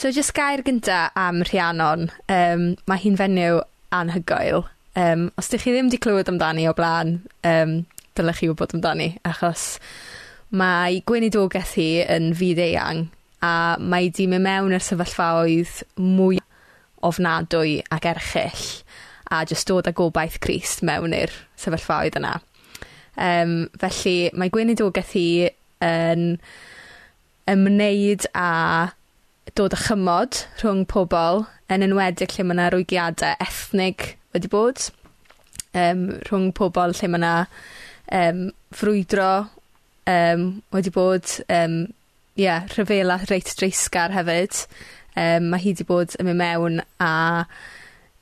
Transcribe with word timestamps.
So 0.00 0.08
jyst 0.08 0.32
gair 0.32 0.62
gynta 0.64 1.10
am 1.14 1.42
Rhiannon. 1.44 2.06
Um, 2.32 2.62
mae 2.88 3.00
hi'n 3.02 3.18
fenyw 3.20 3.58
anhygoel. 3.92 4.62
Um, 4.96 5.26
os 5.36 5.50
ydych 5.50 5.66
chi 5.66 5.72
ddim 5.74 5.90
wedi 5.90 5.98
clywed 6.00 6.30
amdani 6.30 6.62
o 6.70 6.72
blaen, 6.72 7.10
um, 7.44 7.74
dylech 8.16 8.38
chi 8.40 8.46
wybod 8.48 8.72
amdani, 8.78 9.08
achos 9.28 9.64
mae 10.56 11.02
gweinidogaeth 11.04 11.74
hi 11.76 11.84
yn 12.16 12.30
fyd-eang 12.38 13.02
a 13.44 13.50
mae 13.76 14.08
di 14.16 14.24
mynd 14.30 14.46
mewn 14.46 14.72
i'r 14.78 14.86
sefyllfaoedd 14.86 15.82
mwy 16.00 16.40
ofnadwy 17.04 17.74
ac 17.92 18.08
erchill 18.14 18.64
a 19.28 19.42
jyst 19.50 19.68
dod 19.68 19.90
â 19.90 19.92
gobaith 20.00 20.38
Christ 20.40 20.80
mewn 20.80 21.12
i'r 21.18 21.34
sefyllfaoedd 21.60 22.16
yna. 22.22 22.38
Um, 23.20 23.68
felly 23.84 24.16
mae 24.32 24.48
gweinidogaeth 24.56 25.12
hi 25.18 25.28
yn 25.84 26.24
ymwneud 27.52 28.24
â 28.32 28.48
dod 29.58 29.74
â 29.74 29.80
chymod 29.86 30.42
rhwng 30.60 30.84
pobl, 30.90 31.44
yn 31.72 31.84
enwedig 31.86 32.34
lle 32.34 32.46
mae 32.46 32.56
yna 32.56 32.68
rwygiadau 32.72 33.38
ethnig 33.42 34.12
wedi 34.34 34.50
bod, 34.52 34.86
um, 35.74 36.06
rhwng 36.28 36.50
pobl 36.56 36.94
lle 36.96 37.10
mae 37.10 37.20
yna 37.20 37.34
um, 38.20 38.44
frwydro 38.76 39.32
um, 40.10 40.46
wedi 40.74 40.92
bod, 40.94 41.34
um, 41.48 41.82
yeah, 42.38 42.66
rhyfela 42.74 43.20
reit 43.30 43.52
dreisgar 43.58 44.14
hefyd. 44.14 44.64
Um, 45.18 45.50
mae 45.50 45.62
hi 45.62 45.74
wedi 45.74 45.86
bod 45.88 46.14
yn 46.20 46.28
mynd 46.30 46.40
mewn 46.40 46.82
a 47.02 47.12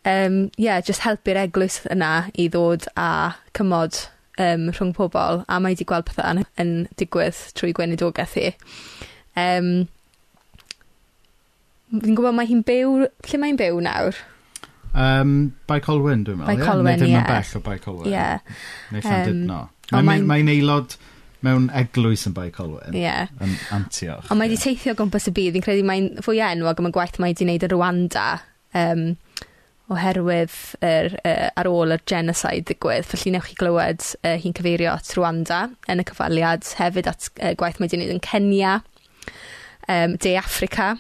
um, 0.09 0.39
yeah, 0.57 0.81
just 0.81 1.05
helpu'r 1.05 1.43
eglwys 1.45 1.83
yna 1.93 2.13
i 2.33 2.49
ddod 2.49 2.89
a 2.97 3.35
cymod 3.59 4.07
um, 4.41 4.71
rhwng 4.73 4.95
pobl 4.97 5.45
a 5.45 5.61
mae 5.61 5.77
wedi 5.77 5.87
gweld 5.89 6.09
pethau 6.09 6.33
yn, 6.33 6.49
yn 6.63 6.75
digwydd 7.01 7.45
trwy 7.59 7.75
gweinidogaeth 7.77 8.37
hi. 8.41 8.51
Um, 9.39 9.89
Fi'n 11.93 12.17
gwybod 12.19 12.37
mae 12.37 12.49
hi'n 12.49 12.65
byw... 12.69 13.07
Lle 13.29 13.41
mae'n 13.41 13.59
byw 13.61 13.81
nawr? 13.85 14.19
Um, 14.99 15.35
By 15.69 15.81
Colwyn, 15.85 16.25
dwi'n 16.27 16.41
meddwl. 16.41 16.59
By 16.59 16.65
Colwyn, 16.65 16.97
ie. 16.97 17.05
Neu 17.05 17.07
ddim 17.07 17.21
yn 17.21 17.29
bell 17.29 17.53
o 17.59 17.63
By 17.65 17.79
Colwyn. 17.83 18.09
Ie. 18.09 18.17
Yeah. 18.17 18.59
Neu 18.93 19.05
Llandudno. 19.05 19.61
Um, 19.93 20.09
mae'n 20.09 20.27
mae 20.29 20.45
aelod 20.53 20.99
mewn 21.47 21.69
eglwys 21.79 22.27
yn 22.29 22.35
By 22.37 22.51
Colwyn. 22.55 22.93
Ie. 22.93 23.05
Yeah. 23.07 23.33
Yn 23.45 23.55
Antioch. 23.77 24.27
Ond 24.29 24.41
mae 24.41 24.51
wedi 24.51 24.61
teithio 24.61 24.97
gwmpas 24.99 25.31
y 25.31 25.35
byd. 25.37 25.55
Fi'n 25.57 25.65
credu 25.65 25.87
mae'n 25.89 26.11
fwy 26.25 26.43
enwog 26.49 26.83
am 26.83 26.91
y 26.91 26.93
gwaith 26.97 27.21
mae 27.23 27.33
wedi 27.33 27.47
wneud 27.47 27.69
y 27.69 27.73
Rwanda. 27.73 28.29
Um, 28.77 29.07
oherwydd 29.89 30.57
er, 30.85 31.15
er, 31.25 31.47
ar 31.57 31.69
ôl 31.71 31.95
y 31.95 31.99
genocide 32.11 32.67
ddigwydd. 32.69 33.07
Felly 33.09 33.33
newch 33.33 33.49
chi 33.49 33.57
glywed 33.61 34.05
uh, 34.21 34.37
hi'n 34.41 34.57
cyfeirio 34.57 34.93
at 34.93 35.15
Rwanda 35.17 35.63
yn 35.89 36.03
y 36.03 36.09
cyfaliad, 36.09 36.69
hefyd 36.81 37.09
at 37.09 37.31
uh, 37.39 37.55
gwaith 37.57 37.81
mae 37.81 37.89
wedi 37.89 38.03
wneud 38.03 38.17
yn 38.19 38.25
Kenya, 38.25 38.75
um, 39.89 40.19
De 40.21 40.35
Africa, 40.37 40.97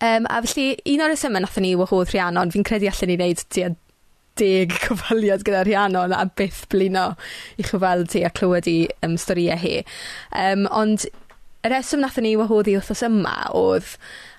Um, 0.00 0.26
a 0.30 0.40
felly, 0.46 0.78
un 0.88 1.04
o'r 1.04 1.12
resymau 1.12 1.44
nath 1.44 1.58
ni 1.60 1.74
wahodd 1.76 2.12
Rhiannon, 2.12 2.52
fi'n 2.54 2.66
credu 2.66 2.88
allan 2.88 3.10
ni 3.10 3.18
wneud 3.18 3.44
tua 3.52 3.74
deg 4.40 4.72
cyfaliad 4.84 5.44
gyda 5.44 5.64
Rhiannon 5.66 6.14
a 6.16 6.24
byth 6.40 6.62
blino 6.72 7.10
i 7.60 7.66
chyfal 7.66 8.06
ti 8.08 8.24
a 8.24 8.30
clywed 8.32 8.68
i 8.70 8.78
um, 9.04 9.18
storiau 9.20 9.60
hi 9.60 9.80
Um, 10.32 10.66
ond 10.70 11.04
y 11.60 11.68
reswm 11.68 12.00
nath 12.00 12.16
ni 12.24 12.32
wahodd 12.40 12.70
i 12.72 12.78
wrthos 12.78 13.04
yma 13.04 13.34
oedd 13.56 13.96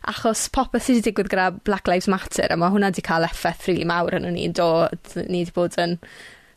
achos 0.09 0.47
popeth 0.55 0.87
sydd 0.87 0.97
wedi 0.97 1.11
digwydd 1.11 1.29
gyda 1.29 1.49
Black 1.67 1.89
Lives 1.91 2.09
Matter 2.09 2.49
a 2.49 2.57
mae 2.57 2.73
hwnna 2.73 2.89
wedi 2.89 3.05
cael 3.05 3.27
effaith 3.27 3.67
rili 3.69 3.85
mawr 3.85 4.17
yn 4.17 4.25
ni 4.33 4.47
yndo? 4.49 4.71
Ni 5.27 5.43
wedi 5.43 5.53
bod 5.53 5.77
yn 5.81 5.99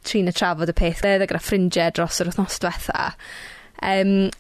trin 0.09 0.31
y 0.31 0.33
trafod 0.37 0.73
y 0.73 0.77
peth 0.79 1.05
gyda 1.05 1.43
ffrindiau 1.43 1.93
dros 1.93 2.23
yr 2.25 2.33
wythnos 2.33 2.63
diwetha 2.63 3.11
Um, 3.85 4.31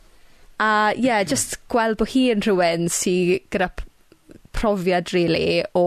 a 0.63 0.95
ie 0.97 1.09
yeah, 1.09 1.25
just 1.27 1.59
gweld 1.69 1.99
bod 2.01 2.13
hi 2.15 2.29
yn 2.33 2.45
rhywun 2.45 2.87
sy 2.93 3.43
gyda 3.53 3.69
profiad 4.57 5.13
really 5.15 5.63
o 5.75 5.87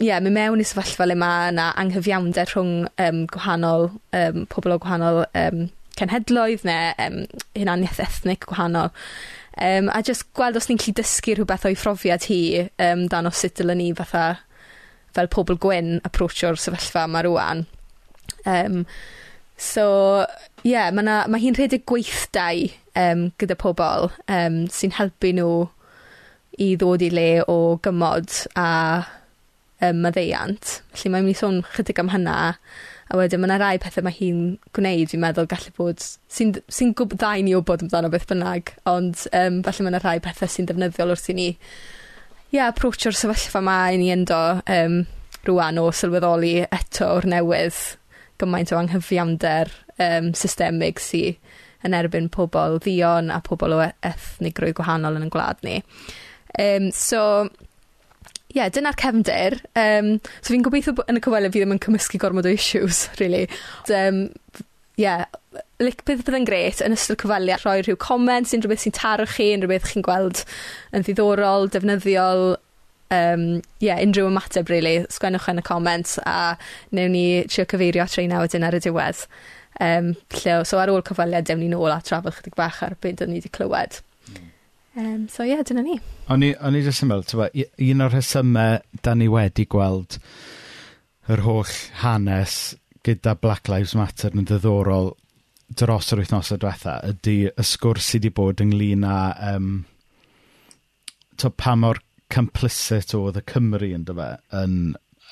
ie, 0.00 0.12
mynd 0.12 0.36
mewn 0.36 0.62
i 0.62 0.68
sefyllfa 0.68 1.08
le 1.08 1.18
ma' 1.20 1.50
'na 1.52 1.72
anghyfiawnder 1.80 2.54
rhwng 2.54 2.86
um, 3.06 3.26
gwahanol 3.34 3.90
um, 4.16 4.46
pobl 4.52 4.76
o 4.76 4.80
gwahanol 4.80 5.24
um, 5.44 5.68
cenhedloedd 6.00 6.64
neu 6.68 6.94
um, 7.04 7.20
hunaniaeth 7.58 8.00
ethnic 8.06 8.48
gwahanol 8.48 8.94
Um, 9.58 9.90
a 9.92 9.98
jyst 10.06 10.28
gweld 10.38 10.56
os 10.56 10.68
ni'n 10.70 10.78
gallu 10.78 10.94
dysgu 10.96 11.34
rhywbeth 11.34 11.66
o'i 11.68 11.74
phrofiad 11.76 12.24
hi 12.30 12.68
um, 12.80 13.02
'dan 13.10 13.26
o 13.28 13.32
sut 13.34 13.58
dylen 13.58 13.80
ni 13.82 13.90
fatha 13.98 14.38
fel 15.16 15.28
pobl 15.34 15.58
gwyn 15.60 15.98
aprowtsio'r 16.06 16.56
sefyllfa 16.60 17.02
yma 17.08 17.24
rwan. 17.26 17.64
Um, 18.46 18.84
so 19.58 19.84
ie 20.62 20.70
yeah, 20.72 20.88
mae, 20.94 21.04
ma' 21.04 21.42
hi'n 21.42 21.58
rhedeg 21.58 21.84
gweithdai 21.90 22.70
um, 22.94 23.26
gyda 23.42 23.58
pobl 23.58 24.08
um, 24.30 24.62
sy'n 24.70 24.94
helpu 24.96 25.34
nhw 25.36 25.50
i 26.60 26.74
ddod 26.76 27.02
i 27.06 27.10
le 27.14 27.28
o 27.48 27.58
gymod 27.82 28.32
a 28.60 28.68
um, 29.80 30.00
maddeiant. 30.04 30.80
Felly 30.94 31.12
mae'n 31.12 31.26
mynd 31.26 31.36
i 31.36 31.40
sôn 31.40 31.60
chydig 31.74 32.00
am 32.02 32.12
hynna 32.12 32.38
a 33.10 33.18
wedyn 33.18 33.40
ma' 33.42 33.48
'na 33.50 33.58
rai 33.58 33.78
pethau 33.82 34.04
mae 34.06 34.14
hi'n 34.14 34.42
gwneud 34.76 35.10
fi'n 35.10 35.22
meddwl 35.22 35.48
gallu 35.50 35.72
bod 35.76 36.02
sy'n 36.30 36.52
d- 36.56 36.64
sy'n 36.70 36.92
gwb- 36.98 37.16
dda 37.16 37.32
i 37.40 37.46
ni 37.46 37.56
wbod 37.58 37.82
amdano 37.86 38.10
beth 38.12 38.28
bynnag 38.30 38.74
ond 38.90 39.24
um, 39.34 39.62
falle 39.66 39.86
ma' 39.86 39.94
'na 39.94 40.02
rhai 40.04 40.20
pethe 40.22 40.46
sy'n 40.46 40.68
defnyddiol 40.70 41.14
wrth 41.16 41.32
i 41.32 41.36
ni 41.38 41.48
ia, 41.50 41.56
yeah, 42.52 42.68
aprotsio'r 42.70 43.16
sefyllfa 43.16 43.62
yma 43.64 43.78
i 43.94 43.98
ni 43.98 44.12
ynddo 44.14 44.38
um, 44.76 45.00
rwan 45.48 45.80
o 45.82 45.88
sylweddoli 45.94 46.54
eto 46.66 47.08
o'r 47.16 47.26
newydd 47.34 47.80
gymaint 48.42 48.72
o 48.74 48.78
anghyfiamder 48.78 49.72
um, 49.98 50.30
systemig 50.38 51.02
sy'n 51.02 51.38
yn 51.86 51.96
erbyn 51.96 52.28
pobl 52.32 52.78
ddion 52.84 53.30
a 53.32 53.38
pobl 53.44 53.74
o 53.76 53.82
e-, 53.84 53.94
ethnigrwydd 54.04 54.76
gwahanol 54.78 55.16
yn 55.16 55.26
y 55.26 55.30
gwlad 55.32 55.62
ni. 55.66 55.78
Um, 56.58 56.90
so 56.94 57.48
ie 58.50 58.58
yeah, 58.58 58.70
dyna'r 58.72 58.98
cefndir 58.98 59.60
Um, 59.78 60.16
so 60.40 60.50
fi'n 60.50 60.64
gobeithio 60.66 60.96
yn 61.06 61.20
y 61.20 61.22
cyfweliad 61.22 61.54
fi 61.54 61.62
ddim 61.62 61.76
yn 61.76 61.82
cymysgu 61.84 62.18
gormod 62.22 62.48
o 62.48 62.54
issues 62.54 63.04
really. 63.20 63.44
ond 63.84 63.92
yym 63.94 64.24
ie 65.00 65.12
lic- 65.80 66.02
beth 66.04 66.24
bydd 66.26 66.40
yn 66.40 66.48
gret 66.48 66.82
yn 66.84 66.96
ystod 66.96 67.20
cyfweliad 67.22 67.62
rhoi 67.62 67.78
rhyw 67.84 68.00
comments 68.02 68.56
unrhyw 68.56 68.74
beth 68.74 68.82
sy'n 68.84 68.96
taro 68.98 69.28
chi 69.30 69.52
unrhyw 69.54 69.70
beth 69.70 69.92
chi'n 69.92 70.04
gweld 70.04 70.42
yn 70.96 71.06
ddiddorol, 71.06 71.70
defnyddiol 71.72 72.44
um, 73.14 73.46
yeah, 73.80 74.02
unrhyw 74.02 74.28
ymateb 74.32 74.68
really. 74.74 74.98
sgwennwch 75.14 75.48
yn 75.54 75.62
y 75.62 75.66
comments 75.70 76.18
a 76.26 76.56
newn 76.96 77.14
ni 77.14 77.24
trio 77.46 77.64
cyfeirio 77.70 78.04
at 78.04 78.18
reina 78.18 78.42
wedyn 78.42 78.66
ar 78.66 78.76
y 78.76 78.82
diwedd 78.84 79.24
Um, 79.80 80.12
lle 80.42 80.58
so 80.68 80.76
ar 80.76 80.90
ôl 80.92 81.00
cyfweliad, 81.06 81.46
dewn 81.48 81.62
ni 81.62 81.70
nôl 81.72 81.92
a 81.94 82.00
trafod 82.04 82.34
chydig 82.36 82.56
bach 82.58 82.82
ar 82.84 82.96
beth 83.00 83.22
o'n 83.24 83.30
ni 83.32 83.38
wedi 83.40 83.52
clywed. 83.54 84.00
Um, 84.96 85.28
so 85.30 85.44
ie, 85.44 85.52
yeah, 85.52 85.62
dyna 85.66 85.84
ni. 85.86 86.00
O'n 86.32 86.42
i, 86.42 86.50
on 86.58 86.74
i 86.74 86.82
jyst 86.82 87.04
yn 87.04 87.12
meddwl, 87.12 87.46
un 87.86 88.04
o'r 88.04 88.14
rhesymau 88.16 88.80
da 89.06 89.14
ni 89.14 89.28
wedi 89.30 89.68
gweld 89.70 90.18
yr 91.30 91.44
holl 91.46 91.74
hanes 92.02 92.56
gyda 93.06 93.36
Black 93.38 93.70
Lives 93.70 93.94
Matter 93.94 94.34
yn 94.34 94.48
ddiddorol 94.48 95.12
dros 95.78 96.10
yr 96.10 96.24
wythnosau 96.24 96.58
diwetha 96.58 96.96
ydy 97.06 97.36
y 97.48 97.64
sgwrs 97.66 98.08
sydd 98.10 98.26
wedi 98.26 98.34
bod 98.34 98.62
ynglyn 98.64 99.06
â 99.06 99.18
um, 99.52 99.70
to, 101.38 101.52
pa 101.54 101.76
mor 101.78 102.02
complicit 102.30 103.14
oedd 103.18 103.38
y 103.38 103.44
Cymru 103.46 103.92
yn 103.94 104.04
dyfa 104.08 104.32
yn, 104.58 104.76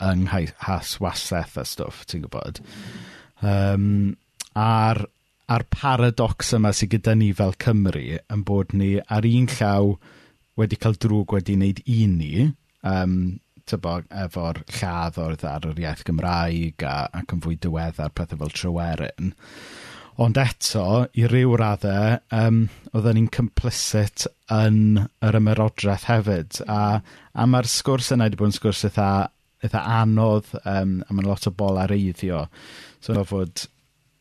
yng 0.04 0.24
nghas 0.28 0.94
waseth 1.02 1.58
a 1.58 1.66
stwff, 1.66 2.04
ti'n 2.06 2.24
gwybod. 2.24 2.62
Um, 3.42 4.14
a'r 4.58 5.02
a'r 5.48 5.64
paradox 5.72 6.52
yma 6.56 6.74
sydd 6.76 6.92
gyda 6.96 7.14
ni 7.16 7.32
fel 7.36 7.54
Cymru 7.62 8.04
yn 8.18 8.44
bod 8.48 8.74
ni 8.76 8.96
ar 9.00 9.26
un 9.28 9.46
llaw 9.54 9.94
wedi 10.60 10.78
cael 10.80 10.98
drwg 11.00 11.36
wedi 11.38 11.54
wneud 11.56 11.84
i 11.88 12.00
ni, 12.10 12.48
um, 12.86 13.14
tybo, 13.68 13.98
efo'r 14.24 14.62
lladdwrdd 14.78 15.44
ar 15.48 15.68
yr 15.70 15.80
iaith 15.84 16.04
Gymraeg 16.08 16.84
a, 16.86 16.96
ac 17.20 17.34
yn 17.36 17.44
fwy 17.44 17.56
diweddar 17.62 18.12
pethau 18.16 18.42
fel 18.42 18.52
Tryweryn. 18.56 19.32
Ond 20.18 20.40
eto, 20.42 20.84
i 21.14 21.28
ryw 21.30 21.54
raddau, 21.60 22.18
um, 22.34 22.64
oedden 22.90 23.20
ni'n 23.20 23.30
complicit 23.34 24.26
yn 24.50 25.04
yr 25.22 25.38
ymerodraeth 25.38 26.08
hefyd. 26.10 26.62
A, 26.66 26.98
a 27.38 27.46
mae'r 27.46 27.70
sgwrs 27.70 28.10
yna 28.16 28.26
wedi 28.26 28.40
bod 28.40 28.50
yn 28.50 28.56
sgwrs 28.56 28.82
eitha, 28.88 29.10
eitha 29.62 29.84
anodd, 30.00 30.50
um, 30.64 30.98
a 31.06 31.14
mae'n 31.14 31.30
lot 31.30 31.46
o 31.46 31.54
bol 31.54 31.78
ar 31.78 31.94
eiddio. 31.94 32.48
So, 32.98 33.14
fod 33.30 33.68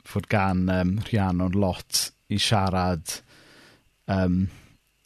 fod 0.08 0.28
gan 0.32 0.68
um, 0.72 0.96
Rhiannon 1.08 1.58
lot 1.60 2.08
i 2.32 2.40
siarad 2.42 3.20
um, 4.12 4.46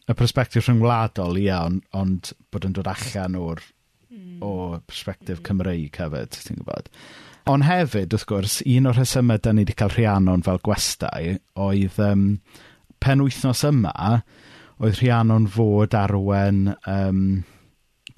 y 0.08 0.16
perspektif 0.18 0.66
rhyngwladol, 0.66 1.38
ia, 1.38 1.62
ond, 1.66 1.82
ond 1.96 2.32
bod 2.52 2.66
yn 2.66 2.74
dod 2.76 2.90
allan 2.90 3.38
o'r 3.38 3.62
mm. 3.62 4.40
o 4.42 4.80
perspektif 4.88 5.38
hmm. 5.38 5.46
Cymreig 5.46 5.98
hefyd, 6.00 6.34
ti'n 6.34 6.58
gwybod. 6.60 6.90
Ond 7.50 7.66
hefyd, 7.66 8.14
wrth 8.14 8.26
gwrs, 8.30 8.58
un 8.70 8.90
o'r 8.90 8.98
rhesymau 8.98 9.40
da 9.42 9.54
ni 9.54 9.64
wedi 9.64 9.76
cael 9.78 9.94
Rhiannon 9.94 10.44
fel 10.46 10.60
gwestai 10.62 11.36
oedd 11.58 11.98
um, 12.02 12.26
pen 13.02 13.22
wythnos 13.24 13.64
yma, 13.66 14.22
oedd 14.82 14.98
Rhiannon 15.00 15.48
fod 15.50 15.96
arwen 15.98 16.68
um, 16.90 17.22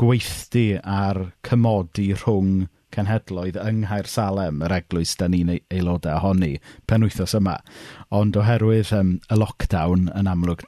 gweithdi 0.01 0.67
ar 0.81 1.21
cymodi 1.47 2.11
rhwng 2.17 2.67
cenhedloedd 2.95 3.59
yng 3.61 3.83
Nghaer 3.83 4.09
Salem, 4.11 4.63
yr 4.65 4.77
eglwys 4.79 5.15
da 5.21 5.29
ni'n 5.31 5.53
aelodau 5.57 6.17
ohoni, 6.17 6.55
penwythos 6.91 7.35
yma. 7.39 7.59
Ond 8.15 8.39
oherwydd 8.41 8.93
um, 8.97 9.17
y 9.29 9.39
lockdown 9.41 10.09
yn 10.15 10.31
amlwg, 10.31 10.65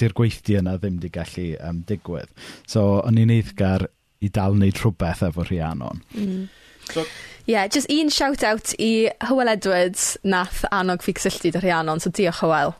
di'r 0.00 0.16
gweithdi 0.16 0.58
yna 0.60 0.76
ddim 0.80 1.00
di 1.02 1.12
gallu 1.14 1.52
um, 1.62 1.82
digwydd. 1.88 2.32
So, 2.66 3.00
o'n 3.02 3.20
i'n 3.22 3.34
eiddgar 3.38 3.88
i 4.24 4.30
dal 4.32 4.56
wneud 4.56 4.80
rhywbeth 4.80 5.22
efo 5.26 5.46
Rhiannon. 5.46 6.02
Mm. 6.16 6.48
So, 6.92 7.04
yeah, 7.46 7.66
just 7.66 7.90
un 7.90 8.10
shout-out 8.10 8.74
i 8.78 9.10
Hywel 9.26 9.50
Edwards 9.50 10.16
nath 10.24 10.64
annog 10.72 11.02
fi 11.02 11.14
cysylltu 11.16 11.52
dy 11.54 11.62
Rhiannon, 11.62 12.00
so 12.00 12.10
diolch 12.10 12.42
Hywel. 12.42 12.76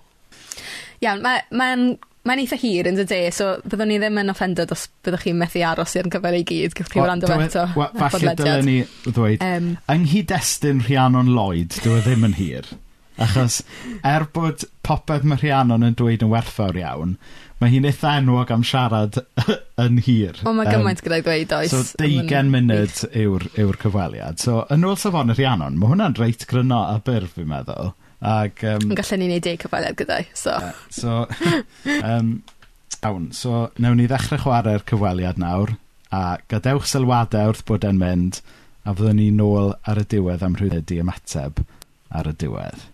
Iawn, 1.04 1.22
mae'n 1.22 1.50
ma 1.52 1.70
Mae'n 2.26 2.40
eitha 2.42 2.56
hir, 2.58 2.88
yn 2.90 2.96
dydy, 2.98 3.20
So, 3.34 3.52
byddwn 3.62 3.92
ni 3.92 3.98
ddim 4.02 4.18
yn 4.22 4.32
offended 4.32 4.72
os 4.74 4.86
byddwch 5.06 5.26
chi'n 5.28 5.38
methu 5.38 5.62
aros 5.66 5.94
i'r 5.98 6.08
cyfle 6.10 6.32
ei 6.34 6.46
gyd. 6.48 6.74
gyda 6.74 6.90
chi 6.92 7.04
wrando 7.04 7.30
e- 7.30 7.44
eto. 7.46 7.66
Falle 8.16 8.34
dylen 8.38 8.66
ni 8.66 8.78
ddweud, 9.06 9.44
um, 9.46 9.68
yng 9.94 10.04
nghyd-destun 10.08 10.82
Rhiannon 10.88 11.30
Lloyd, 11.36 11.78
dyw 11.84 12.00
e 12.00 12.02
ddim 12.06 12.26
yn 12.30 12.34
hir. 12.40 12.68
Achos, 13.16 13.62
er 14.04 14.26
bod 14.34 14.66
popeth 14.84 15.22
mae 15.24 15.38
Rhiannon 15.40 15.86
yn 15.86 15.94
dweud 15.96 16.20
yn 16.26 16.28
werthfawr 16.34 16.76
iawn, 16.82 17.14
mae 17.62 17.70
hi'n 17.72 17.86
eitha 17.88 18.16
enwog 18.20 18.50
am 18.52 18.64
siarad 18.66 19.16
yn 19.86 20.02
hir. 20.04 20.36
O, 20.44 20.52
mae 20.52 20.68
gymaint 20.68 21.00
um, 21.00 21.06
gyda'i 21.06 21.24
dweud, 21.24 21.54
oes. 21.56 21.72
So, 21.72 21.96
deugen 22.02 22.50
munud 22.52 22.98
yw'r 23.16 23.46
yw 23.56 23.72
cyfweliad. 23.80 24.42
So, 24.42 24.64
yn 24.74 24.84
ôl 24.84 24.98
safon 25.00 25.32
y 25.32 25.38
Rhiannon, 25.38 25.78
mae 25.80 25.94
hwnna'n 25.94 26.18
reit 26.20 26.44
gryno 26.50 26.82
a 26.90 26.98
byr, 27.06 27.24
fi'n 27.32 27.48
meddwl. 27.54 27.94
Ac, 28.20 28.62
um, 28.64 28.90
Yn 28.90 28.96
gallen 28.96 29.20
ni 29.20 29.28
wneud 29.28 29.48
eu 29.50 29.58
cyfaliad 29.60 29.96
gyda'i, 29.98 30.28
so... 30.32 30.54
Uh, 30.56 30.72
so, 30.88 31.16
um, 32.10 32.30
awn, 33.04 33.30
so 33.36 33.66
newn 33.82 34.00
ni 34.00 34.08
ddechrau 34.08 34.40
chwarae'r 34.40 34.84
cyfaliad 34.88 35.40
nawr, 35.42 35.74
a 36.14 36.38
gadewch 36.48 36.88
sylwadau 36.88 37.52
wrth 37.52 37.64
bod 37.68 37.84
e'n 37.84 38.00
mynd, 38.00 38.40
a 38.86 38.94
fyddwn 38.94 39.20
ni 39.20 39.30
nôl 39.34 39.74
ar 39.84 40.00
y 40.00 40.06
diwedd 40.08 40.44
am 40.46 40.56
rhywbeth 40.56 40.94
ymateb 40.96 41.64
ar 42.16 42.30
y 42.30 42.34
diwedd. 42.40 42.86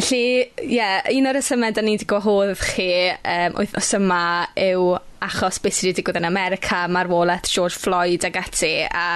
Felly, 0.00 0.22
ie, 0.62 0.76
yeah, 0.78 1.02
un 1.12 1.28
o'r 1.28 1.40
ysymau 1.40 1.74
da 1.76 1.82
ni 1.84 1.96
wedi 1.96 2.06
gwahodd 2.08 2.54
chi 2.62 2.90
um, 3.18 3.58
oedd 3.60 3.94
yma 3.98 4.22
yw 4.56 4.94
achos 5.24 5.60
beth 5.62 5.76
sydd 5.76 5.90
wedi 5.90 6.00
digwydd 6.00 6.20
yn 6.20 6.28
America, 6.28 6.84
marwolaeth 6.90 7.50
George 7.52 7.78
Floyd 7.80 8.24
ag 8.28 8.38
ati 8.40 8.72
a 8.86 9.06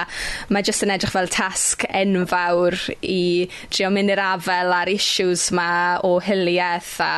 mae 0.53 0.65
jyst 0.65 0.85
yn 0.85 0.93
edrych 0.95 1.13
fel 1.15 1.31
tasg 1.33 1.85
enfawr 1.89 2.77
i 3.05 3.47
drio 3.73 3.91
mynd 3.93 4.13
i'r 4.13 4.23
afel 4.25 4.75
ar 4.75 4.91
issues 4.91 5.47
ma 5.55 5.69
o 6.05 6.17
hilieth 6.23 6.97
a 7.05 7.15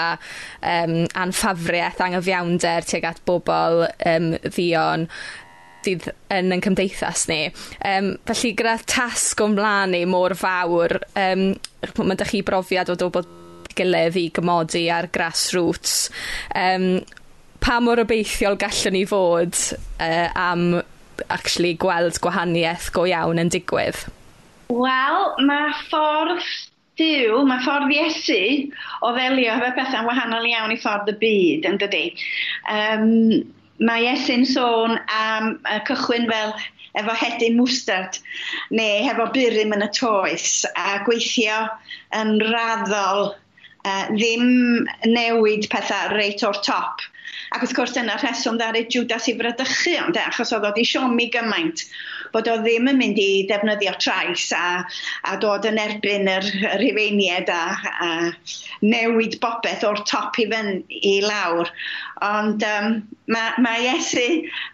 um, 0.62 1.01
anffafriaeth 1.25 2.04
anghyfiawnder 2.07 2.88
tuag 2.88 3.12
at 3.12 3.25
bobl 3.28 3.86
um, 3.88 4.31
ddion 4.48 5.07
sydd 5.88 6.07
yn 6.34 6.51
yn 6.51 6.63
cymdeithas 6.63 7.28
ni. 7.31 7.42
Um, 7.86 8.16
felly 8.28 8.54
gyda 8.60 8.78
tasg 8.89 9.42
o'n 9.44 9.56
mlaen 9.56 9.94
ni 9.95 10.04
mor 10.10 10.36
fawr, 10.38 10.98
um, 11.16 11.50
mae 11.54 12.18
ydych 12.18 12.34
chi 12.34 12.42
brofiad 12.48 12.92
o 12.92 12.98
dod 13.00 13.13
bod 13.16 13.30
gilydd 13.78 14.18
i 14.19 14.28
gymodi 14.34 14.88
ar 14.94 15.10
grassroots. 15.13 16.10
Um, 16.57 16.98
pa 17.68 17.81
mor 17.84 18.00
obeithiol 18.00 18.56
gallwn 18.56 18.96
ni 18.96 19.04
fod 19.04 19.58
uh, 20.00 20.30
am 20.40 20.80
actually 21.34 21.74
gweld 21.84 22.16
gwahaniaeth 22.24 22.88
go 22.96 23.04
iawn 23.10 23.42
yn 23.42 23.52
digwydd? 23.52 24.06
Wel, 24.72 25.19
mae 25.50 25.74
ffordd 25.90 26.46
Dyw, 26.98 27.44
mae 27.46 27.62
ffordd 27.62 27.92
Iesu 27.94 28.40
o 29.06 29.12
ddelio 29.14 29.52
efo 29.54 29.74
pethau'n 29.75 30.08
wahanol 30.08 30.48
iawn 30.50 30.72
i 30.74 30.78
ffordd 30.81 31.12
y 31.12 31.16
byd, 31.19 31.68
yn 31.69 31.75
dydy. 31.84 32.06
Um, 32.74 33.12
mae 33.84 34.08
Iesu'n 34.08 34.48
sôn 34.50 34.96
am 35.13 35.58
y 35.68 35.75
cychwyn 35.90 36.25
fel 36.31 36.56
efo 36.98 37.18
hedyn 37.20 37.60
mwstard 37.60 38.18
neu 38.80 39.04
hefo 39.06 39.28
byrym 39.36 39.75
yn 39.75 39.86
y 39.86 39.92
toes 40.00 40.63
a 40.72 41.04
gweithio 41.06 41.60
yn 42.18 42.34
raddol 42.48 43.28
uh, 43.28 44.08
ddim 44.16 44.88
newid 45.12 45.70
pethau 45.75 46.16
reit 46.16 46.48
o'r 46.48 46.63
top 46.66 47.06
Ac 47.56 47.64
wrth 47.64 47.76
gwrs 47.78 47.98
yna 48.02 48.18
rheswm 48.20 48.58
ddaru 48.60 48.84
Judas 48.92 49.28
i 49.32 49.36
fradychu 49.40 49.96
ond 50.04 50.20
achos 50.20 50.54
oedd 50.56 50.68
oedd 50.70 50.82
i 50.82 50.86
siomi 50.88 51.30
gymaint 51.34 51.86
bod 52.34 52.50
o 52.52 52.56
ddim 52.64 52.90
yn 52.92 53.00
mynd 53.00 53.20
i 53.22 53.28
ddefnyddio 53.50 53.94
trais 54.04 54.50
a, 54.56 54.64
a 55.32 55.36
dod 55.42 55.68
yn 55.70 55.80
erbyn 55.82 56.28
yr, 56.32 56.48
yr 56.60 56.82
rhifeiniad 56.82 57.52
a, 57.54 57.62
a 58.04 58.10
newid 58.84 59.38
bobeth 59.44 59.86
o'r 59.88 60.04
top 60.10 60.40
i 60.44 60.48
fyn 60.52 60.82
i 60.90 61.16
lawr. 61.24 61.72
Ond 62.28 62.66
um, 62.68 63.00
mae, 63.32 63.54
mae 63.64 63.88
Iesu 63.88 64.26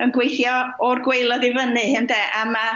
yn 0.04 0.16
gweithio 0.16 0.56
o'r 0.88 1.04
gweilod 1.06 1.46
i 1.46 1.54
fyny, 1.56 1.86
ynddo, 2.00 2.20
A 2.40 2.44
mae 2.50 2.74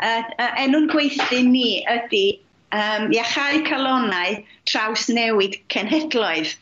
uh, 0.00 0.22
uh, 0.40 0.50
enw'n 0.64 0.88
gweithio 0.92 1.42
ni 1.50 1.82
ydy 1.92 2.26
um, 2.72 3.10
iachau 3.14 3.62
calonau 3.66 4.44
traws 4.66 5.06
newid 5.08 5.60
cenhedloedd. 5.72 6.54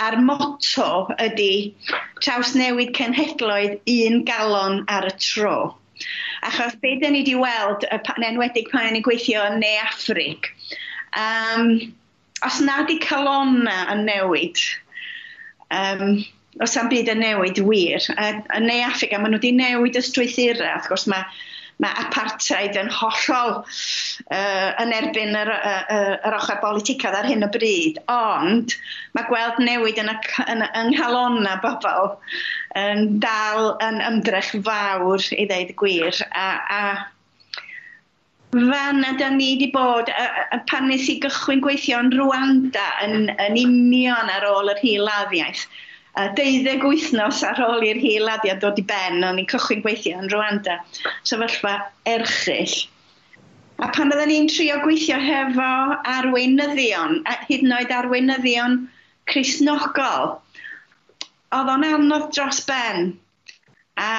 A'r 0.00 0.16
moto 0.24 1.12
ydy 1.20 1.74
trawsnewid 2.24 2.94
cenhedloedd 2.96 3.80
un 3.92 4.22
galon 4.28 4.84
ar 4.88 5.08
y 5.10 5.14
tro. 5.20 5.56
Achos 6.42 6.78
be 6.80 6.96
dyn 6.98 7.14
ni 7.14 7.22
wedi 7.22 7.34
weld, 7.38 7.84
yn 7.92 8.26
enwedig 8.26 8.70
pan 8.72 8.88
ni'n 8.90 9.04
gweithio 9.06 9.44
yn 9.46 9.60
Ne 9.62 9.76
Afrig, 9.84 10.48
um, 11.14 11.68
os 12.42 12.58
nad 12.64 12.88
di 12.90 12.96
calonna 12.98 13.84
yn 13.92 14.02
newid, 14.08 14.58
um, 15.70 16.24
os 16.64 16.74
am 16.80 16.90
byd 16.90 17.12
yn 17.12 17.22
newid 17.22 17.62
wir, 17.68 18.08
yn 18.16 18.66
Ne 18.66 18.80
Afrig, 18.88 19.14
a 19.14 19.20
maen 19.20 19.36
nhw 19.36 19.42
wedi 19.42 19.54
newid 19.60 20.00
y 20.00 20.02
strwythurau, 20.02 20.72
wrth 20.80 20.90
gwrs 20.90 21.06
mae 21.12 21.28
Mae 21.80 21.94
apartheid 22.02 22.76
yn 22.78 22.90
hollol 22.92 23.54
uh, 23.62 24.68
yn 24.82 24.92
erbyn 24.94 25.38
yr, 25.38 25.50
uh, 25.54 26.02
yr 26.28 26.36
ochr 26.36 26.60
politicaidd 26.62 27.16
ar 27.18 27.28
hyn 27.30 27.46
o 27.46 27.48
bryd, 27.54 27.98
ond 28.12 28.76
mae 29.16 29.26
gweld 29.30 29.62
newid 29.64 29.98
yn, 30.02 30.12
y, 30.12 30.18
yn, 30.52 30.66
yng 30.68 30.92
nghalonna 30.92 31.56
bobl 31.64 32.12
yn 32.78 33.16
dal 33.24 33.72
yn 33.88 34.02
ymdrech 34.04 34.52
fawr 34.68 35.26
i 35.34 35.48
ddeud 35.48 35.72
y 35.74 35.78
gwir. 35.82 36.22
A, 36.36 36.46
a 36.76 36.82
fan 38.52 39.04
ydy 39.08 39.28
ni 39.32 39.46
wedi 39.54 39.70
bod, 39.72 40.10
a, 40.12 40.26
a 40.52 40.58
pan 40.68 40.90
nes 40.90 41.08
i 41.08 41.16
gychwyn 41.22 41.62
gweithio 41.64 42.02
yn 42.04 42.12
Rwanda 42.18 42.84
yn, 43.06 43.30
yn 43.40 43.56
union 43.56 44.28
ar 44.32 44.44
ôl 44.50 44.68
yr 44.74 44.82
hiladdiaeth, 44.84 45.64
uh, 46.18 46.28
deuddeg 46.36 46.84
wythnos 46.86 47.42
ar 47.46 47.60
ôl 47.64 47.84
i'r 47.86 48.00
hil 48.00 48.30
dod 48.60 48.80
i 48.80 48.84
ben, 48.88 49.22
o'n 49.24 49.40
i'n 49.40 49.48
cychwyn 49.50 49.82
gweithio 49.84 50.20
yn 50.20 50.30
Rwanda, 50.32 50.78
sefyllfa 51.28 51.78
erchill. 52.08 52.76
A 53.82 53.88
pan 53.90 54.12
oedden 54.14 54.30
ni'n 54.30 54.48
trio 54.52 54.78
gweithio 54.84 55.18
hefo 55.18 55.70
arweinyddion, 56.16 57.22
hyd 57.48 57.64
yn 57.64 57.76
oed 57.78 57.94
arweinyddion 57.96 58.78
Cresnogol, 59.30 60.36
oedd 61.56 61.72
o'n 61.72 61.86
anodd 61.88 62.28
dros 62.34 62.60
ben. 62.68 63.12
A 63.98 64.12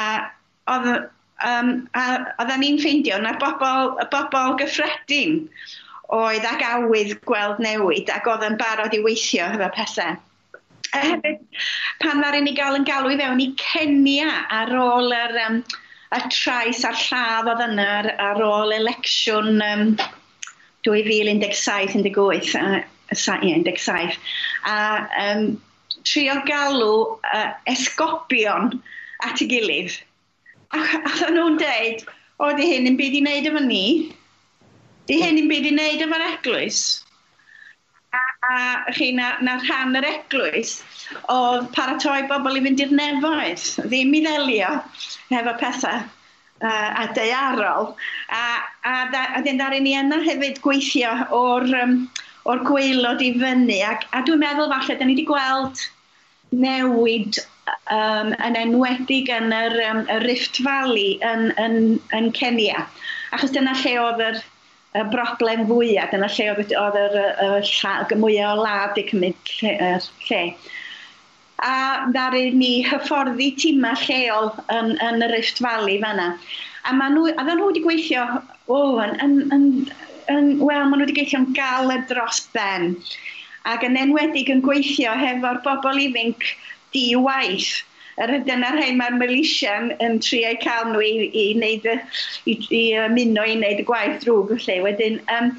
oedd, 0.74 1.08
um, 1.48 1.72
a 1.96 2.04
oedden 2.42 2.64
ni'n 2.64 2.82
ffeindio 2.82 3.22
na 3.22 3.38
bobl, 3.40 3.96
bobl 4.12 4.58
gyffredin 4.60 5.42
oedd 6.14 6.46
ag 6.46 6.62
awydd 6.68 7.16
gweld 7.28 7.62
newid 7.64 8.12
ac 8.14 8.28
oedd 8.30 8.46
yn 8.50 8.60
barod 8.60 8.94
i 8.94 9.02
weithio 9.06 9.48
hefo 9.54 9.70
pethau. 9.78 10.20
A 10.94 11.02
hefyd, 11.02 11.40
pan 12.02 12.22
ddari 12.22 12.44
ni 12.46 12.54
gael 12.58 12.78
yn 12.78 12.86
galw 12.88 13.10
i 13.14 13.18
fewn 13.18 13.42
i 13.42 13.50
Kenya 13.58 14.30
ar 14.54 14.72
ôl 14.78 15.14
yr, 15.18 15.36
um, 15.48 15.62
y 16.14 16.20
trais 16.30 16.84
a'r 16.86 16.98
lladd 17.00 17.50
oedd 17.54 17.64
yna 17.66 17.86
ar, 17.98 18.10
ar 18.22 18.42
ôl 18.46 18.74
election 18.76 19.62
um, 19.66 19.86
2017-18, 20.86 22.58
uh, 22.62 22.84
17, 23.14 24.18
a 24.70 24.78
um, 25.24 25.46
trio 26.04 26.36
galw 26.46 27.20
uh, 27.34 27.52
esgobion 27.70 28.82
at 29.24 29.42
ei 29.42 29.50
gilydd. 29.50 29.96
A 30.74 30.82
oedden 30.82 31.38
nhw'n 31.38 31.58
deud, 31.62 32.04
o, 32.42 32.52
di 32.58 32.68
hyn 32.70 32.90
yn 32.90 33.00
byd 33.00 33.18
i 33.18 33.24
wneud 33.24 33.50
efo 33.50 33.62
ni, 33.66 33.86
di 35.10 35.20
hyn 35.22 35.42
yn 35.42 35.50
byd 35.52 35.70
i 35.70 35.74
wneud 35.74 36.06
efo'r 36.08 36.28
eglwys 36.32 36.84
a 38.50 38.92
chi 38.92 39.12
na, 39.16 39.36
na 39.46 39.58
rhan 39.62 39.96
yr 40.00 40.08
eglwys 40.10 40.76
oedd 41.32 41.70
paratoi 41.76 42.24
bobl 42.32 42.60
i 42.60 42.64
fynd 42.66 42.84
i'r 42.84 42.98
nefoedd, 43.00 43.70
ddim 43.88 44.14
i 44.18 44.22
ddelio 44.26 44.74
efo 45.40 45.56
pethau 45.62 46.04
uh, 46.64 46.92
a 47.04 47.08
deiarol. 47.16 47.94
A, 48.30 48.44
a, 48.84 48.94
da, 49.14 49.24
a 49.38 49.42
dyn 49.46 49.62
daru 49.62 49.80
ni 49.84 49.96
yna 50.00 50.22
hefyd 50.26 50.62
gweithio 50.66 51.14
o'r, 51.36 51.68
um, 51.84 51.98
or 52.50 52.64
gweilod 52.68 53.24
i 53.24 53.34
fyny. 53.40 53.80
A, 53.88 53.98
a 54.12 54.24
dwi'n 54.28 54.42
meddwl 54.44 54.72
falle, 54.74 55.00
da 55.00 55.08
ni 55.08 55.16
wedi 55.16 55.28
gweld 55.30 55.84
newid 56.54 57.40
um, 57.90 58.34
yn 58.38 58.58
enwedig 58.60 59.32
yn 59.34 59.54
yr, 59.56 59.78
um, 59.90 60.04
y 60.12 60.20
Rift 60.26 60.62
Valley 60.66 61.18
yn, 61.26 61.52
yn, 61.62 61.78
yn 62.16 62.32
Kenya. 62.36 62.88
Achos 63.34 63.54
dyna 63.56 63.76
lle 63.82 63.96
oedd 64.02 64.26
yr 64.28 64.44
y 64.94 65.04
broblem 65.10 65.66
fwyaf, 65.70 66.12
dyna 66.12 66.30
lle 66.30 66.48
oedd, 66.54 66.74
oedd 66.78 66.98
yr, 67.00 67.16
y 67.18 67.50
yr 67.58 68.20
mwyaf 68.22 68.58
o 68.58 68.66
lad 68.66 69.00
i 69.02 69.06
cymryd 69.10 69.54
lle. 69.60 69.92
lle. 70.28 70.42
A 71.64 71.76
ddaru 72.12 72.44
ni 72.60 72.74
hyfforddi 72.86 73.54
tîma 73.62 73.94
lleol 74.04 74.52
yn, 74.74 74.94
yn 75.08 75.26
y 75.26 75.30
Rift 75.32 75.62
Valley 75.64 76.00
fanna. 76.04 76.34
A 76.84 76.94
maen 76.98 77.16
nhw, 77.16 77.32
a 77.40 77.46
nhw 77.48 77.70
wedi 77.70 77.84
gweithio, 77.86 78.26
o, 78.68 78.80
oh, 78.80 79.00
yn, 79.06 79.16
yn, 79.24 79.38
yn, 79.56 79.68
yn, 80.34 80.52
wel, 80.60 80.84
maen 80.84 81.00
nhw 81.00 81.08
wedi 81.08 81.18
gweithio'n 81.22 81.50
galed 81.58 82.06
dros 82.12 82.44
ben. 82.58 82.92
Ac 83.70 83.86
yn 83.88 83.98
enwedig 83.98 84.52
yn 84.52 84.62
gweithio 84.66 85.16
hefo'r 85.18 85.62
bobl 85.66 86.02
ifanc 86.04 86.50
di-waith 86.94 87.80
Yr 88.22 88.36
dyna 88.46 88.70
rhai 88.76 88.92
mae'r 88.98 89.18
Malaysia 89.18 89.74
yn, 89.82 89.92
yn 90.06 90.20
trio 90.22 90.54
cael 90.62 90.92
nhw 90.92 91.02
i, 91.02 91.30
i, 91.34 91.46
neud, 91.58 91.88
i, 92.46 92.58
i 92.70 92.84
ymuno 93.08 93.46
i 93.50 93.56
wneud 93.58 93.82
y 93.82 93.88
gwaith 93.88 94.20
drwg 94.22 94.54
lle. 94.60 94.78
Wedyn, 94.86 95.18
um, 95.34 95.50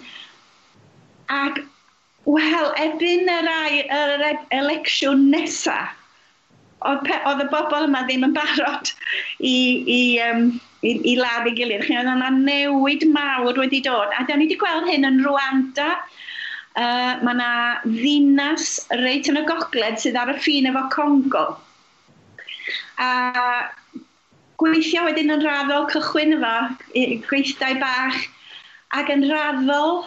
ac, 1.35 1.59
wel, 2.29 2.71
erbyn 2.85 3.31
yr, 3.33 3.51
ai, 3.51 3.83
yr 3.99 4.27
e-, 4.31 4.47
election 4.61 5.27
nesaf, 5.35 5.99
oedd 6.85 7.11
oedd 7.25 7.43
y 7.43 7.49
bobl 7.53 7.87
yma 7.87 8.05
ddim 8.05 8.27
yn 8.27 8.35
barod 8.37 8.91
i, 9.41 9.57
i, 9.89 10.01
um, 10.25 10.49
i, 10.85 10.95
i 11.13 11.15
ladd 11.19 11.49
i 11.49 11.55
gilydd. 11.57 11.87
Chi 11.87 11.97
oedd 11.99 12.11
yna 12.13 12.31
newid 12.37 13.07
mawr 13.15 13.59
wedi 13.61 13.81
dod. 13.85 14.13
A 14.13 14.27
da 14.29 14.37
ni 14.37 14.47
wedi 14.47 14.61
gweld 14.61 14.91
hyn 14.91 15.09
yn 15.09 15.23
Rwanda. 15.25 15.95
Uh, 16.75 17.21
mae 17.23 17.37
yna 17.37 17.51
ddinas 17.87 18.81
reit 19.01 19.29
yn 19.31 19.39
y 19.39 19.45
gogled 19.47 20.01
sydd 20.03 20.19
ar 20.19 20.33
y 20.33 20.39
ffin 20.41 20.67
efo 20.71 20.89
Congo 20.95 21.47
a 23.01 23.11
gweithio 24.63 25.05
wedyn 25.09 25.35
yn 25.35 25.45
raddol 25.45 25.89
cychwyn 25.93 26.37
efo 26.39 26.57
gweithdau 27.29 27.79
bach 27.83 28.21
ac 29.01 29.15
yn 29.15 29.27
raddol 29.31 30.05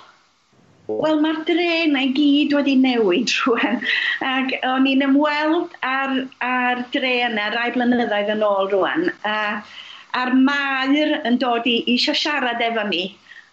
Wel, 0.88 1.17
mae'r 1.20 1.41
dren 1.44 1.98
i 2.00 2.06
gyd 2.15 2.53
wedi 2.56 2.77
newid 2.79 3.32
rwan. 3.41 3.82
Ac 4.24 4.53
o'n 4.72 4.86
i'n 4.88 5.03
ymweld 5.03 5.74
ar, 5.84 6.13
ar 6.48 6.84
dren 6.94 7.36
yna 7.36 7.50
rai 7.51 7.74
blynyddoedd 7.75 8.32
yn 8.32 8.46
ôl 8.48 8.72
rwan. 8.72 9.10
A, 9.27 9.60
a'r 10.15 10.32
maer 10.48 11.17
yn 11.27 11.41
dod 11.44 11.67
i 11.67 11.82
eisiau 11.91 12.15
siarad 12.15 12.63
efo 12.63 12.88
ni 12.88 13.03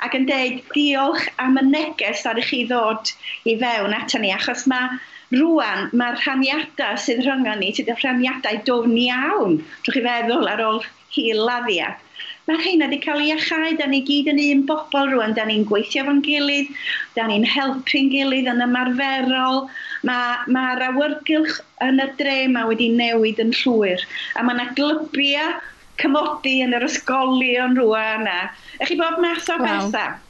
ac 0.07 0.15
yn 0.19 0.29
deud 0.29 0.63
diolch 0.77 1.27
am 1.43 1.59
y 1.59 1.65
neges 1.73 2.23
ar 2.31 2.39
i 2.39 2.45
chi 2.47 2.63
ddod 2.71 3.11
i 3.51 3.57
fewn 3.59 3.99
ato 3.99 4.23
ni. 4.23 4.31
Achos 4.35 4.67
mae 4.71 4.95
rwan 5.39 5.91
mae'r 6.01 6.21
rhaniadau 6.23 7.01
sydd 7.01 7.25
rhyngon 7.25 7.61
ni 7.63 7.73
sydd 7.77 7.93
y 7.93 7.99
rhaniadau 8.01 8.63
dofn 8.69 8.97
iawn, 9.07 9.61
drwy 9.87 9.99
chi 9.99 10.05
feddwl 10.07 10.51
ar 10.51 10.65
ôl 10.65 10.83
hiladdiad. 11.15 12.01
Mae 12.45 12.59
rheina 12.61 12.87
wedi 12.91 13.01
cael 13.01 13.23
ei 13.25 13.33
achau, 13.33 13.71
da 13.79 13.87
ni 13.89 14.03
gyd 14.05 14.29
yn 14.29 14.41
un 14.43 14.65
bobl 14.69 15.09
rwan, 15.15 15.33
da 15.37 15.47
ni'n 15.49 15.65
gweithio 15.69 16.05
fo'n 16.05 16.21
gilydd, 16.27 16.75
da 17.17 17.25
ni'n 17.31 17.47
helpu'n 17.49 18.11
gilydd 18.13 18.51
yn 18.53 18.61
ymarferol, 18.67 19.63
mae'r 20.05 20.45
ma, 20.53 20.75
ma 20.77 20.91
awyrgylch 20.91 21.57
yn 21.87 22.03
y 22.05 22.09
dre 22.19 22.37
mae 22.53 22.69
wedi 22.69 22.91
newid 22.93 23.41
yn 23.41 23.55
llwyr, 23.63 24.05
a 24.37 24.45
mae 24.45 24.59
yna 24.59 24.69
glybiau 24.77 25.57
cymodi 26.03 26.59
yn 26.67 26.77
yr 26.77 26.85
ysgolion 26.85 27.79
rwan, 27.81 28.29
a 28.29 28.39
ych 28.83 28.93
chi 28.93 29.01
bob 29.01 29.21
math 29.25 29.49
o 29.49 29.57
wow. 29.57 29.89
bethau. 29.89 30.21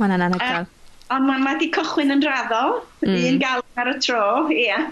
Mae 0.00 0.08
hwnna'n 0.08 0.40
Uh, 0.42 0.64
Ond 1.12 1.28
mae 1.28 1.42
wedi 1.44 1.68
cychwyn 1.74 2.14
yn 2.14 2.22
raddo, 2.24 2.80
mm. 3.04 3.16
un 3.28 3.38
gael 3.42 3.62
ar 3.82 3.90
y 3.90 3.94
tro, 4.00 4.24
ie. 4.52 4.64
Yeah. 4.64 4.88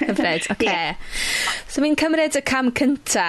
Hyfryd, 0.00 0.46
oce. 0.46 0.52
Okay. 0.54 0.70
Yeah. 0.70 0.96
So 1.70 1.82
mi'n 1.82 1.98
cymryd 1.98 2.38
y 2.38 2.42
cam 2.46 2.70
cynta 2.78 3.26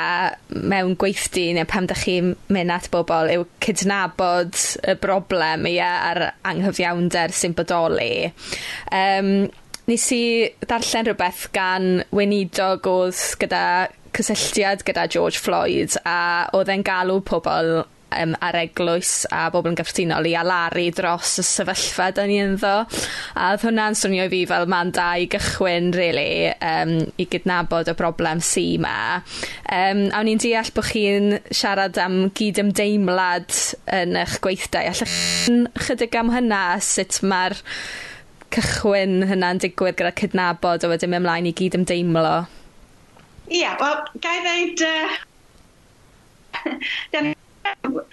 mewn 0.54 0.94
gweithdi 1.02 1.48
neu 1.58 1.66
pam 1.70 1.90
da 1.90 1.98
chi'n 1.98 2.36
mynd 2.54 2.76
at 2.76 2.92
bobl 2.94 3.32
yw 3.34 3.48
cydnabod 3.66 4.58
y 4.86 4.98
broblem 5.02 5.66
ia, 5.72 5.92
a'r 6.12 6.24
anghyfiawnder 6.46 7.34
sy'n 7.34 7.58
bodoli. 7.58 8.30
Um, 8.94 9.50
nes 9.90 10.08
i 10.14 10.24
darllen 10.70 11.10
rhywbeth 11.10 11.48
gan 11.56 12.04
weinidog 12.16 12.88
oedd 12.90 13.22
gyda 13.42 13.66
cysylltiad 14.16 14.86
gyda 14.88 15.10
George 15.12 15.42
Floyd 15.42 15.98
a 16.08 16.48
oedd 16.56 16.72
e'n 16.72 16.86
galw 16.86 17.20
pobl 17.26 17.84
um, 18.22 18.36
a'r 18.44 18.58
eglwys 18.64 19.12
a 19.34 19.48
bobl 19.54 19.72
yn 19.72 19.78
gyffredinol 19.80 20.28
i 20.30 20.36
alaru 20.40 20.86
dros 20.96 21.32
y 21.42 21.44
sefyllfa 21.46 22.10
da 22.16 22.24
ni 22.30 22.38
ynddo. 22.44 22.74
A 23.36 23.52
oedd 23.52 23.66
hwnna'n 23.66 23.98
swnio 23.98 24.24
i 24.28 24.32
fi 24.32 24.42
fel 24.50 24.68
man 24.72 24.90
da 24.96 25.08
i 25.20 25.28
gychwyn, 25.32 25.92
really, 25.96 26.50
um, 26.60 26.98
i 27.22 27.26
gydnabod 27.32 27.92
y 27.92 27.96
broblem 27.98 28.40
si 28.44 28.68
ma. 28.82 29.22
Um, 29.66 30.00
a 30.16 30.24
ni'n 30.26 30.42
deall 30.42 30.72
bod 30.76 30.90
chi'n 30.90 31.28
siarad 31.52 31.96
am 32.02 32.16
gyd-ymdeimlad 32.38 33.52
yn 34.00 34.12
eich 34.22 34.40
gweithdau. 34.44 34.86
Allech 34.92 35.16
chi'n 35.46 35.60
chydig 35.88 36.14
am 36.20 36.30
hynna, 36.34 36.64
sut 36.84 37.14
mae'r 37.26 37.56
cychwyn 38.56 39.14
hynna'n 39.30 39.62
digwydd 39.64 39.98
gyda 40.00 40.14
cydnabod 40.16 40.86
a 40.86 40.88
wedyn 40.92 41.12
mynd 41.12 41.24
ymlaen 41.24 41.50
i 41.50 41.58
gyd 41.58 41.78
ymdeimlo? 41.80 42.38
Ie, 43.50 43.62
yeah, 43.62 43.76
wel, 43.82 43.98
gai 44.24 44.38
ddeud... 44.46 44.80
Uh, 44.90 45.10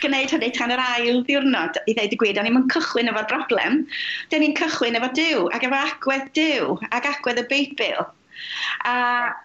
gwneud 0.03 0.33
hynny 0.35 0.51
tan 0.57 0.73
yr 0.75 0.83
ail 0.83 1.21
ddiwrnod 1.27 1.79
i 1.87 1.95
ddeud 1.97 2.15
y 2.17 2.19
gwir, 2.21 2.35
da 2.37 2.45
ni'n 2.45 2.59
yn 2.63 2.71
cychwyn 2.73 3.11
efo'r 3.13 3.29
broblem, 3.31 3.83
da 4.33 4.41
ni'n 4.41 4.57
cychwyn 4.59 4.99
efo 4.99 5.11
Dyw 5.19 5.47
ac 5.57 5.67
efo 5.69 5.79
agwedd 5.79 6.33
Dyw 6.39 6.75
ac 6.91 7.09
agwedd 7.13 7.43
y 7.43 7.47
Beibl. 7.51 8.07
A 8.89 8.97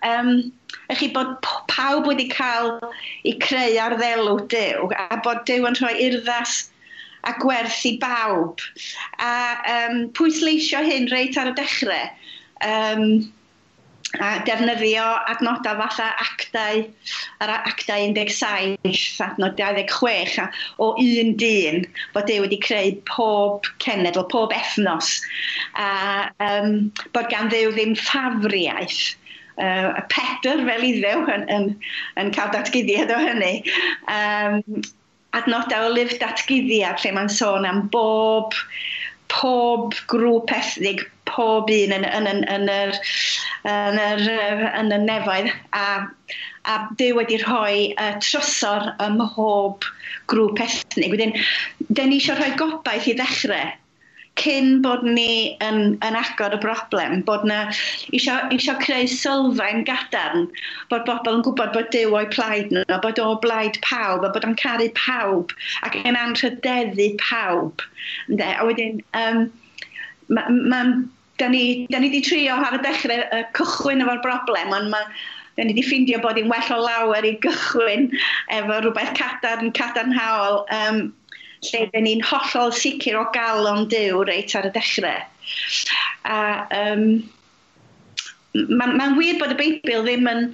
um, 0.07 0.31
ych 0.89 1.01
chi 1.01 1.11
bod 1.13 1.35
pawb 1.69 2.07
wedi 2.09 2.27
cael 2.31 2.77
i 3.27 3.35
creu 3.43 3.77
ar 3.83 3.97
ddelw 3.99 4.41
Dyw 4.53 4.89
a 4.97 5.19
bod 5.25 5.43
Dyw 5.49 5.67
yn 5.69 5.79
rhoi 5.81 5.93
urddas 6.07 6.57
a 7.27 7.35
gwerth 7.41 7.83
i 7.89 7.97
bawb. 8.01 8.63
A 9.19 9.33
um, 9.75 10.05
pwysleisio 10.17 10.83
hyn 10.85 11.09
reit 11.11 11.37
ar 11.37 11.51
y 11.51 11.55
dechrau, 11.57 12.13
um, 12.65 13.03
a 14.23 14.29
defnyddio 14.47 15.05
adnodau 15.31 15.77
fatha 15.81 16.07
actau, 16.23 16.81
yr 17.43 17.53
actau 17.55 18.07
17, 18.15 19.03
adnod 19.25 19.57
26 19.59 20.39
a, 20.43 20.47
o 20.81 20.93
un 21.01 21.33
dyn 21.41 21.85
bod 22.15 22.31
e 22.33 22.39
wedi 22.43 22.59
creu 22.63 22.95
pob 23.09 23.67
cenedl, 23.83 24.25
pob 24.31 24.55
ethnos 24.55 25.17
a 25.77 26.29
um, 26.49 26.91
bod 27.13 27.29
gan 27.33 27.51
ddew 27.53 27.73
ddim 27.75 27.95
ffafriaeth 27.99 29.15
uh, 29.61 30.01
pedr 30.13 30.63
fel 30.67 30.85
iddew 30.91 31.25
yn, 31.33 31.47
yn, 31.53 31.71
yn 32.21 32.31
cael 32.35 32.53
datgyddiad 32.55 33.13
o 33.13 33.19
hynny. 33.21 33.55
Um, 34.13 34.61
adnodau 35.37 35.89
o 35.89 35.93
lyf 35.93 36.15
datgyddiad 36.21 37.03
lle 37.03 37.13
mae'n 37.15 37.31
sôn 37.33 37.67
am 37.67 37.85
bob 37.93 38.55
pob 39.33 39.95
grŵp 40.11 40.51
ethnig, 40.55 41.03
pob 41.29 41.71
un 41.73 41.95
yn, 41.97 42.05
yn, 42.07 42.29
yn, 42.31 42.43
yn, 42.55 42.69
yr, 42.71 42.93
yn, 43.71 43.99
yr, 44.03 44.67
yn 44.79 44.93
y 44.95 45.01
nefoedd 45.05 45.49
a, 45.75 45.87
a 46.67 46.77
Dyw 46.99 47.17
wedi 47.19 47.41
rhoi 47.43 47.91
uh, 47.95 48.13
trysor 48.23 48.91
ym 49.03 49.19
mhob 49.21 49.87
grŵp 50.31 50.63
ethnig. 50.63 51.11
Wedyn, 51.15 51.35
da 51.89 52.07
ni 52.07 52.21
eisiau 52.21 52.39
rhoi 52.39 52.53
gobaith 52.59 53.11
i 53.11 53.17
ddechrau 53.19 53.75
cyn 54.39 54.81
bod 54.85 55.03
ni 55.05 55.57
yn, 55.63 55.97
yn 56.05 56.17
agor 56.19 56.55
y 56.55 56.59
broblem, 56.63 57.21
bod 57.27 57.45
na 57.49 57.65
eisiau 58.13 58.51
isio 58.55 58.75
creu 58.83 59.09
sylfaen 59.11 59.85
gadarn, 59.87 60.47
bod 60.91 61.05
bobl 61.09 61.39
yn 61.39 61.45
gwybod 61.47 61.73
bod 61.75 61.91
Dyw 61.93 62.15
o'i 62.17 62.29
plaid 62.33 62.73
nhw, 62.73 62.99
bod 63.03 63.21
o 63.23 63.29
blaid 63.43 63.79
pawb, 63.85 64.25
a 64.25 64.31
bod 64.33 64.47
o'n 64.47 64.57
caru 64.61 64.89
pawb, 64.97 65.55
ac 65.87 65.99
yn 66.03 66.19
anrhydeddu 66.19 67.11
pawb. 67.23 67.85
Ynde? 68.31 68.51
A 68.53 68.67
wedyn, 68.67 69.01
um, 69.17 69.47
ma, 70.29 70.47
ma 70.49 70.83
da 71.37 71.47
ni, 71.47 71.87
da 71.91 71.99
ni 71.99 72.09
wedi 72.09 72.23
trio 72.25 72.57
ar 72.57 72.77
y 72.77 72.83
dechrau 72.83 73.25
y 73.35 73.41
cychwyn 73.57 74.05
efo'r 74.05 74.23
broblem, 74.25 74.73
ond 74.75 74.93
mae 74.93 75.05
da 75.57 75.65
ni 75.65 75.73
wedi 75.73 75.85
ffeindio 75.85 76.21
bod 76.21 76.37
hi'n 76.37 76.51
well 76.51 76.73
o 76.75 76.79
lawer 76.83 77.25
i 77.25 77.33
gychwyn 77.43 78.11
efo 78.53 78.81
rhywbeth 78.81 79.13
cadarn, 79.17 79.71
cadarnhaol 79.77 80.61
um, 80.73 81.07
lle 81.65 81.85
dyn 81.93 82.05
ni'n 82.05 82.25
hollol 82.29 82.73
sicr 82.75 83.17
o 83.19 83.25
galon 83.35 83.87
o'n 83.89 84.27
reit 84.29 84.55
ar 84.57 84.69
y 84.69 84.73
dechrau. 84.75 85.23
A 86.27 86.39
um, 86.77 87.07
mae'n 88.53 88.97
ma 88.97 89.07
wir 89.17 89.39
bod 89.41 89.55
y 89.55 89.59
Beibl 89.59 90.05
ddim 90.05 90.29
yn 90.31 90.51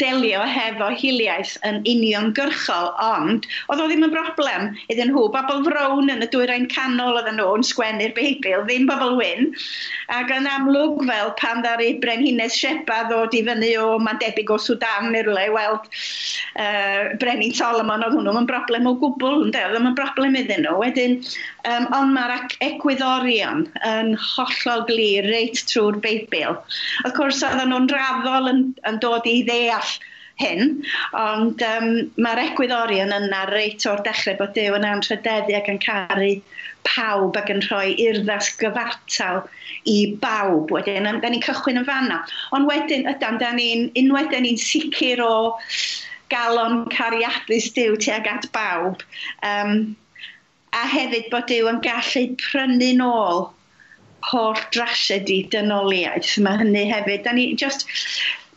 delio 0.00 0.42
hefo 0.48 0.88
hiliaeth 0.98 1.54
yn 1.68 1.80
uniongyrchol, 1.88 2.90
ond 3.02 3.46
oedd 3.72 3.82
o 3.82 3.88
ddim 3.90 4.06
yn 4.06 4.12
broblem 4.14 4.70
iddyn 4.92 5.12
nhw. 5.12 5.26
Bobl 5.34 5.62
frown 5.66 6.10
yn 6.12 6.24
y 6.24 6.28
dwyrain 6.32 6.68
canol 6.72 7.18
oedd 7.20 7.30
nhw 7.34 7.48
yn 7.58 7.66
sgwennu'r 7.66 8.14
Beibl, 8.16 8.64
ddim 8.66 8.88
bobl 8.90 9.16
wyn. 9.20 9.52
Ac 10.16 10.32
yn 10.34 10.48
amlwg 10.50 11.04
fel 11.08 11.32
pan 11.40 11.62
ddari 11.64 11.94
Brenhines 12.02 12.56
Shepa 12.58 13.02
ddod 13.10 13.36
i 13.36 13.44
fyny 13.46 13.72
o, 13.80 13.96
mae'n 14.02 14.20
debyg 14.22 14.52
o 14.52 14.58
Sudan 14.60 15.10
neu 15.12 15.26
rhywle, 15.26 15.48
weld 15.56 15.88
uh, 16.56 17.12
Brenin 17.22 17.54
Solomon 17.56 18.04
oedd 18.06 18.16
hwnnw 18.18 18.36
yn 18.42 18.50
broblem 18.50 18.88
o 18.90 18.96
gwbl, 19.02 19.46
ynddo, 19.46 19.64
oedd 19.70 19.80
yn 19.82 19.98
broblem 19.98 20.38
iddyn 20.42 20.66
nhw. 20.66 20.78
Wedyn, 20.82 21.18
Um, 21.68 21.84
ond 21.94 22.10
mae'r 22.16 22.32
egwyddorion 22.64 23.66
yn 23.86 24.14
hollol 24.18 24.86
glir 24.88 25.28
reit 25.30 25.60
trwy'r 25.70 26.00
Beibl. 26.02 26.56
Of 27.06 27.12
course, 27.18 27.44
oedden 27.46 27.70
nhw'n 27.70 27.90
raddol 27.92 28.50
yn, 28.50 28.64
yn 28.88 28.98
dod 29.04 29.28
i 29.30 29.36
ddeall 29.46 29.92
hyn, 30.40 30.80
ond 31.18 31.62
um, 31.66 31.88
mae'r 32.24 32.42
egwyddorion 32.48 33.14
yna 33.14 33.44
reit 33.52 33.86
o'r 33.86 34.02
dechrau 34.06 34.38
bod 34.40 34.54
Dyw 34.56 34.76
yn 34.78 34.88
anrhydeddu 34.88 35.56
ac 35.58 35.70
yn 35.70 35.80
caru 35.84 36.32
pawb 36.88 37.38
ac 37.38 37.50
yn 37.54 37.62
rhoi 37.68 37.94
urddas 38.08 38.50
gyfartal 38.60 39.42
i 39.88 39.98
bawb 40.22 40.72
wedyn. 40.74 41.06
Da 41.22 41.30
ni'n 41.30 41.44
cychwyn 41.44 41.82
yn 41.82 41.88
fanna. 41.88 42.22
Ond 42.56 42.70
wedyn, 42.70 43.06
ydan, 43.12 43.38
da 43.42 43.52
ni'n, 43.54 43.90
unwaith 44.02 44.32
da 44.34 44.42
ni'n 44.42 44.58
sicr 44.60 45.22
o 45.22 45.34
galon 46.32 46.86
cariadus 46.92 47.70
Dyw 47.76 47.98
tuag 48.00 48.28
at 48.30 48.48
bawb, 48.54 49.02
um, 49.46 49.92
a 50.76 50.84
hefyd 50.88 51.28
bod 51.32 51.50
yw 51.52 51.68
yn 51.70 51.80
gallu 51.84 52.22
prynu 52.40 52.92
nôl 53.00 53.42
holl 54.28 54.60
drasiedi 54.74 55.42
dynoliaeth. 55.52 56.36
Mae 56.44 56.60
hynny 56.62 56.86
hefyd. 56.90 57.24
Da 57.26 57.34
ni 57.36 57.48
just, 57.58 57.86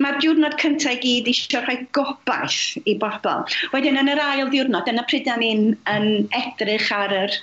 mae'r 0.04 0.20
diwrnod 0.22 0.58
cyntaf 0.62 0.96
i 0.96 1.02
gyd 1.02 1.30
eisiau 1.32 1.64
rhoi 1.66 1.78
gobaith 1.98 2.78
i 2.86 2.98
bobl. 3.02 3.46
Wedyn 3.74 4.00
yn 4.02 4.12
yr 4.14 4.22
ail 4.24 4.52
diwrnod, 4.54 4.90
yna 4.92 5.06
pryd 5.10 5.28
da 5.28 5.38
ni'n 5.42 5.72
yn 5.92 6.10
edrych 6.40 6.92
ar 6.96 7.16
yr, 7.24 7.38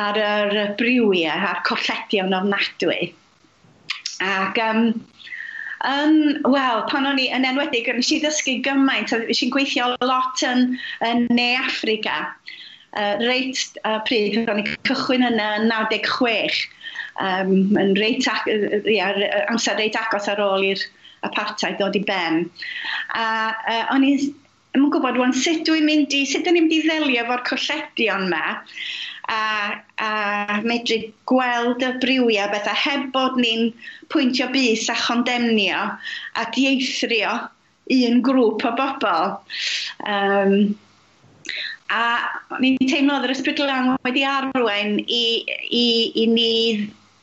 ar 0.00 0.22
yr 0.22 0.56
briwiau, 0.80 1.46
a'r 1.50 1.62
colledion 1.68 2.36
ofnadwy. 2.36 3.12
Ac 4.24 4.62
um, 4.70 4.88
Um, 5.86 6.40
Wel, 6.48 6.80
pan 6.88 7.04
o'n 7.06 7.18
i 7.20 7.26
yn 7.36 7.44
enwedig, 7.46 7.86
nes 7.94 8.08
i 8.10 8.16
ddysgu 8.22 8.56
gymaint, 8.64 9.12
nes 9.12 9.42
i'n 9.44 9.52
gweithio 9.52 9.90
lot 10.02 10.40
yn, 10.42 10.70
yn 11.04 11.26
Ne 11.36 11.50
Africa 11.60 12.22
uh, 12.96 13.16
reit 13.22 13.78
uh, 13.84 14.00
pryd, 14.08 14.40
ro'n 14.48 14.62
i 14.62 14.66
cychwyn 14.88 15.26
yn 15.28 15.40
96, 15.70 16.62
um, 17.22 17.52
yn 17.80 17.94
reit 18.00 18.26
ia, 18.90 19.12
amser 19.50 19.78
reit 19.80 19.98
agos 20.00 20.28
ar 20.32 20.42
ôl 20.42 20.66
i'r 20.72 20.82
apartheid 21.26 21.78
ddod 21.80 21.98
i 21.98 22.04
ben. 22.08 22.44
A 23.16 23.26
uh, 23.52 23.82
o'n 23.94 24.06
i, 24.06 24.14
yn 24.76 24.88
gwybod, 24.92 25.18
wan, 25.20 25.34
sut 25.36 25.64
dwi'n 25.68 25.86
mynd 25.88 26.14
i, 26.14 26.24
sut 26.28 26.46
dwi'n 26.46 26.58
mynd 26.60 26.74
i 26.76 26.82
ddelio 26.84 27.24
efo'r 27.24 27.44
colledion 27.48 28.28
yma, 28.28 28.56
a, 29.32 29.40
a 29.98 30.60
medru 30.62 31.00
gweld 31.26 31.82
y 31.82 31.92
briwiau 32.02 32.50
beth 32.52 32.68
a 32.70 32.76
heb 32.78 33.08
bod 33.14 33.38
ni'n 33.40 33.72
pwyntio 34.12 34.48
bus 34.52 34.86
a 34.92 34.96
chondemnio 35.00 35.82
a 36.38 36.44
dieithrio 36.54 37.34
un 37.96 38.20
grŵp 38.26 38.66
o 38.66 38.72
bobl. 38.78 39.36
Um, 40.06 40.76
a 41.92 42.02
ni'n 42.60 42.78
teimlo 42.90 43.16
oedd 43.16 43.28
yr 43.28 43.34
ysbryd 43.36 43.60
lang 43.62 43.92
wedi 44.06 44.24
arwain 44.26 44.98
i, 45.06 45.24
i, 45.70 45.86
i 46.22 46.24
ni 46.30 46.52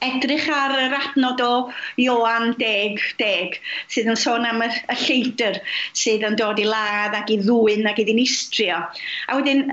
edrych 0.03 0.47
ar 0.51 0.73
yr 0.77 0.95
adnod 0.97 1.41
o 1.43 1.51
Ioan 2.01 2.53
10, 2.59 2.99
10 3.19 3.57
sydd 3.91 4.09
yn 4.11 4.19
sôn 4.19 4.47
am 4.47 4.63
y, 4.65 4.69
y 4.91 4.97
lleidr 5.03 5.59
sydd 5.99 6.25
yn 6.27 6.37
dod 6.39 6.59
i 6.59 6.67
ladd 6.67 7.15
ac 7.19 7.31
i 7.33 7.39
ddwyn 7.43 7.87
ac 7.89 8.01
i 8.03 8.07
ddinistrio. 8.07 8.81
A 9.27 9.37
wedyn, 9.39 9.69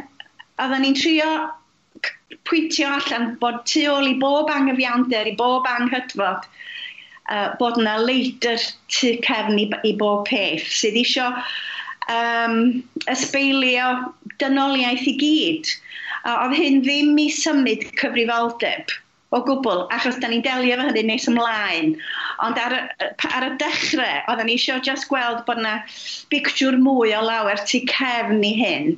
oedden 0.61 0.87
ni'n 0.87 0.99
trio 0.99 1.31
pwyntio 2.49 2.91
allan 2.95 3.35
bod 3.43 3.63
tu 3.71 3.85
ôl 3.91 4.11
i 4.11 4.17
bob 4.23 4.51
anghyfiawnder, 4.55 5.29
i 5.31 5.37
bob 5.39 5.67
anghydfod, 5.71 6.47
uh, 7.31 7.49
bod 7.61 7.79
yna 7.81 7.99
leidr 8.03 8.63
tu 8.91 9.15
cefn 9.27 9.59
i, 9.59 9.69
i 9.87 9.95
bob 9.99 10.27
peth 10.31 10.67
sydd 10.81 10.99
eisiau 11.01 11.35
um, 12.15 12.57
ysbeilio 13.11 13.91
dynoliaeth 14.43 15.07
i 15.09 15.15
gyd. 15.21 15.71
A 16.29 16.37
oedd 16.45 16.59
hyn 16.59 16.83
ddim 16.85 17.17
i 17.21 17.31
symud 17.33 17.87
cyfrifoldeb 18.01 18.93
o 19.31 19.41
gwbl, 19.47 19.85
achos 19.95 20.19
da 20.21 20.29
ni'n 20.29 20.43
delio 20.43 20.75
efo 20.75 20.89
hynny 20.89 21.05
nes 21.07 21.29
ymlaen. 21.31 21.93
Ond 22.45 22.59
ar, 22.59 22.75
ar 23.31 23.47
y 23.47 23.51
dechrau, 23.63 24.25
oedden 24.33 24.51
ni 24.51 24.57
eisiau 24.59 24.83
just 24.85 25.07
gweld 25.11 25.45
bod 25.47 25.63
yna 25.63 25.77
bictiwr 26.33 26.79
mwy 26.83 27.15
o 27.17 27.23
lawer 27.25 27.63
tu 27.71 27.83
cefn 27.93 28.43
i 28.47 28.53
hyn. 28.59 28.91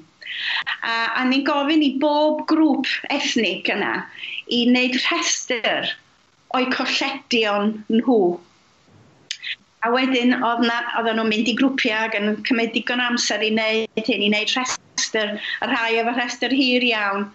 A, 0.81 0.95
a 1.21 1.27
ni'n 1.29 1.45
gofyn 1.47 1.85
i 1.85 1.93
bob 2.03 2.47
grŵp 2.51 2.89
ethnig 3.13 3.69
yna 3.73 3.99
i 4.49 4.65
wneud 4.71 4.97
rhestr 5.05 5.93
o'i 6.57 6.67
colledion 6.73 7.77
nhw 7.93 8.19
A 9.83 9.91
wedyn, 9.91 10.35
oedden 10.47 11.17
nhw'n 11.19 11.31
mynd 11.31 11.49
i 11.51 11.55
grwpiau 11.61 12.05
ac 12.09 12.15
yn 12.19 12.29
cymryd 12.49 12.71
digon 12.77 13.03
amser 13.07 13.43
i 13.43 13.49
wneud 13.57 14.11
hyn, 14.11 14.23
i 14.23 14.29
wneud 14.31 14.53
rhestr, 14.55 15.33
a 15.67 15.71
rhai 15.73 15.91
efo 16.05 16.15
rhestr 16.21 16.55
hir 16.61 16.87
iawn 16.93 17.27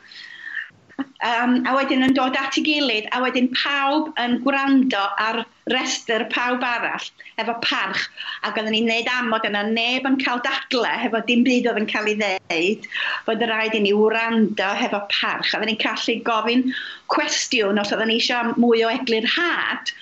um, 0.99 1.53
a 1.65 1.73
wedyn 1.77 2.05
yn 2.05 2.15
dod 2.17 2.37
at 2.37 2.57
ei 2.59 2.63
gilydd, 2.65 3.07
a 3.13 3.21
wedyn 3.21 3.49
pawb 3.55 4.09
yn 4.21 4.37
gwrando 4.45 5.03
ar 5.21 5.43
restr 5.71 6.23
pawb 6.31 6.63
arall 6.63 7.07
efo 7.41 7.55
parch, 7.65 8.05
ac 8.47 8.57
oedden 8.57 8.73
ni'n 8.75 8.89
neud 8.89 9.09
amod 9.11 9.45
yna 9.49 9.63
neb 9.69 10.07
yn 10.09 10.17
cael 10.21 10.41
dadle 10.45 10.93
hefo 11.03 11.21
dim 11.27 11.43
byd 11.47 11.69
oedd 11.69 11.81
yn 11.81 11.89
cael 11.91 12.09
ei 12.11 12.17
ddeud, 12.21 12.87
bod 13.27 13.43
y 13.43 13.49
rhaid 13.49 13.77
i 13.77 13.83
ni 13.83 13.93
wrando 13.97 14.69
hefo 14.81 15.03
parch. 15.13 15.53
Oedden 15.53 15.73
ni'n 15.73 15.81
gallu 15.83 16.17
gofyn 16.27 16.65
cwestiwn 17.13 17.81
os 17.81 17.93
oedden 17.93 18.13
ni 18.13 18.19
eisiau 18.21 18.53
mwy 18.57 18.85
o 18.87 18.91
eglu'r 18.93 19.29
had, 19.37 19.93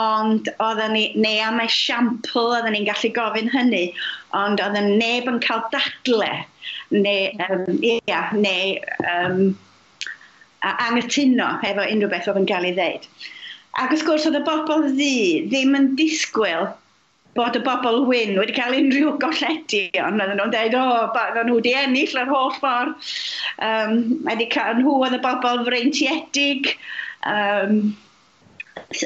ond 0.00 0.50
oedden 0.58 0.96
ni, 0.98 1.06
neu 1.18 1.42
am 1.48 1.62
esiampl 1.64 2.50
oedden 2.50 2.76
ni'n 2.76 2.88
gallu 2.90 3.12
gofyn 3.16 3.52
hynny, 3.54 3.86
ond 4.36 4.62
oedden 4.62 4.96
neb 5.00 5.30
yn 5.30 5.42
cael 5.44 5.64
dadle, 5.74 6.32
neu, 6.94 7.30
um, 7.48 7.78
ia, 7.82 8.26
neu 8.36 8.76
um, 9.10 9.54
a 10.64 10.74
angytuno 10.88 11.50
efo 11.66 11.84
unrhyw 11.84 12.10
beth 12.12 12.30
oedd 12.30 12.40
yn 12.40 12.48
cael 12.48 12.68
ei 12.68 12.76
ddeud. 12.78 13.10
Ac 13.82 13.92
wrth 13.92 14.06
gwrs 14.06 14.26
oedd 14.28 14.38
y 14.38 14.42
bobl 14.46 14.88
ddi 14.94 15.14
ddim 15.50 15.76
yn 15.78 15.92
disgwyl 15.98 16.70
bod 17.34 17.56
y 17.58 17.62
bobl 17.66 18.04
wyn 18.08 18.36
wedi 18.38 18.54
cael 18.54 18.76
unrhyw 18.78 19.16
golledion. 19.22 20.20
Oedden 20.22 20.38
nhw'n 20.38 20.52
dweud, 20.54 20.76
o, 20.78 20.84
oh, 21.10 21.40
nhw 21.40 21.58
wedi 21.58 21.74
ennill 21.78 22.20
yr 22.20 22.30
holl 22.30 22.52
ffordd. 22.60 23.10
Um, 23.66 23.96
wedi 24.28 24.46
cael 24.54 24.78
nhw 24.78 24.94
oedd 25.00 25.18
y 25.18 25.22
bobl 25.24 25.64
freintiedig. 25.66 26.74
Um, 27.26 27.80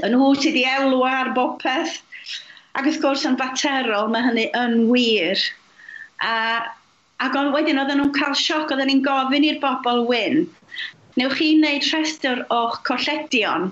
nhw 0.05 0.35
sydd 0.37 0.59
wedi 0.59 0.67
elwa 0.69 1.15
ar 1.23 1.33
bob 1.39 1.57
peth. 1.65 2.03
Ac 2.77 2.85
wrth 2.85 3.01
gwrs 3.03 3.25
yn 3.27 3.39
faterol, 3.41 4.13
mae 4.13 4.29
hynny 4.29 4.51
yn 4.59 4.85
wir. 4.93 5.41
A, 6.23 6.35
ac 7.25 7.41
wedyn 7.57 7.81
oedden 7.81 8.03
nhw'n 8.03 8.15
cael 8.15 8.37
sioc, 8.39 8.69
oedden 8.69 8.93
ni'n 8.93 9.05
gofyn 9.07 9.49
i'r 9.49 9.63
bobl 9.65 10.05
wyn 10.11 10.45
newch 11.19 11.39
chi 11.39 11.53
wneud 11.57 11.87
rhestr 11.91 12.45
o'ch 12.55 12.81
colledion 12.89 13.71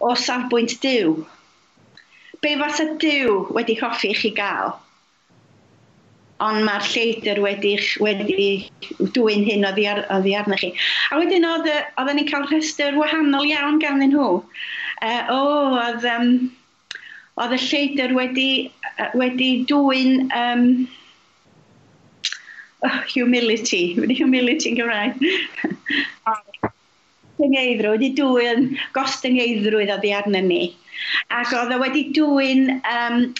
o 0.00 0.14
safbwynt 0.26 0.78
diw. 0.84 1.16
Be 2.40 2.54
fas 2.60 2.80
y 2.80 2.86
diw 3.02 3.42
wedi 3.56 3.76
hoffi 3.80 4.14
chi 4.16 4.30
gael? 4.36 4.72
Ond 6.40 6.64
mae'r 6.64 6.86
lleidr 6.88 7.42
wedi, 7.44 7.74
wedi 8.00 8.46
dwy'n 9.16 9.44
hyn 9.44 9.66
oddi, 9.68 9.84
ar, 9.90 10.06
oddi 10.16 10.32
arna 10.38 10.56
chi. 10.56 10.70
A 11.12 11.18
wedyn 11.20 11.44
oedden 11.44 12.16
ni'n 12.16 12.30
cael 12.30 12.46
rhestr 12.48 12.96
wahanol 12.96 13.44
iawn 13.50 13.76
gan 13.82 14.00
nhw. 14.00 14.30
Uh, 15.04 15.20
o, 15.34 15.42
oedd, 15.82 16.06
um, 16.08 16.30
oedd 17.36 17.56
y 17.56 17.60
lleidr 17.66 18.16
wedi, 18.16 18.48
e, 18.96 19.10
wedi 19.20 19.50
dwy'n... 19.68 20.30
Um, 20.32 20.64
oh, 22.88 23.00
humility, 23.12 23.82
wedi 24.00 24.16
humility 24.22 24.72
yn 24.72 24.80
Gymraeg 24.80 25.20
gostyngeidrwydd, 27.40 28.00
wedi 28.00 28.14
dwy'n 28.18 28.66
gostyngeidrwydd 28.96 29.92
oedd 29.94 30.08
i 30.08 30.16
arnyn 30.16 30.50
ni. 30.50 30.64
Ac 31.32 31.54
oedd 31.56 31.72
o 31.72 31.78
wedi 31.80 32.10
dwy'n 32.12 32.66
um, 32.84 33.30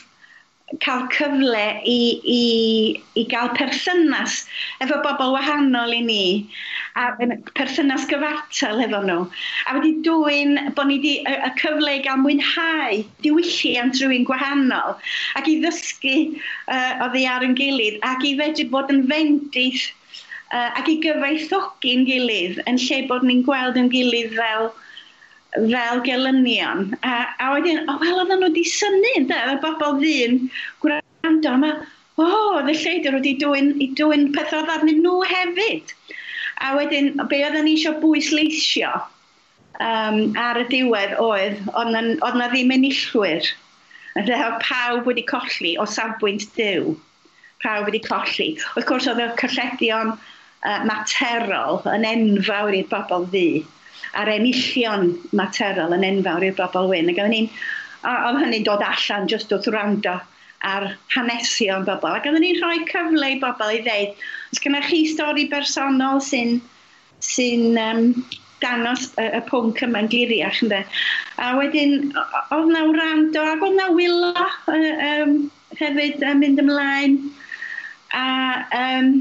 cael 0.80 1.08
cyfle 1.10 1.64
i, 1.84 2.00
i, 2.22 2.42
i 3.18 3.24
gael 3.28 3.50
perthynas 3.58 4.44
efo 4.80 5.00
bobl 5.02 5.34
wahanol 5.34 5.92
i 5.92 6.00
ni 6.06 6.24
a 6.94 7.10
perthynas 7.58 8.06
gyfartal 8.10 8.80
efo 8.86 9.02
nhw. 9.04 9.26
A 9.66 9.76
wedi 9.76 9.92
dwy'n 10.06 10.72
bod 10.78 10.88
ni 10.88 10.98
wedi 10.98 11.14
y, 11.20 11.36
y 11.36 11.52
cyfle 11.60 11.98
i 11.98 12.02
gael 12.06 12.22
mwynhau 12.24 13.04
diwylliant 13.26 14.00
rhywun 14.00 14.28
gwahanol 14.30 14.96
ac 15.36 15.50
i 15.50 15.60
ddysgu 15.60 16.16
uh, 16.30 17.06
oddi 17.06 17.26
ar 17.28 17.44
yn 17.44 17.58
gilydd 17.58 18.00
ac 18.06 18.24
i 18.24 18.36
fedru 18.40 18.70
bod 18.72 18.94
yn 18.94 19.04
fendith 19.10 19.90
uh, 20.54 20.70
ac 20.80 20.88
i 20.90 20.98
gyfoethogi'n 21.04 22.06
gilydd 22.08 22.62
yn 22.70 22.80
lle 22.84 23.02
bod 23.10 23.26
ni'n 23.26 23.44
gweld 23.46 23.78
yn 23.80 23.90
gilydd 23.92 24.34
fel 24.38 24.70
fel 25.54 26.00
gelynion. 26.06 26.96
A, 27.02 27.14
a 27.38 27.52
wedyn, 27.54 27.82
o 27.88 27.94
oh, 27.94 28.02
wel, 28.02 28.20
oedden 28.22 28.38
nhw 28.38 28.50
wedi 28.50 28.66
syni, 28.70 29.14
ynddo, 29.18 29.38
y 29.50 29.56
bobl 29.62 29.96
ddyn 29.98 30.36
gwrando 30.82 31.54
yma, 31.56 31.72
o, 32.20 32.26
oh, 32.26 32.58
y 32.62 32.74
lleidr 32.76 33.16
wedi 33.18 33.34
dwy'n, 33.40 33.72
i 33.82 33.90
dwy'n 33.98 34.28
peth 34.36 34.54
oedd 34.56 34.70
arnyn 34.76 35.02
nhw 35.02 35.16
hefyd. 35.26 35.94
A 36.62 36.74
wedyn, 36.76 37.14
be 37.30 37.40
oedden 37.42 37.66
ni 37.66 37.74
eisiau 37.78 37.98
bwysleisio 38.02 38.92
um, 39.80 40.20
ar 40.38 40.60
y 40.60 40.66
diwedd 40.70 41.16
oedd, 41.22 41.62
oedd 41.74 42.38
na 42.38 42.50
ddim 42.52 42.74
enillwyr. 42.76 43.50
Ynddo, 44.18 44.38
pawb 44.62 45.06
wedi 45.08 45.24
colli 45.26 45.76
o 45.80 45.86
safbwynt 45.88 46.46
dew. 46.56 46.94
Pawb 47.64 47.88
wedi 47.88 48.02
colli. 48.04 48.52
Wrth 48.74 48.88
gwrs, 48.90 49.08
oedd 49.10 49.22
y 49.24 49.30
cylledion 49.40 50.14
uh, 50.66 50.80
materol 50.88 51.80
yn 51.92 52.06
enfawr 52.08 52.76
i'r 52.78 52.88
bobl 52.90 53.28
ddu, 53.30 53.62
a'r 54.18 54.32
enillion 54.34 55.12
materol 55.36 55.94
yn 55.96 56.06
enfawr 56.06 56.48
i'r 56.48 56.58
bobl 56.58 56.90
wyn. 56.90 57.12
Ac 57.12 57.22
ni'n, 57.32 57.48
oedd 58.10 58.42
hynny'n 58.42 58.66
dod 58.66 58.84
allan 58.84 59.30
jyst 59.30 59.52
wrth 59.54 59.70
wrando 59.70 60.18
ar 60.66 60.90
hanesion 61.14 61.86
bobl. 61.88 62.12
Ac 62.12 62.28
oedden 62.28 62.44
ni'n 62.44 62.60
rhoi 62.60 62.84
cyfle 62.90 63.32
i 63.34 63.40
bobl 63.40 63.72
i 63.76 63.80
ddeud, 63.86 64.20
os 64.52 64.62
gynnwch 64.62 64.90
chi 64.90 65.04
stori 65.08 65.48
bersonol 65.52 66.20
sy'n 66.24 66.58
sy'n 67.24 67.76
um, 67.80 68.04
dangos 68.60 69.10
y, 69.20 69.26
y 69.38 69.40
pwnc 69.48 69.82
yma'n 69.86 70.08
gliriach 70.12 70.60
ynddo. 70.64 70.80
A 71.40 71.52
wedyn, 71.58 72.10
oedd 72.52 72.72
na 72.72 72.84
wrando 72.88 73.44
ac 73.48 73.64
oedd 73.64 73.76
na 73.78 73.88
wylo 73.96 74.32
uh, 74.36 74.76
um, 74.76 75.36
hefyd 75.80 76.20
yn 76.20 76.32
um, 76.34 76.42
mynd 76.44 76.64
ymlaen. 76.64 77.18
A 78.16 78.26
um, 78.76 79.12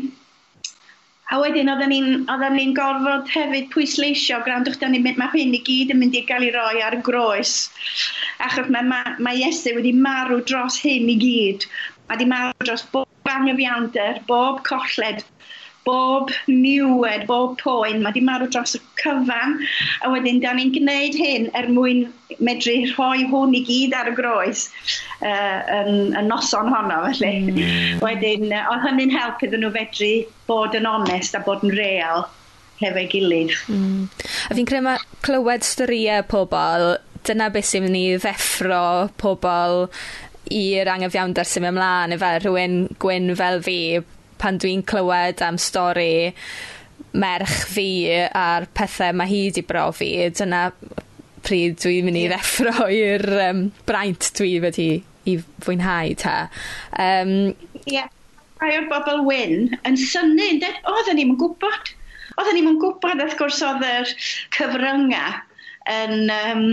A 1.36 1.38
wedyn 1.42 1.70
oedden 1.72 1.92
ni'n 1.94 2.13
oedden 2.34 2.56
ni'n 2.58 2.72
gorfod 2.78 3.28
hefyd 3.32 3.68
pwysleisio 3.74 4.39
gwrandwch 4.46 4.80
dan 4.84 4.96
ni 4.96 5.02
mae 5.06 5.28
hyn 5.34 5.52
i 5.58 5.60
gyd 5.68 5.94
yn 5.94 6.00
mynd 6.02 6.18
i 6.18 6.24
gael 6.32 6.46
ei 6.48 6.54
roi 6.56 6.82
ar 6.86 6.98
y 6.98 7.02
groes 7.10 7.52
achos 8.48 8.72
mae, 8.76 8.88
mae, 8.94 9.13
mae 9.28 9.44
Iesu 9.44 9.76
wedi 9.76 9.94
marw 10.08 10.39
dros 10.52 10.80
hyn 10.86 11.12
i 11.13 11.18
gyd. 11.26 11.68
Mae 12.08 12.15
wedi 12.15 12.30
marw 12.34 12.65
dros 12.65 12.88
bob 12.96 13.34
angyfiawnder, 13.36 14.24
bob 14.32 14.63
colled 14.72 15.22
bob 15.88 16.32
niwed, 16.48 17.26
bob 17.30 17.58
poen, 17.62 18.02
mae 18.04 18.12
wedi 18.12 18.24
marw 18.26 18.48
dros 18.52 18.76
y 18.78 18.82
cyfan, 19.02 19.58
a 20.04 20.12
wedyn 20.13 20.42
da 20.44 20.54
ni'n 20.56 20.74
gwneud 20.76 21.18
hyn 21.18 21.48
er 21.58 21.70
mwyn 21.74 22.06
medru 22.46 22.76
rhoi 22.92 23.26
hwn 23.32 23.56
i 23.58 23.63
gyd 23.68 23.96
ar 23.98 24.12
y 24.12 24.15
groes 24.18 24.68
uh, 25.24 25.60
yn, 25.80 26.13
yn 26.20 26.30
noson 26.30 26.70
honno, 26.74 27.02
felly. 27.08 27.34
Mm. 27.50 28.02
Wedyn, 28.06 28.50
uh, 28.52 28.68
oedd 28.74 28.86
hynny'n 28.88 29.15
help 29.15 29.44
iddyn 29.46 29.65
nhw 29.65 29.74
fedru 29.76 30.12
bod 30.50 30.78
yn 30.78 30.89
onest 30.89 31.38
a 31.38 31.44
bod 31.46 31.65
yn 31.65 31.76
real 31.78 32.28
hefo'i 32.80 33.08
gilydd. 33.12 33.56
Mm. 33.72 34.08
A 34.50 34.56
fi'n 34.56 34.70
credu 34.70 34.86
mae 34.86 35.04
clywed 35.26 35.65
storiau 35.68 36.26
pobl, 36.30 36.94
dyna 37.28 37.50
beth 37.54 37.68
sy'n 37.68 37.86
mynd 37.86 38.00
i 38.00 38.06
ddeffro 38.20 39.10
pobl 39.20 39.88
i'r 40.56 40.89
anghyfiawnder 40.89 41.48
sy'n 41.48 41.65
mynd 41.65 41.76
ymlaen, 41.76 42.15
efo 42.15 42.32
rhywun 42.39 42.80
gwyn 43.02 43.34
fel 43.39 43.60
fi, 43.65 43.80
pan 44.39 44.60
dwi'n 44.62 44.84
clywed 44.88 45.43
am 45.45 45.60
stori 45.62 46.34
merch 47.13 47.63
fi 47.73 47.89
a'r 48.28 48.67
pethau 48.78 49.15
mae 49.17 49.30
hi 49.30 49.43
wedi 49.47 49.63
brofi, 49.65 50.12
dyna 50.38 50.67
pryd 51.45 51.80
dwi'n 51.82 52.08
mynd 52.08 52.19
i 52.19 52.28
ddeffro 52.32 52.88
i'r 52.95 53.25
um, 53.49 53.63
braint 53.89 54.32
dwi 54.38 54.58
wedi 54.63 54.89
i 55.30 55.38
fwynhau 55.65 56.15
ta. 56.19 56.38
Um, 56.99 57.54
yeah. 57.86 58.10
Rai 58.60 58.73
o'r 58.75 58.89
bobl 58.91 59.23
wyn 59.28 59.75
yn 59.88 59.97
syni, 59.99 60.52
oedden 60.60 61.19
ni'n 61.19 61.36
gwybod. 61.39 61.93
Oedden 62.36 62.58
ni'n 62.58 62.80
gwybod, 62.82 63.21
wrth 63.23 63.38
gwrs, 63.39 63.62
oedd 63.65 63.86
yr 63.88 64.15
cyfryngau 64.56 65.43
yn... 65.95 66.32
Um, 66.36 66.65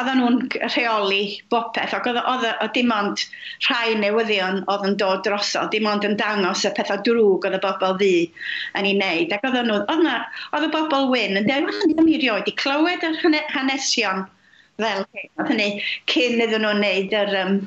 oedden 0.00 0.20
nhw'n 0.20 0.38
rheoli 0.74 1.22
bopeth, 1.52 1.94
ac 1.96 2.08
oedd 2.10 2.62
dim 2.76 2.92
ond 2.94 3.24
rhai 3.66 3.96
newyddion 4.00 4.62
oedd 4.72 4.86
yn 4.88 4.96
dod 5.02 5.24
drosodd, 5.26 5.70
dim 5.74 5.88
ond 5.90 6.06
yn 6.08 6.16
dangos 6.20 6.64
y 6.68 6.72
pethau 6.76 7.02
drwg 7.06 7.48
oedd 7.48 7.58
y 7.58 7.62
bobl 7.66 7.98
ddi 8.00 8.14
yn 8.78 8.88
ei 8.88 8.96
wneud. 8.96 9.36
Ac 9.36 9.46
oedd, 9.48 9.60
nhw, 9.68 9.82
oedd 9.84 10.06
na, 10.06 10.16
oedd 10.52 10.68
y 10.68 10.72
bobl 10.76 11.10
wyn 11.12 11.40
yn 11.40 11.50
dweud, 11.50 11.70
hynny 11.82 11.98
am 12.00 12.10
i 12.10 12.18
rioed 12.22 12.50
i 12.50 12.56
clywed 12.62 13.06
yr 13.08 13.20
hanesion 13.52 14.26
fel 14.80 15.04
hyn. 15.04 15.30
Oedd 15.36 15.54
hynny 15.54 15.70
cyn 16.14 16.42
iddyn 16.48 16.66
nhw'n 16.66 16.82
wneud 16.82 17.16
yr... 17.22 17.38
Um, 17.44 17.62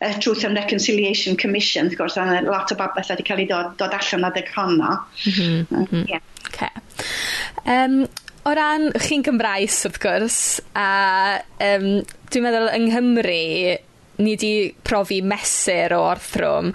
y 0.00 0.14
Truth 0.18 0.44
and 0.44 0.56
Reconciliation 0.56 1.36
Commission, 1.36 1.90
wrth 1.90 1.98
gwrs, 1.98 2.16
a 2.16 2.40
lot 2.46 2.72
o 2.72 2.76
bethau 2.80 3.12
wedi 3.12 3.26
cael 3.28 3.42
ei 3.42 3.48
dod, 3.50 3.74
dod 3.76 3.92
allan 3.92 4.24
adeg 4.30 4.48
honno. 4.54 4.94
Mm 5.26 5.34
-hmm. 5.36 5.82
uh, 5.82 6.04
yeah. 6.08 6.22
Okay. 6.48 6.70
Um, 7.66 8.08
O 8.48 8.54
ran, 8.56 8.88
chi'n 9.04 9.22
Gymraes 9.26 9.82
wrth 9.84 10.00
gwrs, 10.00 10.40
a 10.72 11.40
um, 11.60 11.86
dwi'n 12.32 12.44
meddwl 12.46 12.70
yng 12.72 12.86
Nghymru, 12.88 13.40
ni 14.20 14.34
wedi 14.34 14.52
profi 14.84 15.18
mesur 15.24 15.92
o 15.96 16.00
orthrwm. 16.08 16.70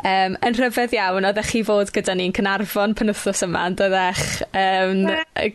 Um, 0.00 0.36
yn 0.46 0.56
rhyfedd 0.56 0.94
iawn, 0.96 1.26
oeddech 1.28 1.52
chi 1.52 1.62
fod 1.66 1.92
gyda 1.92 2.14
ni'n 2.16 2.32
Cynarfon 2.36 2.96
pan 2.96 3.12
wythnos 3.12 3.44
yma, 3.44 3.66
yn 3.68 3.76
doeddech 3.76 4.22
um, 4.48 5.02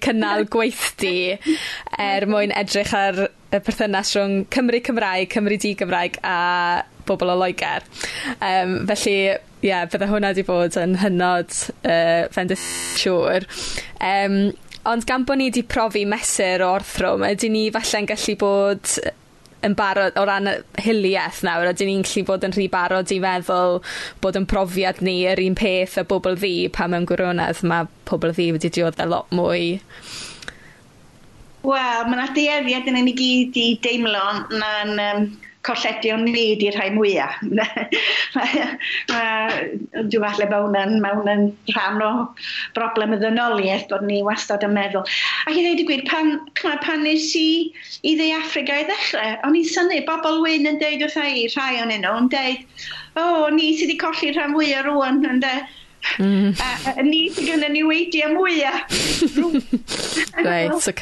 cynnal 0.05 0.45
gweithdi 0.53 1.15
er 2.01 2.27
mwyn 2.29 2.53
edrych 2.57 2.93
ar 2.97 3.23
y 3.25 3.61
perthynas 3.61 4.13
rhwng 4.13 4.43
Cymru 4.53 4.81
Cymraeg, 4.85 5.31
Cymru 5.33 5.57
Di 5.61 5.73
Gymraeg 5.79 6.19
a 6.25 6.37
bobl 7.09 7.33
o 7.33 7.39
Loegr. 7.41 7.85
Um, 8.37 8.83
felly, 8.89 9.17
ie, 9.63 9.71
yeah, 9.71 9.85
bydde 9.89 10.11
hwnna 10.11 10.33
wedi 10.33 10.45
bod 10.45 10.77
yn 10.81 10.97
hynod 11.01 11.57
uh, 11.85 12.29
fendith 12.33 12.69
siŵr. 12.99 13.45
Um, 13.97 14.53
Ond 14.85 15.05
gan 15.09 15.25
bod 15.25 15.39
ni 15.39 15.49
wedi 15.49 15.63
profi 15.65 16.03
mesur 16.05 16.61
o 16.61 16.73
orthrwm, 16.77 17.25
ydy 17.25 17.49
ni 17.49 17.63
falle'n 17.73 18.09
gallu 18.09 18.35
bod 18.41 18.97
yn 19.65 19.73
barod 19.77 20.17
o 20.19 20.25
ran 20.29 20.49
hiliaeth 20.85 21.41
nawr, 21.47 21.71
ydyn 21.71 21.89
ni'n 21.89 22.03
gallu 22.05 22.25
bod 22.27 22.45
yn 22.45 22.53
rhy 22.53 22.67
barod 22.71 23.13
i 23.13 23.17
feddwl 23.23 23.79
bod 24.21 24.37
yn 24.37 24.45
profiad 24.49 25.01
ni 25.05 25.17
yr 25.31 25.41
un 25.41 25.57
peth 25.57 25.97
y 26.01 26.05
bobl 26.11 26.37
ddi 26.37 26.53
pa 26.75 26.85
mewn 26.91 27.07
gwirionedd 27.09 27.63
mae 27.65 27.89
pobl 28.09 28.35
ddi 28.35 28.51
wedi 28.55 28.71
dioddau 28.77 29.09
lot 29.09 29.33
mwy. 29.35 29.71
Wel, 31.65 32.05
mae 32.05 32.19
yna 32.19 32.27
dueddiad 32.35 32.91
yn 32.91 33.01
ni 33.07 33.15
gyd 33.17 33.57
i 33.57 33.67
deimlo 33.81 34.21
na'n 34.53 35.01
um, 35.07 35.25
colledion 35.65 36.23
ni 36.27 36.55
di 36.59 36.69
rhai 36.73 36.89
mwyaf. 36.93 37.39
Dwi'n 39.95 40.23
falle 40.23 40.47
bod 40.51 40.67
hwnna'n 40.67 40.99
mewn 41.03 41.47
rhan 41.73 42.03
o 42.05 42.11
broblem 42.77 43.15
y 43.15 43.19
ddynoliaeth 43.21 43.87
bod 43.91 44.05
ni 44.07 44.21
wastad 44.25 44.65
yn 44.67 44.75
meddwl. 44.77 45.05
A 45.45 45.53
i 45.53 45.57
ddweud 45.57 45.81
y 45.83 45.87
gwir, 45.89 46.03
pan, 46.09 46.35
pan 46.61 47.01
nes 47.05 47.31
i 47.39 47.47
i 48.05 48.13
ddeu 48.19 48.35
Africa 48.37 48.81
i 48.81 48.85
ddechrau, 48.89 49.39
o'n 49.47 49.57
i'n 49.57 49.71
syni, 49.71 50.03
bobl 50.07 50.43
wyn 50.43 50.69
yn 50.69 50.79
deud 50.81 51.07
wrth 51.07 51.17
i, 51.23 51.47
rhai 51.55 51.81
o'n 51.81 51.93
nhw, 51.95 52.13
yn 52.21 52.29
deud, 52.33 52.61
o, 53.15 53.23
oh, 53.23 53.49
ni 53.53 53.73
sydd 53.73 53.89
wedi 53.89 53.99
colli 54.03 54.31
rhan 54.35 54.55
fwyaf 54.55 54.85
rwan, 54.89 55.23
yn 55.25 55.41
de. 55.43 55.55
Mm. 56.21 56.51
A, 56.61 56.93
a 56.99 57.03
ni 57.05 57.25
sydd 57.33 57.49
gynnu 57.49 57.71
ni 57.73 57.81
weidiau 57.87 58.35
mwyaf. 58.35 58.85
Reit, 60.45 60.77
oce. 60.77 60.93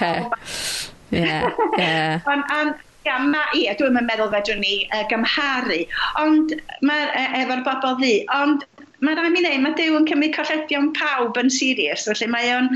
Ie, 1.13 1.37
ie. 1.77 2.63
Ia, 3.03 3.17
ma, 3.19 3.43
ia 3.57 3.73
dwi'n 3.79 3.97
meddwl 3.99 4.31
fedrwn 4.31 4.61
ni 4.63 4.75
uh, 4.89 5.03
gymharu, 5.11 5.81
ond 6.21 6.53
ma, 6.87 7.01
uh, 7.09 7.39
efo'r 7.41 7.65
bobl 7.65 7.97
ddi, 7.99 8.13
ond 8.35 8.63
mae 9.03 9.17
rhaid 9.17 9.33
mi 9.33 9.41
ddweud, 9.43 9.63
mae 9.63 9.75
Dyw 9.75 9.97
yn 9.99 10.07
cymryd 10.07 10.35
colledion 10.37 10.91
pawb 10.95 11.37
yn 11.41 11.51
Sirius, 11.51 12.05
felly 12.07 12.29
mae 12.31 12.53
o'n, 12.55 12.69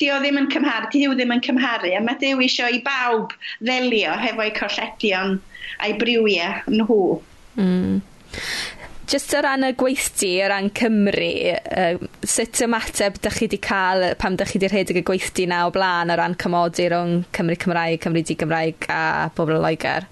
di 0.00 0.10
o 0.10 0.18
ddim 0.22 0.40
yn 0.40 0.50
cymharu, 0.54 0.90
Dyw 0.94 1.14
ddim 1.14 1.34
yn 1.36 1.44
cymharu, 1.46 1.92
a 1.94 2.02
mae 2.02 2.18
Dyw 2.22 2.42
isio 2.48 2.66
i 2.74 2.80
bawb 2.86 3.36
ddelio 3.62 4.16
hefo'i 4.18 4.50
colledion 4.58 5.38
a'i 5.78 5.94
briwiau 6.00 6.74
nhw. 6.74 7.02
Mm. 7.62 8.00
Just 9.08 9.32
o 9.32 9.40
ran 9.40 9.64
y 9.64 9.70
gweithdi, 9.72 10.34
o 10.44 10.48
ran 10.52 10.66
Cymru, 10.76 11.28
uh, 11.72 12.08
sut 12.28 12.58
ymateb 12.66 13.14
ydych 13.16 13.38
chi 13.38 13.46
wedi 13.46 13.58
cael 13.64 14.02
pam 14.20 14.34
ydych 14.36 14.50
chi 14.52 14.58
wedi 14.58 14.68
rhedeg 14.68 14.98
y 15.00 15.02
gweithdi 15.08 15.46
na 15.48 15.62
o 15.64 15.70
blaen 15.72 16.12
o 16.12 16.16
ran 16.20 16.36
cymodi 16.42 16.90
rhwng 16.92 17.22
Cymru 17.32 17.56
Cymraeg, 17.62 18.02
Cymru 18.04 18.20
Di 18.20 18.36
Gymraeg 18.36 18.84
a 18.92 19.30
bobl 19.32 19.56
o 19.56 19.62
Loegr? 19.64 20.04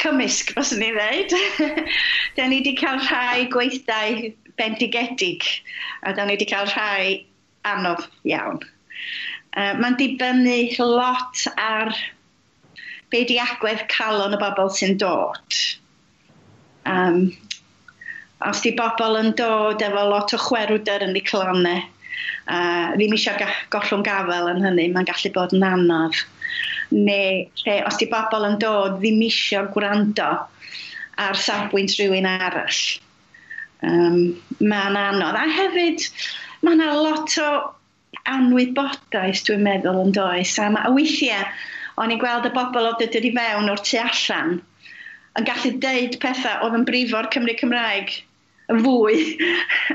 Cymysg, 0.00 0.56
fos 0.56 0.72
ni 0.80 0.88
ddeud. 0.96 1.36
da 2.38 2.48
ni 2.48 2.62
wedi 2.62 2.72
cael 2.80 3.04
rhai 3.04 3.44
gweithdau 3.52 4.32
bendigedig 4.56 5.44
a 6.00 6.16
da 6.16 6.24
ni 6.24 6.38
wedi 6.38 6.48
cael 6.48 6.72
rhai 6.72 7.26
anodd 7.68 8.08
iawn. 8.24 8.64
Uh, 9.52 9.74
Mae'n 9.76 10.00
dibynnu 10.00 10.62
lot 10.80 11.44
ar 11.60 11.92
be 13.12 13.24
di 13.28 13.38
agwedd 13.40 13.86
calon 13.92 14.36
y 14.36 14.40
bobl 14.40 14.70
sy'n 14.74 14.96
dod. 15.00 15.60
Um, 16.88 17.28
os 18.44 18.62
di 18.64 18.72
bobl 18.76 19.18
yn 19.20 19.32
dod 19.38 19.82
efo 19.84 20.04
lot 20.08 20.34
o 20.36 20.40
chwerwder 20.40 21.04
yn 21.06 21.16
eu 21.18 21.24
clonau, 21.26 21.80
uh, 21.82 22.90
ddim 22.94 23.16
eisiau 23.16 23.48
gollwng 23.72 24.04
gafel 24.06 24.52
yn 24.52 24.62
hynny, 24.66 24.88
mae'n 24.94 25.08
gallu 25.08 25.32
bod 25.34 25.56
yn 25.56 25.66
anodd. 25.66 26.20
Neu 26.94 27.44
lle, 27.62 27.80
os 27.88 27.98
di 28.00 28.08
bobl 28.12 28.46
yn 28.48 28.60
dod, 28.62 29.00
ddim 29.00 29.24
eisiau 29.26 29.68
gwrando 29.74 30.30
ar 31.18 31.40
safbwynt 31.46 31.96
rhywun 31.98 32.28
arall. 32.30 32.82
Um, 33.84 34.20
mae'n 34.60 34.98
anodd. 34.98 35.38
A 35.38 35.48
hefyd, 35.58 36.06
mae 36.62 36.76
yna 36.76 36.92
lot 36.98 37.34
o 37.42 37.50
anwybodaeth, 38.28 39.44
dwi'n 39.48 39.64
meddwl, 39.64 40.00
yn 40.06 40.14
does. 40.16 40.54
A, 40.60 40.70
ma, 40.72 40.86
a 40.86 40.94
weithiau, 40.94 41.44
o'n 41.98 42.14
i'n 42.14 42.22
gweld 42.22 42.48
y 42.48 42.54
bobl 42.54 42.90
oedd 42.90 43.00
dydyd 43.02 43.30
i 43.30 43.34
fewn 43.36 43.72
o'r 43.72 43.84
tu 43.84 44.00
allan 44.02 44.58
yn 45.38 45.46
gallu 45.46 45.74
deud 45.82 46.18
pethau 46.22 46.66
oedd 46.66 46.76
yn 46.78 46.86
brifo'r 46.88 47.30
Cymru 47.34 47.54
Cymraeg 47.60 48.14
yn 48.72 48.82
fwy. 48.84 49.20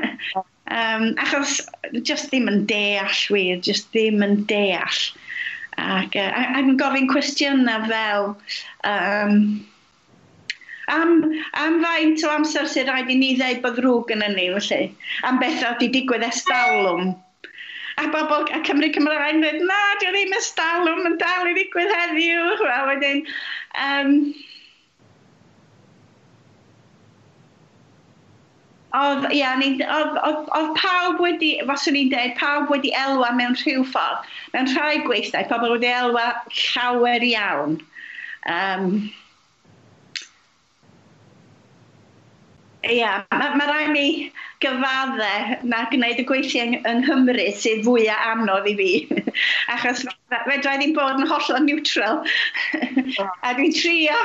um, 0.80 1.10
achos 1.26 1.60
just 2.08 2.32
ddim 2.32 2.50
yn 2.52 2.64
deall 2.70 3.20
wir, 3.34 3.60
just 3.68 3.92
ddim 3.94 4.24
yn 4.26 4.40
deall. 4.50 5.04
Ac 5.74 6.16
e, 6.16 6.24
uh, 6.24 6.48
ac 6.60 6.70
yn 6.70 6.80
gofyn 6.80 7.10
cwestiynau 7.10 7.88
fel 7.90 8.32
um, 8.88 9.38
am, 10.94 11.14
am 11.60 11.80
faint 11.84 12.24
o 12.28 12.32
amser 12.38 12.70
sy'n 12.70 12.90
rhaid 12.90 13.12
i 13.12 13.20
ni 13.20 13.34
ddeud 13.40 13.64
bod 13.66 13.80
ddrwg 13.80 14.16
yn 14.16 14.26
ni, 14.38 14.48
felly. 14.56 14.90
Am 15.28 15.42
bethau 15.42 15.76
wedi 15.76 15.92
digwydd 15.98 16.28
estalwm 16.30 17.16
a 17.98 18.08
bobl 18.14 18.48
a 18.54 18.62
Cymru 18.66 18.90
Cymraeg 18.94 19.36
yn 19.36 19.44
dweud, 19.44 19.62
na, 19.68 19.82
di 20.00 20.08
o 20.08 20.10
e 20.10 20.16
ddim 20.16 20.36
ystalwm 20.40 21.06
yn 21.10 21.20
dal 21.22 21.50
i 21.50 21.54
ddigwydd 21.58 21.94
heddiw. 21.94 22.66
A 22.74 22.80
wedyn, 22.90 23.22
um, 23.86 24.14
oedd, 28.98 29.28
ia, 29.34 29.54
oedd, 29.58 29.84
oedd, 29.88 30.52
oedd 30.58 30.72
pawb 30.82 31.22
wedi, 31.24 31.56
foswn 31.70 31.98
i'n 32.02 32.14
dweud, 32.14 32.38
pawb 32.42 32.70
wedi 32.74 32.94
elwa 33.04 33.34
mewn 33.38 33.58
rhyw 33.62 33.86
ffordd. 33.94 34.30
Mewn 34.56 34.72
rhai 34.74 35.02
gweithdau, 35.08 35.50
pobl 35.52 35.76
wedi 35.78 35.92
elwa 35.94 36.30
llawer 36.50 37.28
iawn. 37.30 37.78
Um, 38.50 38.90
Ia, 42.84 43.12
mae 43.32 43.56
ma 43.56 43.66
rhaid 43.70 43.92
mi 43.94 44.08
gyfadde 44.64 45.60
na 45.72 45.84
gwneud 45.92 46.18
y 46.20 46.26
gweithio 46.28 46.66
yng, 46.66 46.74
yng 46.90 47.04
Nghymru 47.06 47.46
sydd 47.56 47.86
fwyaf 47.86 48.26
anodd 48.34 48.68
i 48.68 48.74
fi. 48.80 48.90
Achos 49.76 50.04
fedra 50.34 50.74
i 50.76 50.82
ddim 50.82 50.96
bod 50.98 51.22
yn 51.22 51.30
hollol 51.30 51.64
neutral. 51.64 52.20
a 53.48 53.54
dwi'n 53.56 53.76
trio 53.78 54.18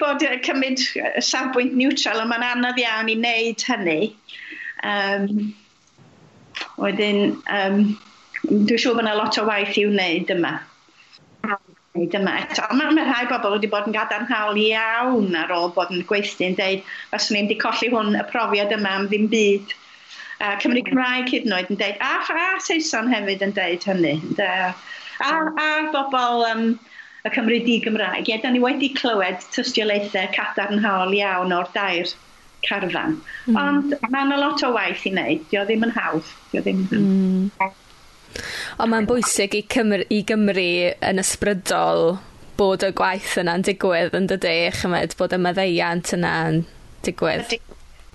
bod 0.00 0.24
yn 0.24 0.40
cymryd 0.46 0.80
safbwynt 1.28 1.76
neutral, 1.76 2.22
ond 2.24 2.32
mae'n 2.32 2.46
anodd 2.54 2.80
iawn 2.80 3.12
i 3.12 3.18
wneud 3.20 3.66
hynny. 3.68 4.00
Um, 4.86 5.52
wedyn, 6.80 7.36
um, 7.52 7.82
dwi'n 8.48 8.80
siŵr 8.80 8.96
bod 8.96 9.04
yna 9.04 9.18
lot 9.20 9.36
o 9.42 9.44
waith 9.50 9.76
i'w 9.76 9.92
wneud 9.92 10.32
yma 10.38 10.56
wneud 11.96 12.16
yma 12.18 12.34
eto. 12.44 12.66
Mae 12.76 12.92
ma 12.94 13.06
rhai 13.06 13.24
bobl 13.30 13.56
wedi 13.56 13.70
bod 13.72 13.88
yn 13.88 13.96
gadarnhaol 13.96 14.60
iawn 14.60 15.38
ar 15.40 15.54
ôl 15.56 15.72
bod 15.76 15.92
yn 15.94 16.04
gweithio'n 16.10 16.56
dweud, 16.58 16.84
faswn 17.12 17.38
ni'n 17.38 17.50
di 17.50 17.58
colli 17.62 17.90
hwn 17.92 18.18
y 18.20 18.24
profiad 18.30 18.74
yma 18.76 18.96
am 19.00 19.08
ddim 19.10 19.28
byd. 19.32 19.74
A 20.36 20.52
uh, 20.52 20.58
Cymru 20.60 20.82
Cymraeg 20.84 21.32
hyd 21.32 21.48
yn 21.48 21.56
oed 21.56 21.72
yn 21.72 21.80
dweud, 21.80 22.02
a, 22.04 22.12
a 22.20 22.60
Saeson 22.60 23.08
hefyd 23.12 23.44
yn 23.46 23.56
dweud 23.56 23.88
hynny. 23.88 24.18
De, 24.36 24.50
a, 25.24 25.30
a 25.32 25.70
bobl 25.94 26.44
um, 26.50 26.68
y 27.24 27.32
Cymru 27.32 27.62
di 27.64 27.78
Gymraeg. 27.84 28.28
Ie, 28.28 28.38
da 28.42 28.52
ni 28.52 28.60
wedi 28.62 28.92
clywed 28.98 29.48
tystiolaethau 29.56 30.28
cadarnhaol 30.36 31.16
iawn 31.16 31.56
o'r 31.56 31.72
dair 31.74 32.12
carfan. 32.66 33.18
Mm. 33.46 33.58
Ond 33.62 33.96
mae'n 34.12 34.36
a 34.36 34.38
lot 34.42 34.62
o 34.66 34.72
waith 34.76 35.08
i 35.08 35.14
wneud. 35.14 35.48
Dio 35.50 35.64
ddim 35.66 35.88
yn 35.88 35.96
hawdd. 35.96 36.30
Dio 36.52 36.62
ddim 36.62 36.84
yn 36.84 36.92
hawdd. 36.92 37.74
Mm. 37.74 37.82
Ond 38.78 38.92
mae'n 38.92 39.08
bwysig 39.08 39.56
i 39.58 39.62
Cymru, 39.72 40.04
i 40.12 40.22
Gymru 40.28 40.70
yn 41.10 41.22
ysbrydol 41.22 42.16
bod 42.56 42.84
y 42.86 42.90
gwaith 42.96 43.36
yna'n 43.42 43.64
digwydd 43.66 44.16
yn 44.16 44.28
dydy, 44.30 44.56
chymryd 44.78 45.16
bod 45.18 45.34
y 45.36 45.40
meddeiant 45.42 46.12
yna'n 46.16 46.62
digwydd. 47.06 47.52
Ydy, 47.52 47.60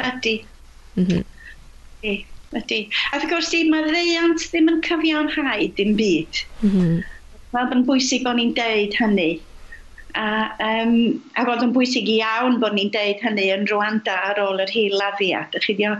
ydy. 0.09 0.35
Mm 0.97 1.05
-hmm. 1.05 1.23
Ydy, 2.01 2.15
ydy. 2.61 2.81
A 3.13 3.21
fi 3.21 3.29
gwrs 3.31 3.53
i 3.57 3.63
meddeiant 3.69 4.47
ddim 4.47 4.71
yn 4.73 4.81
cyfiawnhau 4.87 5.69
dim 5.77 5.95
byd. 5.99 6.43
Mm 6.63 6.73
-hmm. 6.75 6.99
Mae'n 7.53 7.85
bwysig 7.87 8.27
o'n 8.29 8.41
i'n 8.41 8.53
deud 8.57 8.97
hynny. 8.99 9.31
A, 10.17 10.51
um, 10.59 10.95
a 11.39 11.45
oedd 11.47 11.63
yn 11.65 11.73
bwysig 11.75 12.09
iawn 12.11 12.59
bod 12.61 12.75
ni'n 12.75 12.91
deud 12.93 13.21
hynny 13.23 13.47
yn 13.53 13.67
Rwanda 13.69 14.17
ar 14.31 14.41
ôl 14.43 14.59
yr 14.63 14.71
hil 14.73 14.97
laddiad. 14.99 15.55
Chi 15.63 15.75
dio, 15.77 15.93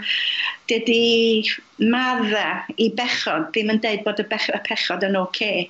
dydy 0.72 1.48
madda 1.94 2.66
i 2.76 2.90
bechod 2.98 3.50
ddim 3.52 3.72
yn 3.76 3.82
deud 3.84 4.04
bod 4.08 4.20
y, 4.24 4.28
bech, 4.32 4.50
y 4.52 4.62
pechod 4.68 5.06
yn 5.08 5.20
oce. 5.20 5.52
Okay. 5.54 5.70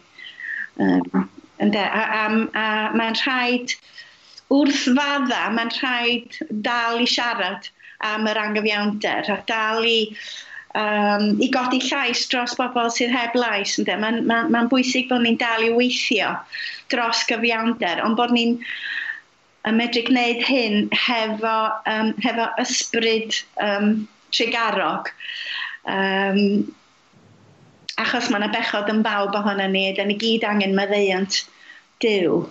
Um, 0.81 1.29
ynde? 1.61 1.83
A, 1.83 2.01
a, 2.01 2.23
a, 2.25 2.63
a 2.63 2.67
mae'n 2.97 3.19
rhaid, 3.21 3.75
wrth 4.51 4.87
fadda, 4.97 5.43
mae'n 5.55 5.73
rhaid 5.77 6.39
dal 6.65 7.01
i 7.03 7.09
siarad 7.09 7.69
am 8.07 8.25
yr 8.29 8.39
angyfiawnder 8.41 9.29
a 9.29 9.37
dal 9.49 9.85
i 9.85 9.99
um, 10.77 11.25
i 11.41 11.49
godi 11.51 11.81
llais 11.83 12.23
dros 12.31 12.55
bobl 12.59 12.91
sydd 12.93 13.13
heb 13.15 13.35
lais. 13.35 13.77
Mae'n 13.87 14.23
ma, 14.27 14.43
ma, 14.51 14.65
bwysig 14.71 15.09
bod 15.09 15.25
ni'n 15.25 15.39
dal 15.41 15.65
i 15.67 15.71
weithio 15.75 16.33
dros 16.93 17.23
gyfiawnder, 17.29 18.03
ond 18.05 18.19
bod 18.19 18.33
ni'n 18.35 18.57
yn 19.69 19.77
medru 19.77 20.03
gwneud 20.07 20.41
hyn 20.47 20.87
hefo, 20.95 21.57
um, 21.89 22.13
hefo 22.23 22.47
ysbryd 22.63 23.41
um, 23.61 24.07
trigarog. 24.33 25.11
Um, 25.85 26.71
achos 28.01 28.31
mae 28.31 28.41
yna 28.41 28.49
bechod 28.53 28.89
yn 28.89 29.03
bawb 29.05 29.35
ohono 29.37 29.67
ni, 29.69 29.91
da 29.97 30.07
ni 30.07 30.17
gyd 30.21 30.47
angen 30.47 30.73
meddeiant 30.77 31.43
diw. 32.01 32.41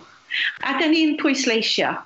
A 0.63 0.77
da 0.79 0.87
ni'n 0.87 1.17
pwysleisio 1.19 1.97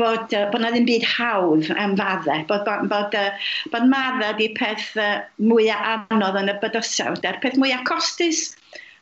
bod, 0.00 0.32
uh, 0.34 0.48
bod 0.50 0.64
na 0.64 0.72
ddim 0.74 0.88
byd 0.88 1.06
hawdd 1.06 1.70
am 1.78 1.94
faddau, 2.00 2.42
bod, 2.50 2.64
bod, 2.66 2.88
bod, 2.90 3.16
uh, 3.18 3.46
bod 3.72 3.88
maddau 3.92 4.34
di 4.38 4.50
peth 4.58 4.90
uh, 4.98 5.22
mwyaf 5.38 6.10
anodd 6.14 6.40
yn 6.42 6.52
y 6.52 6.58
bydysawd, 6.62 7.24
a'r 7.28 7.40
peth 7.44 7.58
mwyaf 7.60 7.84
costus 7.88 8.44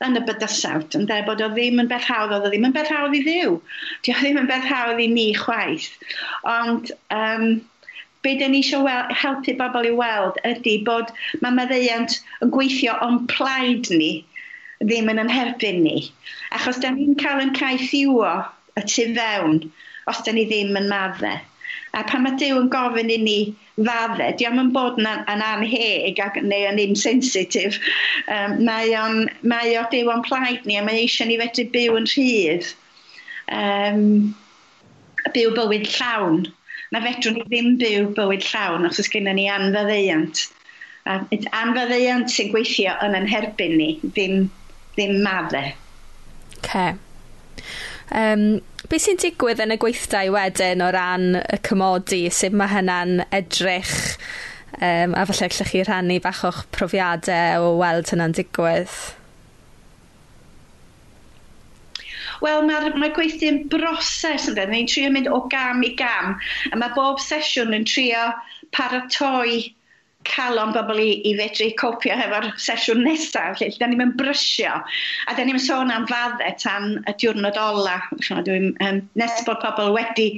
yn 0.04 0.18
y 0.18 0.22
bydysawd, 0.28 0.96
yn 0.98 1.06
dweud 1.08 1.28
bod 1.28 1.42
o 1.44 1.48
ddim 1.52 1.80
yn 1.82 1.90
beth 1.90 2.08
hawdd, 2.10 2.34
oedd 2.36 2.48
o 2.48 2.52
ddim 2.52 2.66
yn 2.68 2.74
beth 2.76 2.90
hawdd 2.92 3.16
i 3.16 3.22
ddiw. 3.24 3.58
Di 4.04 4.14
o 4.14 4.16
ddim 4.18 4.40
yn 4.42 4.48
beth 4.50 4.66
hawdd 4.68 5.02
i 5.02 5.08
ni 5.10 5.28
chwaith. 5.38 5.92
Ond 6.50 6.90
um, 7.14 7.46
be 8.22 8.34
dyn 8.38 8.52
ni 8.54 8.62
eisiau 8.62 8.88
helpu 9.22 9.54
bobl 9.58 9.88
i 9.88 9.94
weld 9.98 10.40
ydy 10.48 10.76
bod 10.86 11.12
mae 11.42 11.54
meddeiant 11.56 12.18
yn 12.44 12.52
gweithio 12.54 12.98
o'n 13.06 13.22
plaid 13.30 13.90
ni 13.94 14.12
ddim 14.82 15.10
yn 15.12 15.22
ynherbyn 15.22 15.80
ni. 15.86 15.96
Achos 16.58 16.82
da 16.82 16.90
ni'n 16.94 17.16
cael 17.22 17.42
yn 17.46 17.54
caeth 17.58 17.94
iwo 17.98 18.34
y 18.78 18.84
tu 18.90 19.08
fewn 19.16 19.62
os 20.10 20.22
da 20.26 20.34
ni 20.34 20.46
ddim 20.48 20.76
yn 20.78 20.88
maddau. 20.90 21.40
A 21.92 22.02
pan 22.08 22.22
mae 22.24 22.36
Dyw 22.40 22.56
yn 22.56 22.70
gofyn 22.72 23.10
i 23.12 23.18
ni 23.20 23.38
faddau, 23.76 24.32
diolch 24.40 24.60
yn 24.62 24.70
bod 24.72 25.00
yn, 25.00 25.08
yn 25.28 25.42
anheg 25.44 26.20
ac, 26.24 26.38
neu 26.40 26.64
yn 26.70 26.80
insensitif. 26.80 27.76
Um, 28.32 28.62
mae, 28.64 28.94
on, 28.96 29.26
mae 29.44 29.74
o 29.76 29.84
Dyw 29.92 30.08
o'n 30.12 30.24
plaid 30.24 30.64
ni 30.68 30.78
a 30.80 30.84
mae 30.86 31.02
eisiau 31.02 31.28
ni 31.28 31.36
fedru 31.40 31.66
byw 31.74 31.98
yn 32.00 32.08
rhydd. 32.08 32.72
Um, 33.52 34.32
byw 35.36 35.52
bywyd 35.58 35.86
llawn. 35.98 36.46
Na 36.92 37.04
fedrwn 37.04 37.38
ni 37.38 37.46
ddim 37.50 37.70
byw 37.80 38.10
bywyd 38.16 38.48
llawn 38.48 38.88
os 38.88 39.00
oes 39.02 39.12
gennym 39.12 39.36
ni 39.36 39.46
anfaddeiant. 39.52 40.46
A 41.04 41.20
anfaddeiant 41.60 42.32
sy'n 42.32 42.52
gweithio 42.54 42.96
yn 43.04 43.16
yn 43.20 43.28
herbyn 43.28 43.76
ni, 43.76 43.92
ddim, 44.08 44.48
ddim 44.96 45.20
maddau. 45.24 45.72
Ce. 46.62 46.62
Okay. 46.62 46.92
Um, 48.12 48.60
Be 48.92 48.98
sy'n 49.00 49.16
digwydd 49.16 49.60
yn 49.64 49.72
y 49.72 49.76
gweithdai 49.80 50.26
wedyn 50.34 50.82
o 50.84 50.90
ran 50.92 51.38
y 51.40 51.56
cymodi? 51.64 52.26
Sut 52.28 52.52
mae 52.52 52.68
hynna'n 52.68 53.22
edrych? 53.32 53.94
Um, 54.76 55.14
a 55.16 55.22
falle 55.30 55.46
allech 55.46 55.70
chi 55.70 55.80
rhannu 55.86 56.18
bach 56.20 56.42
o'ch 56.44 56.58
profiadau 56.76 57.64
o 57.64 57.70
weld 57.78 58.12
hynna'n 58.12 58.36
digwydd? 58.36 58.98
Wel, 62.44 62.66
mae'r 62.68 62.98
mae 63.00 63.14
gweithio'n 63.16 63.62
broses 63.72 64.50
yn 64.52 64.60
dweud. 64.60 64.74
Ni'n 64.76 64.92
trio 64.92 65.08
mynd 65.16 65.32
o 65.32 65.40
gam 65.56 65.80
i 65.88 65.94
gam. 65.96 66.36
A 66.68 66.76
mae 66.76 66.92
bob 66.92 67.24
sesiwn 67.24 67.72
yn 67.78 67.88
trio 67.88 68.28
paratoi 68.76 69.62
cael 70.28 70.60
o'n 70.60 70.72
bobl 70.74 71.00
i, 71.02 71.08
i 71.28 71.32
fedru 71.38 71.68
copio 71.80 72.16
hefo'r 72.18 72.48
sesiwn 72.60 73.02
nesaf, 73.06 73.60
lle 73.60 73.70
da 73.80 73.88
ni'n 73.90 74.14
brysio, 74.18 74.74
a 75.28 75.36
da 75.36 75.46
ni'n 75.46 75.60
sôn 75.62 75.92
am 75.94 76.06
faddau 76.10 76.56
tan 76.62 76.98
y 77.10 77.14
diwrnod 77.22 77.58
ola. 77.60 77.98
Dwi'n 78.20 78.72
um, 78.84 79.00
nes 79.18 79.42
bod 79.46 79.62
pobl 79.64 79.94
wedi 79.96 80.28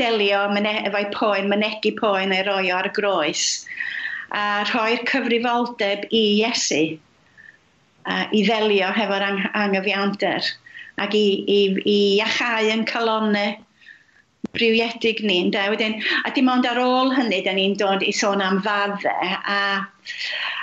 delio 0.00 0.44
efo'u 0.56 1.10
poen, 1.16 1.50
mynegu 1.52 1.94
poen 2.00 2.34
ei 2.36 2.46
roi 2.46 2.70
ar 2.74 2.90
y 2.90 2.94
groes, 2.96 3.64
a 4.34 4.64
rhoi'r 4.70 5.04
cyfrifoldeb 5.08 6.08
i 6.10 6.22
Iesu 6.42 6.84
uh, 8.06 8.24
i 8.32 8.42
ddelio 8.46 8.92
hefo'r 8.96 9.26
ang 9.26 9.44
angyfiawnder 9.54 10.54
ac 11.02 11.14
i, 11.14 11.26
i, 11.44 11.60
i 11.84 11.96
iachau 12.16 12.70
yn 12.72 12.86
calonau 12.88 13.54
briwiedig 14.56 15.22
ni, 15.24 15.38
ynde? 15.46 15.62
Wedyn, 15.72 15.98
a 16.24 16.32
dim 16.34 16.50
ond 16.52 16.66
ar 16.68 16.80
ôl 16.82 17.12
hynny, 17.16 17.42
da 17.46 17.54
ni'n 17.56 17.76
dod 17.80 18.04
i 18.06 18.12
sôn 18.16 18.42
am 18.44 18.62
faddau, 18.64 19.36
a, 19.52 19.60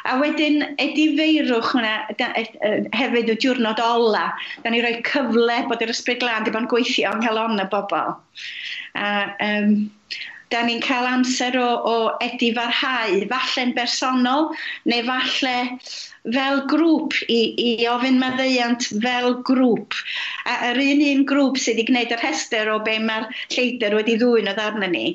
a 0.09 0.17
wedyn, 0.21 0.61
ydy 0.81 1.07
feirwch 1.17 1.71
hwnna, 1.73 1.93
da, 2.19 2.31
e, 2.39 2.45
e, 2.65 2.73
hefyd 2.97 3.31
y 3.33 3.37
diwrnod 3.45 3.81
ola, 3.83 4.27
da 4.65 4.73
ni 4.73 4.83
roi 4.83 4.97
cyfle 5.07 5.61
bod 5.69 5.83
yr 5.85 5.93
ysbryd 5.93 6.21
glân 6.23 6.47
di 6.47 6.53
bod 6.53 6.65
yn 6.65 6.71
gweithio 6.73 7.15
yng 7.15 7.23
Nghelon 7.23 7.63
y 7.63 7.67
bobl. 7.73 8.15
A, 8.99 9.09
um, 9.47 9.75
da 10.53 10.61
ni'n 10.65 10.81
cael 10.85 11.09
amser 11.09 11.57
o, 11.57 11.69
o 11.89 11.95
edu 12.23 12.51
farhau, 12.57 13.21
falle'n 13.31 13.73
bersonol, 13.77 14.51
neu 14.89 15.05
falle 15.07 15.55
fel 16.23 16.61
grŵp 16.71 17.17
i, 17.27 17.39
i 17.59 17.87
ofyn 17.91 18.19
maddeiant 18.21 18.85
fel 19.03 19.39
grŵp. 19.49 19.97
A 20.47 20.59
yr 20.69 20.79
un 20.85 21.03
un 21.09 21.25
grŵp 21.31 21.59
sydd 21.59 21.81
wedi 21.81 21.87
gwneud 21.89 22.13
y 22.15 22.19
rhestr 22.21 22.71
o 22.71 22.79
be 22.85 22.95
mae'r 23.09 23.27
lleidr 23.55 23.97
wedi 23.99 24.15
ddwy'n 24.21 24.51
o 24.51 24.55
ddarna 24.59 24.89
ni, 24.93 25.05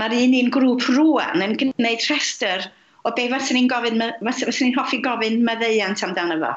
mae'r 0.00 0.16
un 0.18 0.36
un 0.40 0.50
grŵp 0.56 0.88
rwan 0.96 1.46
yn 1.46 1.56
gwneud 1.60 2.08
rhestr 2.08 2.66
o 3.04 3.14
be 3.16 3.28
faswn 3.32 3.60
ni'n 3.60 3.70
gofyn, 3.70 4.02
faswn 4.26 4.66
ni'n 4.66 4.76
hoffi 4.80 5.00
gofyn 5.04 5.40
maddeiant 5.46 6.02
amdano 6.08 6.40
fo 6.42 6.56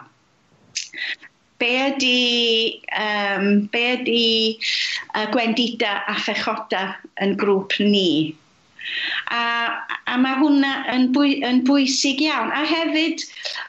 be 1.64 1.72
ydy, 1.88 2.84
um, 3.00 3.50
be 3.72 3.84
ydy 3.96 4.30
uh, 5.16 5.28
gwendida 5.32 6.02
a 6.12 6.16
phechoda 6.20 6.88
yn 7.24 7.38
grŵp 7.40 7.80
ni. 7.80 8.36
A, 9.32 9.44
a 10.12 10.18
mae 10.20 10.36
hwnna 10.42 10.72
yn, 10.92 11.08
bwy, 11.16 11.38
yn 11.48 11.62
bwysig 11.68 12.20
iawn. 12.26 12.52
A 12.52 12.66
hefyd 12.68 13.24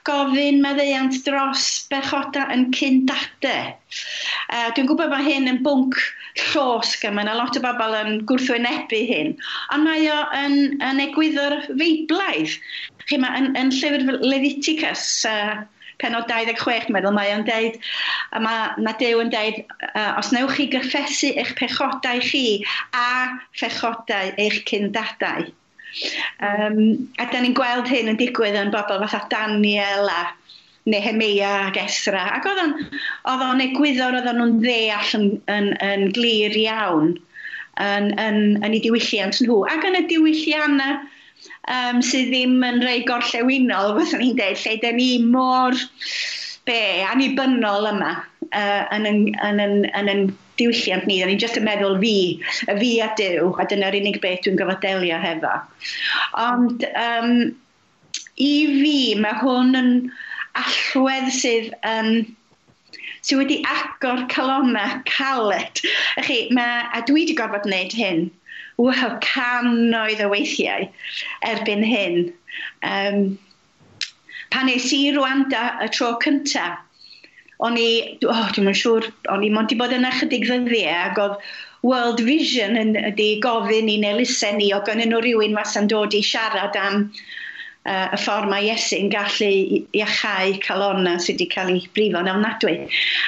gofyn 0.09 0.59
maddeuant 0.65 1.21
dros 1.27 1.69
bechoda 1.93 2.49
yn 2.55 2.67
cyndade. 2.75 3.55
Uh, 4.51 4.69
Dwi'n 4.75 4.91
gwybod 4.91 5.13
mae 5.15 5.27
hyn 5.29 5.51
yn 5.53 5.63
bwnc 5.67 6.01
llosg 6.51 7.07
a 7.07 7.13
mae 7.15 7.29
yna 7.29 7.37
lot 7.39 7.59
o 7.59 7.63
bobl 7.63 7.95
yn 8.01 8.25
gwrthwynebu 8.29 9.05
hyn. 9.13 9.37
Ond 9.77 9.87
mae 9.87 10.09
o 10.11 10.19
yn, 10.41 10.59
yn 10.83 11.05
egwyddo'r 11.07 11.61
feiblaidd. 11.71 12.59
Chi 13.07 13.21
mae 13.23 13.39
yn, 13.39 13.53
yn 13.61 13.71
llyfr 13.77 14.19
Leviticus, 14.25 15.07
uh, 15.31 15.63
penod 16.03 16.29
26 16.31 16.91
meddwl 16.95 17.15
mae 17.17 17.33
o'n 17.35 17.45
deud, 17.49 17.77
a 18.35 18.43
mae, 18.43 18.71
mae 18.85 18.97
Dew 19.01 19.21
yn 19.23 19.33
deud, 19.33 19.61
uh, 19.93 20.15
os 20.21 20.33
newch 20.35 20.57
chi 20.59 20.69
gyffesu 20.73 21.35
eich 21.41 21.55
pechodau 21.59 22.23
chi 22.25 22.63
a 22.97 23.35
phechodau 23.59 24.33
eich 24.41 24.63
cyndadau. 24.71 25.51
Um, 26.43 26.79
a 27.23 27.29
da 27.31 27.41
ni'n 27.41 27.55
gweld 27.55 27.91
hyn 27.91 28.11
yn 28.11 28.19
digwydd 28.19 28.59
yn 28.59 28.73
bobl 28.75 29.05
fatha 29.05 29.29
Daniel 29.31 30.11
a 30.11 30.23
Nehemia 30.91 31.53
ac 31.69 31.79
Esra. 31.81 32.27
Ac 32.37 32.49
oedd 32.51 32.61
o'n, 32.65 33.63
egwyddor, 33.65 34.19
oedd 34.19 34.33
nhw'n 34.35 34.59
ddeall 34.65 35.15
yn, 35.19 35.29
yn, 35.55 35.71
yn 35.87 36.09
glir 36.17 36.57
iawn 36.65 37.15
yn, 37.15 37.23
yn, 37.81 38.11
yn, 38.21 38.41
yn 38.67 38.77
eu 38.77 38.83
diwylliant 38.85 39.41
nhw. 39.45 39.63
Ac 39.71 39.87
yn 39.89 40.01
y 40.03 40.05
diwylliannau 40.11 41.01
um, 41.73 42.01
sydd 42.05 42.31
ddim 42.33 42.63
yn 42.67 42.83
rhoi 42.85 43.01
gorllewinol, 43.09 43.95
fyddwn 43.99 44.23
ni'n 44.23 44.39
dweud, 44.39 44.63
lle 44.65 44.77
da 44.83 44.93
ni 44.97 45.09
mor 45.25 45.77
be, 46.69 46.79
anibynnol 47.09 47.91
yma 47.93 48.13
uh, 48.17 48.85
yn, 48.97 49.09
yn, 49.11 49.21
yn, 49.49 49.63
yn, 49.65 49.77
yn, 50.01 50.13
yn 50.13 50.23
diwylliant 50.61 51.09
ni. 51.09 51.19
Da 51.23 51.31
ni'n 51.31 51.43
just 51.43 51.59
yn 51.61 51.67
meddwl 51.69 51.99
fi, 52.03 52.15
y 52.69 52.79
fi 52.81 52.93
a 53.05 53.11
Dyw, 53.19 53.51
a 53.59 53.67
dyna'r 53.71 53.99
unig 54.01 54.21
beth 54.23 54.45
dwi'n 54.45 54.61
gyfadelio 54.61 55.19
hefo. 55.25 55.57
Ond 56.45 56.87
um, 56.93 57.35
i 58.37 58.55
fi, 58.71 58.97
mae 59.21 59.43
hwn 59.43 59.77
yn 59.81 59.93
allwedd 60.61 61.31
sydd 61.35 61.75
yn... 61.83 62.17
Um, 62.25 62.41
sydd 63.25 63.39
wedi 63.41 63.63
agor 63.65 64.27
calona 64.29 64.99
caled. 65.09 65.81
Chi, 66.27 66.43
mae, 66.53 66.83
a 66.93 67.01
dwi 67.09 67.23
wedi 67.23 67.37
gorfod 67.39 67.65
wneud 67.65 67.95
hyn 67.97 68.27
wow, 68.81 69.19
canoedd 69.25 70.23
o 70.25 70.31
weithiau 70.33 70.89
erbyn 71.51 71.85
hyn. 71.87 72.19
Um, 72.87 73.37
pan 74.55 74.71
nes 74.71 74.91
i 74.95 75.05
Rwanda 75.15 75.67
y 75.85 75.91
tro 75.95 76.15
cyntaf, 76.23 76.81
o'n 77.65 77.79
i, 77.79 77.91
oh, 78.27 78.49
dwi'n 78.55 78.73
yn 78.73 78.79
siŵr, 78.79 79.07
o'n 79.33 79.45
i 79.47 79.53
mond 79.55 79.73
i 79.73 79.79
bod 79.79 79.95
yn 79.95 80.07
ychydig 80.09 80.47
ddyddiau 80.49 80.91
e, 80.91 80.99
ac 81.07 81.21
oedd 81.23 81.39
World 81.85 82.23
Vision 82.25 82.79
yn, 82.81 82.95
ydi 83.13 83.29
gofyn 83.45 83.91
i'n 83.93 84.07
elusen 84.09 84.59
ni 84.59 84.71
o 84.75 84.81
gynnyn 84.87 85.13
nhw 85.13 85.21
rhywun 85.23 85.57
mas 85.57 85.77
yn 85.79 85.89
dod 85.93 86.17
i 86.17 86.23
siarad 86.25 86.77
am 86.81 87.07
uh, 87.85 88.09
y 88.15 88.19
ffordd 88.21 88.49
mae 88.51 88.69
Iesu'n 88.69 89.11
gallu 89.13 89.51
iachau 89.97 90.57
calonna 90.65 91.15
sydd 91.21 91.39
wedi 91.39 91.49
cael 91.53 91.73
ei 91.75 91.85
brifo 91.97 92.23
yn 92.23 92.31
ofnadwy. 92.33 92.75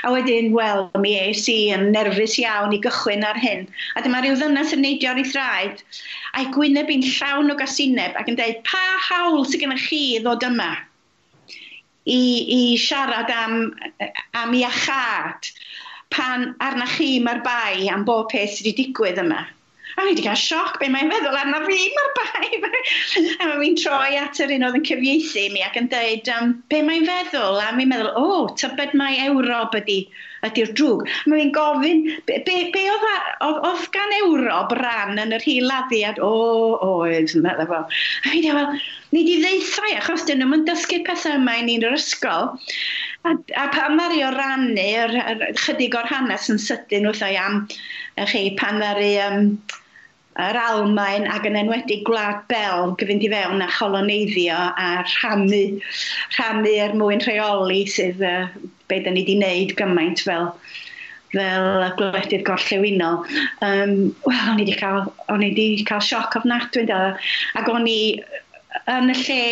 A 0.06 0.12
wedyn, 0.14 0.52
wel, 0.56 0.86
mi 1.02 1.14
es 1.20 1.44
i 1.52 1.58
yn 1.76 1.90
nerfus 1.94 2.38
iawn 2.42 2.74
i 2.76 2.80
gychwyn 2.84 3.26
ar 3.28 3.40
hyn. 3.42 3.66
A 3.96 4.04
dyma 4.04 4.22
rhyw 4.24 4.38
ddynas 4.40 4.74
yn 4.76 4.84
neidio 4.86 5.12
ar 5.12 5.22
ei 5.22 5.28
thraed, 5.28 5.82
a'i 6.34 6.50
gwyneb 6.56 6.92
i'n 6.92 7.04
llawn 7.06 7.52
o 7.52 7.58
gasineb 7.60 8.16
ac 8.20 8.32
yn 8.32 8.38
dweud, 8.40 8.62
pa 8.68 8.84
hawl 9.10 9.44
sydd 9.44 9.64
gennych 9.64 9.88
chi 9.90 10.02
i 10.16 10.22
ddod 10.24 10.46
yma? 10.48 10.72
I, 12.06 12.22
i 12.54 12.60
siarad 12.78 13.32
am, 13.34 13.72
am 14.38 14.52
iachad 14.54 15.50
pan 16.14 16.52
arnach 16.62 16.96
chi 17.00 17.16
mae'r 17.18 17.42
bai 17.42 17.88
am 17.90 18.06
bob 18.06 18.30
peth 18.30 18.54
sydd 18.54 18.70
wedi 18.70 18.86
digwydd 18.86 19.20
yma 19.24 19.42
a 19.96 20.02
fi 20.02 20.10
wedi 20.10 20.24
cael 20.26 20.36
sioc 20.36 20.76
be 20.80 20.90
mae'n 20.92 21.08
meddwl 21.08 21.38
arna 21.40 21.62
fi 21.64 21.76
mae'r 21.96 22.10
bai. 22.18 22.48
a 23.40 23.48
mae 23.48 23.58
fi'n 23.62 23.78
troi 23.80 24.18
at 24.20 24.40
yr 24.44 24.52
un 24.56 24.66
oedd 24.68 24.78
yn 24.80 24.86
cyfieithu 24.88 25.46
mi 25.54 25.64
ac 25.64 25.78
yn 25.80 25.88
dweud 25.92 26.28
um, 26.36 26.52
be 26.72 26.82
mae'n 26.84 27.08
feddwl 27.08 27.60
a 27.62 27.70
mi'n 27.76 27.88
meddwl 27.92 28.12
o, 28.12 28.24
oh, 28.24 28.50
tybed 28.60 28.92
mae 29.00 29.16
Ewrop 29.24 29.76
ydy 29.80 30.02
ydy'r 30.46 30.74
drwg. 30.78 31.06
Mae 31.26 31.40
fi'n 31.40 31.52
gofyn, 31.54 32.02
be, 32.28 32.36
be, 32.46 32.56
be 32.74 32.82
oedd, 32.92 33.06
oedd, 33.46 33.62
oedd 33.70 33.86
gan 33.94 34.12
Ewrop 34.18 34.74
ran 34.78 35.22
yn 35.22 35.32
yr 35.36 35.46
hil 35.46 35.72
addiad? 35.72 36.20
O, 36.22 36.28
o, 36.76 36.90
oedd 37.06 37.32
yn 37.32 37.46
meddwl 37.46 37.70
fo. 37.70 37.80
A 37.88 38.34
fi'n 38.34 38.44
dweud, 38.44 38.84
ni 39.16 39.24
di 39.26 39.38
ddeithau, 39.40 39.96
achos 40.02 40.26
dyn 40.28 40.44
nhw'n 40.44 40.66
dysgu 40.68 41.00
pethau 41.08 41.40
yma 41.40 41.56
i 41.56 41.64
ni'n 41.70 41.88
yr 41.88 41.96
ysgol. 41.96 42.52
A, 43.24 43.32
a 43.32 43.66
pa 43.72 43.88
ddaru 43.94 44.20
o 44.28 44.30
rannu, 44.36 44.86
yr, 45.06 45.16
yr, 45.24 45.48
chydig 45.64 45.96
o'r 45.98 46.12
hanes 46.12 46.52
yn 46.52 46.62
sydyn 46.62 47.08
wrthau 47.10 47.40
am, 47.46 47.64
chi, 48.28 48.46
pan 48.60 48.84
ddaru... 48.84 49.10
Um, 49.30 49.50
yr 50.42 50.58
Almaen 50.60 51.26
ac 51.32 51.46
yn 51.48 51.58
enwedig 51.60 52.04
Gwlad 52.06 52.42
bel 52.50 52.94
gyfynd 53.00 53.24
i 53.24 53.30
fewn 53.32 53.64
a 53.64 53.68
choloneiddio 53.72 54.56
a 54.56 54.88
rhannu, 55.02 55.62
rhannu 56.36 56.72
er 56.84 56.96
mwyn 56.98 57.24
rheoli 57.24 57.84
sydd 57.90 58.20
uh, 58.24 58.48
be 58.90 59.00
da 59.04 59.14
ni 59.14 59.24
wedi 59.24 59.38
wneud 59.38 59.76
gymaint 59.78 60.24
fel 60.26 60.50
fel 61.32 61.84
y 61.84 61.88
gwledydd 61.98 62.44
gorllewinol. 62.46 63.24
Um, 63.64 63.96
Wel, 64.28 64.44
o'n 64.52 64.60
i 64.60 64.64
wedi 64.64 64.76
cael, 64.78 65.08
o'n 65.32 65.42
i 65.44 65.50
wedi 65.50 65.86
cael 65.88 66.04
sioc 66.04 66.36
ofnadwy, 66.38 66.86
ac 66.86 67.72
o'n 67.72 67.88
i 67.90 67.98
yn 68.92 69.12
y 69.12 69.18
lle 69.24 69.42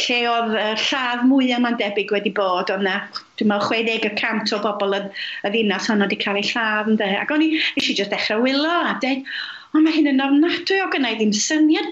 lle 0.00 0.18
oedd 0.30 0.54
y 0.56 0.68
lladd 0.86 1.24
mwyaf 1.28 1.60
ma'n 1.60 1.76
debyg 1.80 2.14
wedi 2.14 2.32
bod, 2.36 2.70
ond 2.72 2.86
na, 2.86 2.94
dwi'n 3.36 3.50
meddwl 3.50 3.90
60 4.16 4.54
o 4.56 4.60
bobl 4.64 4.96
y, 4.96 5.02
y 5.44 5.52
ddinas 5.52 5.90
hwnnw 5.90 6.06
wedi 6.06 6.20
cael 6.22 6.40
ei 6.40 6.46
lladd, 6.48 6.88
ynde? 6.94 7.10
Ac 7.20 7.34
o'n 7.34 7.44
i, 7.44 7.50
eisiau 7.76 7.92
i 7.92 7.98
just 7.98 8.14
dechrau 8.14 8.40
wylo 8.46 8.72
a 8.72 8.94
dweud, 9.02 9.28
ond 9.72 9.86
mae 9.86 9.94
hyn 9.96 10.10
yn 10.10 10.22
ofnadwy 10.24 10.80
o 10.84 10.88
gynnau 10.92 11.16
ddim 11.18 11.32
syniad. 11.36 11.88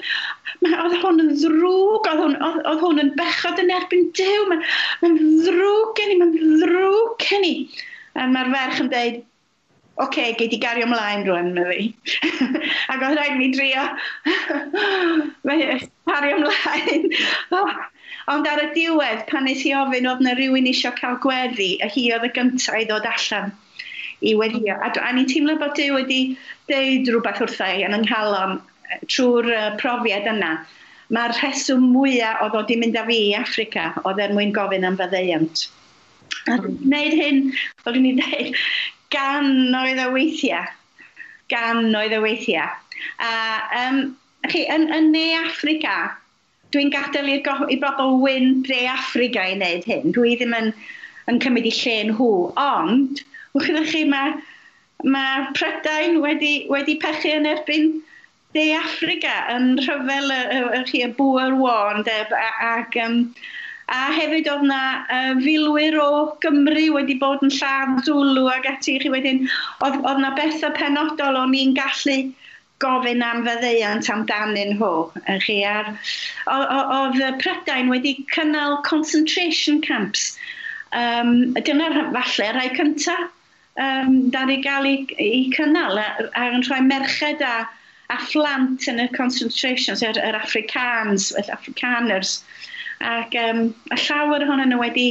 Mae, 0.60 0.76
oedd 0.84 0.98
hwn 1.00 1.22
yn 1.24 1.32
ddrwg, 1.40 2.08
oedd 2.10 2.22
hwn, 2.24 2.36
oedd, 2.44 2.60
oedd 2.68 2.84
hwn 2.84 3.02
yn 3.04 3.12
bechod 3.16 3.62
yn 3.62 3.72
erbyn 3.76 4.10
dew, 4.18 4.42
mae'n 4.50 4.64
mae 5.02 5.30
ddrwg 5.46 5.94
gen 6.00 6.14
i, 6.14 6.18
mae'n 6.20 6.34
ddrwg 6.36 7.14
gen 7.24 7.46
i. 7.48 7.54
A 8.18 8.26
mae'r 8.28 8.50
ferch 8.52 8.82
yn 8.84 8.90
dweud, 8.92 9.22
oce, 10.00 10.08
okay, 10.08 10.34
gei 10.36 10.50
di 10.52 10.58
gario 10.60 10.88
ymlaen 10.88 11.24
rwan, 11.28 11.54
mae 11.56 11.70
fi. 11.70 12.18
Ac 12.92 13.06
oedd 13.06 13.16
rhaid 13.16 13.38
mi 13.38 13.48
drio, 13.54 13.86
e- 15.56 15.80
gario 16.10 16.36
ymlaen. 16.40 17.08
oh. 17.60 17.72
Ond 18.30 18.46
ar 18.46 18.60
y 18.62 18.68
diwedd, 18.74 19.24
pan 19.30 19.46
nes 19.48 19.64
i 19.66 19.72
ofyn 19.74 20.06
oedd 20.06 20.20
na 20.22 20.36
rhywun 20.36 20.68
eisiau 20.70 20.92
cael 20.98 21.16
gweddi, 21.24 21.72
a 21.82 21.88
hi 21.90 22.10
oedd 22.14 22.28
y 22.28 22.32
gyntaf 22.36 22.76
i 22.78 22.84
ddod 22.86 23.08
allan 23.08 23.54
i 24.20 24.34
weddïo. 24.36 24.76
A, 24.76 24.90
a 24.92 25.12
ni'n 25.16 25.28
teimlo 25.30 25.56
bod 25.60 25.72
Dyw 25.78 25.96
wedi 25.96 26.20
deud 26.70 27.08
rhywbeth 27.10 27.42
wrtha 27.44 27.70
i 27.76 27.82
yn 27.86 27.96
ynghalon 27.98 28.58
e, 28.58 29.00
trwy'r 29.06 29.50
uh, 29.50 29.64
e, 29.70 29.74
profiad 29.80 30.28
yna. 30.30 30.52
Mae'r 31.14 31.34
rheswm 31.40 31.88
mwyaf 31.90 32.44
o 32.44 32.50
ddod 32.52 32.70
i 32.70 32.78
mynd 32.80 32.98
â 32.98 33.04
fi 33.08 33.18
i 33.30 33.36
Africa 33.38 33.90
oedd 34.04 34.22
er 34.22 34.34
mwyn 34.36 34.54
gofyn 34.56 34.86
am 34.86 34.98
fyddeiant. 35.00 35.66
A 36.46 36.56
hmm. 36.56 36.78
wneud 36.86 37.16
hyn, 37.18 37.42
fel 37.82 37.96
dwi'n 37.96 38.10
i 38.12 38.14
ddeud, 38.20 38.60
gan 39.14 39.50
oedd 39.80 40.00
y 40.00 40.06
weithiau. 40.14 40.70
Gan 41.50 41.90
oedd 41.98 42.14
y 42.14 42.22
weithiau. 42.22 42.70
A, 43.26 43.32
um, 43.82 44.00
chi, 44.48 44.64
yn, 44.70 44.86
yn 44.94 45.10
ne 45.14 45.26
Africa, 45.40 45.96
dwi'n 46.74 46.92
gadael 46.94 47.32
i, 47.32 47.40
i 47.74 47.78
bobl 47.82 48.20
wyn 48.22 48.60
dre 48.66 48.84
Africa 48.92 49.48
i 49.50 49.56
wneud 49.58 49.88
hyn. 49.90 50.14
Dwi 50.14 50.36
ddim 50.38 50.54
yn, 50.56 50.70
yn 51.30 51.42
cymryd 51.42 51.66
i 51.66 51.74
lle 51.74 51.96
nhw. 52.12 52.30
Ond, 52.62 53.24
wrth 53.58 53.90
chi, 53.90 54.04
mae 54.08 54.38
Mae 55.04 55.48
Prydain 55.56 56.20
wedi, 56.20 56.54
wedi 56.68 56.98
pechu 57.00 57.34
yn 57.38 57.48
erbyn 57.48 57.92
De 58.52 58.72
Africa 58.74 59.32
yn 59.54 59.76
rhyfel 59.78 60.32
y, 60.34 60.38
y, 60.42 60.60
y, 60.60 60.78
y, 60.82 61.02
y 61.06 61.08
Boer 61.14 61.54
War, 61.54 62.00
ac 62.02 62.96
um, 62.98 63.20
a 63.90 64.00
hefyd 64.14 64.48
oedd 64.50 64.66
na 64.66 64.80
uh, 65.06 65.36
filwyr 65.38 65.96
o 66.02 66.08
Gymru 66.42 66.88
wedi 66.96 67.14
bod 67.22 67.44
yn 67.46 67.54
lladd 67.54 68.02
Zulu 68.08 68.48
ac 68.50 68.66
ati 68.72 68.96
chi 69.02 69.12
wedyn, 69.14 69.44
oedd, 69.86 70.00
oedd 70.02 70.22
na 70.24 70.32
bethau 70.34 70.74
penodol 70.74 71.38
o'n 71.38 71.54
i'n 71.58 71.76
gallu 71.78 72.18
gofyn 72.82 73.22
am 73.22 73.44
fyddeiant 73.46 74.10
amdanyn 74.10 74.76
nhw. 74.76 74.92
Chi, 75.46 75.60
ar, 75.70 75.94
oedd 76.50 77.20
Prydain 77.42 77.90
wedi 77.92 78.16
cynnal 78.34 78.80
concentration 78.86 79.82
camps. 79.84 80.32
Um, 80.90 81.52
dyna'r 81.54 82.00
falle 82.16 82.54
rai 82.56 82.70
cyntaf 82.74 83.28
um, 83.80 84.30
dad 84.30 84.50
i 84.52 84.60
gael 84.64 84.88
ei, 84.88 85.04
ei 85.18 85.44
cynnal 85.56 86.00
ac 86.00 86.40
yn 86.44 86.64
rhoi 86.66 86.80
merched 86.86 87.44
a, 87.44 87.54
a 88.10 88.18
phlant 88.28 88.88
yn 88.90 89.02
y 89.02 89.08
concentrations, 89.16 90.04
yr, 90.06 90.18
yr 90.20 90.38
Afrikaans, 90.38 91.30
yr 91.40 91.52
Afrikaners. 91.54 92.40
Ac 93.00 93.36
um, 93.40 93.68
a 93.94 93.98
llawer 94.04 94.44
ohonyn 94.44 94.74
nhw 94.74 94.80
wedi, 94.82 95.08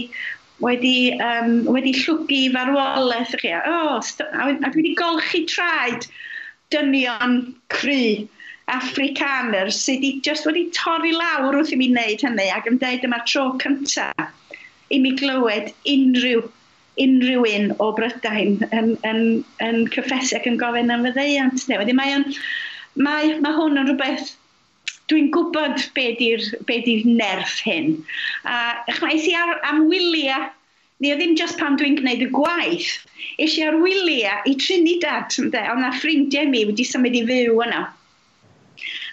wedi, 0.61 0.95
um, 1.25 1.63
wedi 1.73 1.95
llwgu 2.03 2.41
farwolaeth 2.55 3.37
i 3.39 3.43
chi. 3.43 3.53
O, 3.57 3.79
a, 3.97 4.49
a 4.51 4.73
dwi 4.73 4.83
wedi 4.83 4.97
golchi 4.99 5.45
traed 5.49 6.09
dynion 6.73 7.39
cry 7.73 8.27
Afrikaner 8.69 9.71
sydd 9.73 10.03
wedi, 10.03 10.11
just 10.25 10.45
wedi 10.45 10.67
torri 10.77 11.15
lawr 11.15 11.57
wrth 11.57 11.73
i 11.73 11.79
mi 11.79 11.89
wneud 11.89 12.21
hynny 12.27 12.51
ac 12.53 12.69
yn 12.69 12.77
dweud 12.83 13.07
yma 13.07 13.23
tro 13.25 13.47
cyntaf 13.63 14.35
i 14.93 14.99
mi 15.01 15.15
glywed 15.17 15.73
unrhyw 15.89 16.45
unrhyw 17.03 17.45
un 17.47 17.71
o 17.83 17.91
Brydain 17.97 18.59
yn, 18.75 18.91
yn, 19.07 19.23
yn 19.65 19.85
cyffesu 19.93 20.37
ac 20.37 20.47
yn 20.49 20.59
gofyn 20.61 20.93
am 20.93 21.05
fyddeiant. 21.07 21.65
Ne, 21.69 21.79
wedyn 21.81 21.97
mae, 21.99 22.15
on, 22.17 22.27
mae, 22.99 23.35
mae 23.43 23.57
hwn 23.57 23.79
yn 23.81 23.91
rhywbeth 23.91 24.35
dwi'n 25.09 25.29
gwybod 25.33 25.81
be 25.95 26.11
di'r 26.19 26.43
di 26.85 26.95
nerf 27.07 27.59
hyn. 27.65 27.95
A 28.45 28.97
chmais 28.99 29.27
i 29.27 29.35
ar, 29.37 29.57
am 29.67 29.87
wyliau, 29.89 30.49
ni 30.99 31.13
o 31.13 31.17
ddim 31.17 31.37
just 31.39 31.57
pan 31.59 31.77
dwi'n 31.79 31.97
gwneud 31.99 32.25
y 32.25 32.29
gwaith, 32.35 32.91
eisiau 33.39 33.71
ar 33.71 33.79
wyliau 33.81 34.43
i 34.49 34.57
Trinidad, 34.59 35.33
ond 35.39 35.81
na 35.81 35.93
ffrindiau 35.95 36.49
mi 36.51 36.65
wedi 36.69 36.85
symud 36.85 37.15
i 37.15 37.23
fyw 37.29 37.63
yna. 37.65 37.85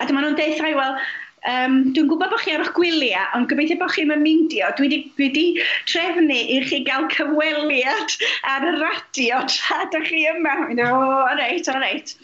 A 0.00 0.08
dyma 0.08 0.22
nhw'n 0.22 0.36
deithio, 0.38 0.74
wel, 0.76 0.98
Um, 1.46 1.92
dwi'n 1.94 2.08
gwybod 2.10 2.32
bod 2.32 2.42
chi 2.42 2.56
ar 2.56 2.64
eich 2.64 2.72
gwyliau, 2.74 3.26
ond 3.36 3.46
gobeithio 3.50 3.78
bod 3.78 3.92
chi'n 3.94 4.10
myndio. 4.10 4.72
Dwi 4.78 4.98
wedi 5.20 5.44
trefnu 5.86 6.34
i 6.34 6.58
chi 6.66 6.80
gael 6.88 7.06
cyfweliad 7.12 8.16
ar 8.50 8.66
y 8.66 8.72
radio 8.80 9.38
tra 9.52 9.84
ydych 9.84 10.08
chi 10.10 10.24
yma. 10.32 10.56
O, 10.74 10.88
oh, 10.90 11.36
reit, 11.38 11.70
o, 11.70 11.76
reit. 11.78 12.16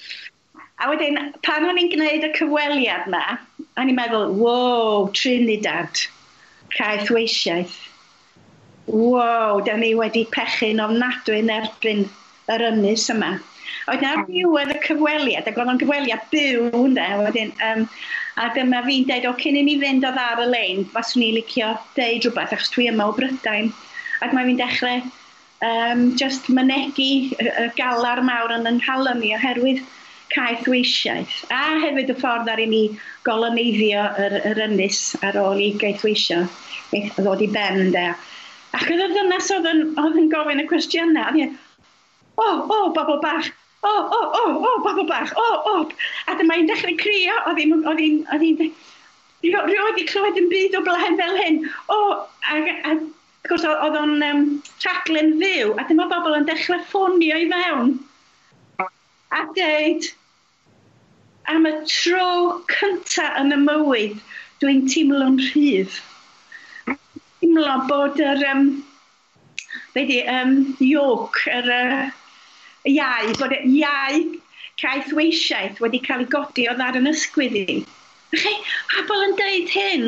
A 0.83 0.89
wedyn, 0.91 1.21
pan 1.47 1.69
o'n 1.69 1.79
i'n 1.79 1.93
gwneud 1.93 2.27
y 2.27 2.33
cyfweliad 2.35 3.07
na, 3.13 3.23
a 3.79 3.85
ni'n 3.87 3.95
meddwl, 3.95 4.35
wow, 4.41 5.07
Trinidad, 5.15 6.03
caeth 6.75 7.13
weisiaeth. 7.15 7.77
Wow, 8.91 9.61
da 9.63 9.77
ni 9.79 9.93
wedi 9.95 10.25
pechyn 10.35 10.83
yn 10.83 11.55
erbyn 11.55 12.09
yr 12.51 12.67
ynys 12.73 13.07
yma. 13.15 13.37
Oedd 13.87 14.03
na 14.03 14.17
ddiwedd 14.27 14.75
y 14.75 14.81
cyfweliad, 14.83 15.47
ac 15.47 15.63
oedd 15.63 15.71
o'n 15.71 15.81
cyfweliad 15.85 16.27
byw, 16.35 16.67
ynde, 16.83 17.07
wedyn, 17.23 17.55
um, 17.69 17.87
A 18.41 18.49
dyma 18.55 18.81
fi'n 18.87 19.09
deud, 19.09 19.27
o, 19.29 19.35
cyn 19.41 19.59
i 19.61 19.65
ni 19.67 19.79
fynd 19.81 20.07
o 20.09 20.13
ddar 20.15 20.41
y 20.41 20.47
lein, 20.49 20.87
faswn 20.95 21.21
ni 21.21 21.33
licio 21.37 21.75
deud 21.97 22.25
rhywbeth, 22.25 22.55
achos 22.57 22.73
dwi 22.73 22.89
yma 22.89 23.11
o 23.11 23.17
Brydain. 23.17 23.73
Ac 24.25 24.33
mae 24.33 24.49
fi'n 24.49 24.61
dechrau 24.61 25.03
um, 25.69 26.17
just 26.17 26.49
mynegu 26.49 27.11
y 27.37 27.67
galar 27.77 28.23
mawr 28.25 28.57
yn 28.57 28.69
yng 28.71 28.81
nghalon 28.81 29.21
ni 29.23 29.33
oherwydd 29.37 29.83
caeth 30.33 30.69
weisiaeth. 30.71 31.35
A 31.53 31.79
hefyd 31.83 32.13
y 32.13 32.17
ffordd 32.19 32.51
ar 32.51 32.63
i 32.63 32.67
ni 32.69 32.83
goloneiddio 33.29 34.05
yr, 34.25 34.39
yr 34.53 34.63
ynys 34.67 35.03
ar 35.27 35.39
ôl 35.41 35.61
i 35.61 35.73
geithweisio, 35.83 36.43
ddod 37.19 37.45
i 37.45 37.51
ben, 37.53 37.91
de. 37.95 38.07
Ac 38.73 38.89
oedd 38.89 39.05
y 39.05 39.11
ddynas 39.13 39.51
oedd 39.53 39.69
yn, 39.69 39.83
oedd 40.01 40.17
yn 40.23 40.31
gofyn 40.33 40.63
y 40.63 40.69
cwestiynau, 40.71 41.37
e, 41.37 41.51
o, 42.41 42.47
o, 42.47 42.79
oh, 42.79 42.87
bobl 42.97 43.21
bach, 43.25 43.53
o, 43.83 43.89
o, 43.89 44.21
o, 44.39 44.43
o, 44.69 44.73
bobl 44.85 45.07
bach, 45.09 45.33
o, 45.37 45.49
o. 45.73 45.75
A 46.31 46.37
dyma 46.39 46.59
i'n 46.59 46.69
dechrau 46.71 46.95
crio, 47.01 47.35
oedd 47.51 47.59
hi'n, 47.59 47.75
oedd 47.81 48.03
hi'n, 48.03 48.21
oedd 48.35 48.45
hi'n, 48.47 48.71
rioed 49.43 49.99
i 49.99 50.07
clywed 50.07 50.39
yn 50.39 50.49
byd 50.53 50.79
o 50.79 50.85
blaen 50.87 51.19
fel 51.19 51.39
hyn. 51.41 51.59
O, 51.91 51.99
a, 52.47 52.61
a 52.87 52.95
gwrs, 53.49 53.67
oedd 53.67 53.99
o'n 53.99 54.23
um, 54.29 54.47
rhaglen 54.85 55.35
fyw, 55.43 55.75
a 55.75 55.87
dyma 55.89 56.07
bobl 56.13 56.39
yn 56.39 56.47
dechrau 56.47 56.83
ffonio 56.93 57.41
i 57.43 57.51
fewn. 57.51 57.97
A 59.33 59.43
dweud, 59.57 60.09
am 61.51 61.67
y 61.67 61.75
tro 61.91 62.31
cyntaf 62.71 63.43
yn 63.43 63.57
y 63.57 63.61
mywyd, 63.67 64.23
dwi'n 64.63 64.87
teimlo'n 64.93 65.43
rhydd. 65.49 65.99
Teimlo 67.43 67.77
bod 67.91 68.23
yr, 68.23 68.47
um, 68.53 68.67
be 69.97 70.07
di, 70.07 70.23
um, 70.31 70.59
yoke, 70.79 71.49
yr, 71.51 71.73
uh, 71.83 72.11
iau, 72.91 73.35
bod 73.39 73.55
y 73.57 73.61
iau 73.79 74.23
llaeth 74.83 75.13
weisiaeth 75.17 75.81
wedi 75.83 76.01
cael 76.07 76.25
ei 76.25 76.31
godi 76.33 76.69
o 76.71 76.77
ddar 76.79 76.99
yn 76.99 77.11
ysgwydd 77.11 77.59
i. 77.61 77.83
Chi, 78.33 78.55
pobl 78.95 79.27
yn 79.29 79.37
dweud 79.39 79.75
hyn. 79.77 80.07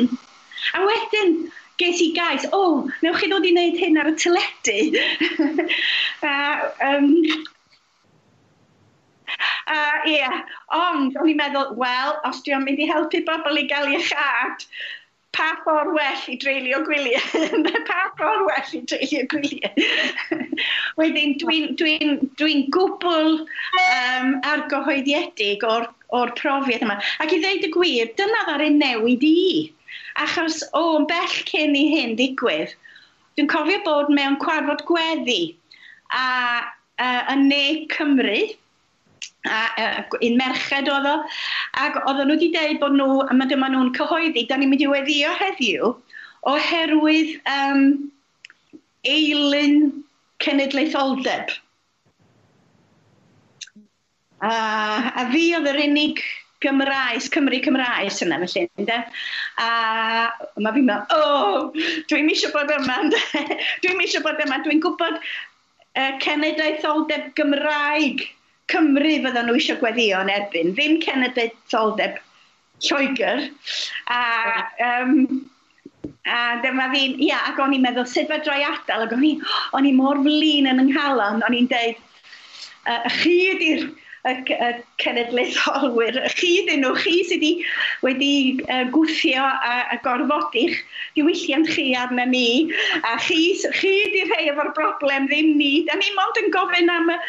A 0.75 0.81
wedyn, 0.83 1.35
ges 1.81 2.01
i 2.01 2.11
gais, 2.15 2.47
o, 2.51 2.61
oh, 2.61 2.93
newch 3.05 3.21
chi 3.21 3.29
ddod 3.31 3.45
i 3.45 3.51
wneud 3.53 3.77
hyn 3.79 3.99
ar 4.01 4.09
y 4.11 4.15
tyledu. 4.19 4.79
a, 6.31 6.35
um, 6.89 7.11
a, 9.69 9.77
ie, 10.07 10.17
yeah. 10.17 10.41
ond 10.75 11.17
o'n 11.21 11.31
i'n 11.31 11.39
meddwl, 11.39 11.75
wel, 11.79 12.15
os 12.27 12.41
dwi'n 12.47 12.65
mynd 12.65 12.81
i 12.81 12.89
helpu 12.89 13.21
bobl 13.27 13.61
i 13.61 13.67
gael 13.69 13.93
ei 13.93 14.01
chad, 14.09 14.65
pa 15.35 15.49
ffordd 15.63 15.91
well 15.95 16.23
i 16.31 16.37
dreulio 16.41 16.79
gwyliau, 16.87 17.43
pa 17.89 17.99
ffordd 18.17 18.45
well 18.47 18.73
i 18.77 18.81
dreulio 18.91 19.25
gwyliau. 19.33 19.87
Wedyn, 20.99 21.35
dwi'n 21.41 21.75
dwi 21.79 21.97
dwi, 22.01 22.29
dwi 22.39 22.55
gwbl 22.75 23.41
um, 23.41 24.29
argyhoeddiedig 24.53 25.65
o'r, 25.67 25.89
or 26.15 26.31
profiad 26.39 26.85
yma. 26.85 26.97
Ac 27.23 27.35
i 27.35 27.41
ddeud 27.43 27.67
y 27.67 27.71
gwir, 27.73 28.13
dyna 28.19 28.45
ddar 28.47 28.63
ein 28.65 28.79
newid 28.81 29.25
i. 29.27 29.71
Achos 30.23 30.61
o, 30.71 30.81
oh, 30.81 30.91
yn 31.01 31.09
bell 31.09 31.39
cyn 31.49 31.75
i 31.75 31.85
hyn 31.91 32.15
digwydd, 32.19 32.71
dwi'n 33.35 33.51
cofio 33.51 33.81
bod 33.83 34.11
mewn 34.15 34.39
cwarfod 34.39 34.85
gweddi 34.87 35.41
a 36.15 36.27
uh, 36.63 37.21
yn 37.33 37.49
ne 37.49 37.65
Cymru, 37.91 38.37
a, 39.49 39.61
a, 39.81 39.87
un 40.27 40.37
merched 40.39 40.89
oedd 40.91 41.09
o, 41.09 41.15
ac 41.85 41.99
oedden 42.03 42.29
nhw 42.29 42.37
wedi 42.37 42.51
dweud 42.55 42.81
bod 42.81 42.97
nhw, 42.97 43.09
a 43.25 43.37
mae 43.37 43.49
dyma 43.51 43.69
nhw'n 43.71 43.93
cyhoeddi, 43.97 44.45
da 44.49 44.59
ni'n 44.59 44.71
mynd 44.71 44.85
i 44.85 44.89
weddio 44.91 45.33
heddiw, 45.39 45.91
oherwydd 46.51 47.35
um, 47.51 47.85
eilyn 49.09 49.91
cenedlaetholdeb. 50.43 51.53
A, 54.45 54.51
a 54.51 55.29
fi 55.31 55.45
oedd 55.57 55.69
yr 55.71 55.81
unig 55.87 56.21
Gymraes, 56.63 57.27
Cymru 57.33 57.59
Cymraes 57.63 58.21
yna 58.25 58.39
felly, 58.41 58.65
ynde? 58.79 59.01
A 59.61 59.67
mae 60.61 60.75
fi'n 60.75 60.87
meddwl, 60.87 61.17
o, 61.17 61.25
oh, 61.25 61.83
dwi'n 62.09 62.31
eisiau 62.31 62.53
bod 62.55 62.71
yma, 62.73 63.01
dwi'n 63.83 64.01
eisiau 64.05 64.23
bod 64.25 64.41
yma, 64.45 64.61
dwi'n 64.65 64.81
gwybod 64.83 65.19
uh, 65.19 66.11
cenedlaetholdeb 66.23 67.33
Gymraeg 67.37 68.25
Cymru 68.71 69.17
fydden 69.25 69.49
nhw 69.49 69.57
eisiau 69.59 69.81
gweddio 69.81 70.21
yn 70.25 70.31
erbyn, 70.33 70.71
ddim 70.77 71.01
cenedlaetholdeb 71.03 72.21
Lloegr. 72.85 73.43
A, 74.11 74.21
um, 74.83 75.11
a 76.25 76.39
dyma 76.63 76.89
fi'n, 76.93 77.19
ia, 77.23 77.41
ac 77.51 77.61
o'n 77.61 77.75
i'n 77.77 77.85
meddwl, 77.85 78.07
sut 78.09 78.31
fe 78.31 78.39
droi 78.43 78.63
adael? 78.65 79.05
Ac 79.05 79.13
o'n 79.15 79.27
i, 79.27 79.35
o'n 79.77 79.89
i 79.89 79.93
mor 79.95 80.19
flin 80.25 80.69
yn 80.71 80.81
ynghalon, 80.87 81.45
o'n 81.45 81.59
i'n 81.59 81.69
deud, 81.71 82.01
uh, 82.89 83.05
chi 83.21 83.35
ydy'r 83.53 83.85
y, 83.85 84.33
y 84.33 84.69
cenedlaetholwyr, 85.01 86.17
chi 86.35 86.51
dyn 86.67 86.81
nhw, 86.83 86.95
chi 86.99 87.19
sydd 87.29 87.45
wedi, 87.45 87.51
wedi 88.05 88.31
uh, 88.65 88.83
gwthio 88.93 89.45
a, 89.45 89.75
a 89.93 89.99
gorfodi'ch 90.05 90.79
diwylliant 91.17 91.69
chi 91.75 91.91
arna 91.99 92.25
ni, 92.29 92.71
a 93.05 93.15
chi, 93.21 93.39
chi 93.77 93.93
di 94.15 94.25
rhai 94.31 94.49
efo'r 94.51 94.73
broblem, 94.77 95.29
ddim 95.29 95.53
ni. 95.59 95.71
Da 95.87 95.99
ni 96.01 96.09
mond 96.17 96.41
yn 96.41 96.51
gofyn 96.55 96.91
am 96.91 97.13
y, 97.13 97.19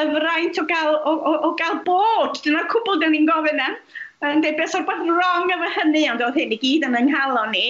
y 0.00 0.06
fraint 0.14 0.58
o 0.58 0.64
gael, 0.70 0.96
o, 1.06 1.12
o, 1.14 1.34
o 1.48 1.50
gael 1.58 1.82
bod. 1.86 2.40
Dyna'r 2.44 2.70
cwbl 2.72 3.02
dyn 3.02 3.14
ni'n 3.14 3.28
gofyn 3.30 3.62
am. 3.62 3.76
Yn 4.24 4.40
dweud 4.40 4.56
beth 4.56 4.74
o'r 4.78 4.86
beth 4.88 5.04
wrong 5.04 5.52
efo 5.52 5.68
hynny, 5.76 6.06
ond 6.10 6.22
oedd 6.24 6.38
hyn 6.40 6.54
i 6.54 6.58
gyd 6.62 6.86
yn 6.88 6.96
yng 6.98 7.12
ni. 7.52 7.66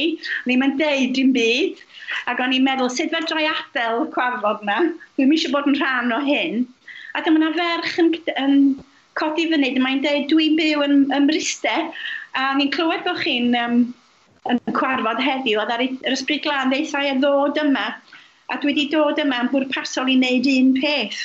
Ni'n 0.47 0.63
mynd 0.63 0.79
deud 0.81 1.15
dim 1.17 1.33
byd. 1.35 1.83
Ac 2.31 2.41
o'n 2.41 2.55
i'n 2.55 2.65
meddwl, 2.65 2.93
sut 2.93 3.13
fe 3.13 3.21
droi 3.27 3.45
adael 3.51 4.07
cwarfod 4.15 4.63
yna? 4.65 4.79
Dwi'n 5.19 5.35
eisiau 5.35 5.53
bod 5.55 5.69
yn 5.71 5.79
rhan 5.81 6.15
o 6.15 6.21
hyn. 6.25 6.63
Ac 7.19 7.29
yma 7.31 7.43
yna 7.43 7.51
ferch 7.59 7.99
yn, 8.03 8.13
yn 8.45 8.57
codi 9.19 9.49
fyny, 9.51 9.75
mae'n 9.83 10.03
dweud, 10.05 10.29
dwi'n 10.31 10.57
byw 10.61 10.87
yn, 10.87 10.97
yn 11.17 11.29
Mryste, 11.29 11.75
a 12.39 12.47
ni'n 12.59 12.73
clywed 12.75 13.05
bod 13.07 13.21
chi'n 13.23 13.53
um, 13.59 13.77
yn 14.51 14.61
cwarfod 14.79 15.23
heddiw, 15.23 15.61
a 15.63 15.69
ddari 15.69 15.93
yr 16.03 16.17
ysbryd 16.17 16.43
glan 16.47 16.73
ddeithau 16.73 17.11
a 17.11 17.15
ddod 17.21 17.61
yma, 17.63 17.87
a 18.51 18.59
dwi 18.61 18.73
wedi 18.73 18.89
dod 18.93 19.21
yma 19.23 19.45
yn 19.45 19.53
bwrpasol 19.53 20.11
i 20.13 20.19
wneud 20.19 20.51
un 20.55 20.75
peth 20.81 21.23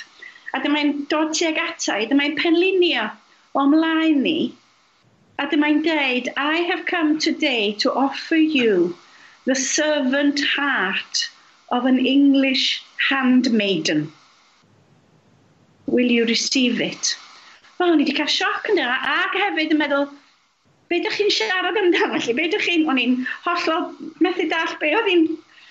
a 0.54 0.62
dyma'n 0.64 0.94
dod 1.12 1.34
tuag 1.38 1.60
ata 1.62 2.00
i, 2.02 2.08
dyma'n 2.10 2.38
penlinio 2.40 3.10
o 3.56 3.66
mlaen 3.70 4.22
ni, 4.24 4.40
a 5.40 5.48
dyma'n 5.48 5.82
deud, 5.86 6.30
I 6.38 6.66
have 6.70 6.86
come 6.86 7.18
today 7.20 7.74
to 7.84 7.94
offer 7.94 8.38
you 8.38 8.96
the 9.46 9.56
servant 9.56 10.42
heart 10.56 11.30
of 11.70 11.86
an 11.86 12.00
English 12.06 12.84
handmaiden. 13.10 14.12
Will 15.86 16.12
you 16.12 16.26
receive 16.26 16.82
it? 16.82 17.16
Wel, 17.80 17.96
ni 17.96 18.04
wedi 18.04 18.16
cael 18.18 18.30
sioc 18.30 18.68
yn 18.70 18.78
dda, 18.78 18.96
ac 19.24 19.38
hefyd 19.40 19.72
yn 19.74 19.80
meddwl, 19.80 20.10
be 20.92 21.00
ydych 21.00 21.16
chi'n 21.18 21.32
siarad 21.34 21.78
amdano, 21.80 22.18
felly 22.18 22.36
be 22.36 22.48
ydych 22.50 22.66
chi'n, 22.66 22.88
o'n 22.92 23.00
i'n 23.02 23.16
hollol 23.46 23.88
methu 24.26 24.50
dall 24.52 24.76
be 24.82 24.92
oedd 24.98 25.08
hi'n 25.10 25.28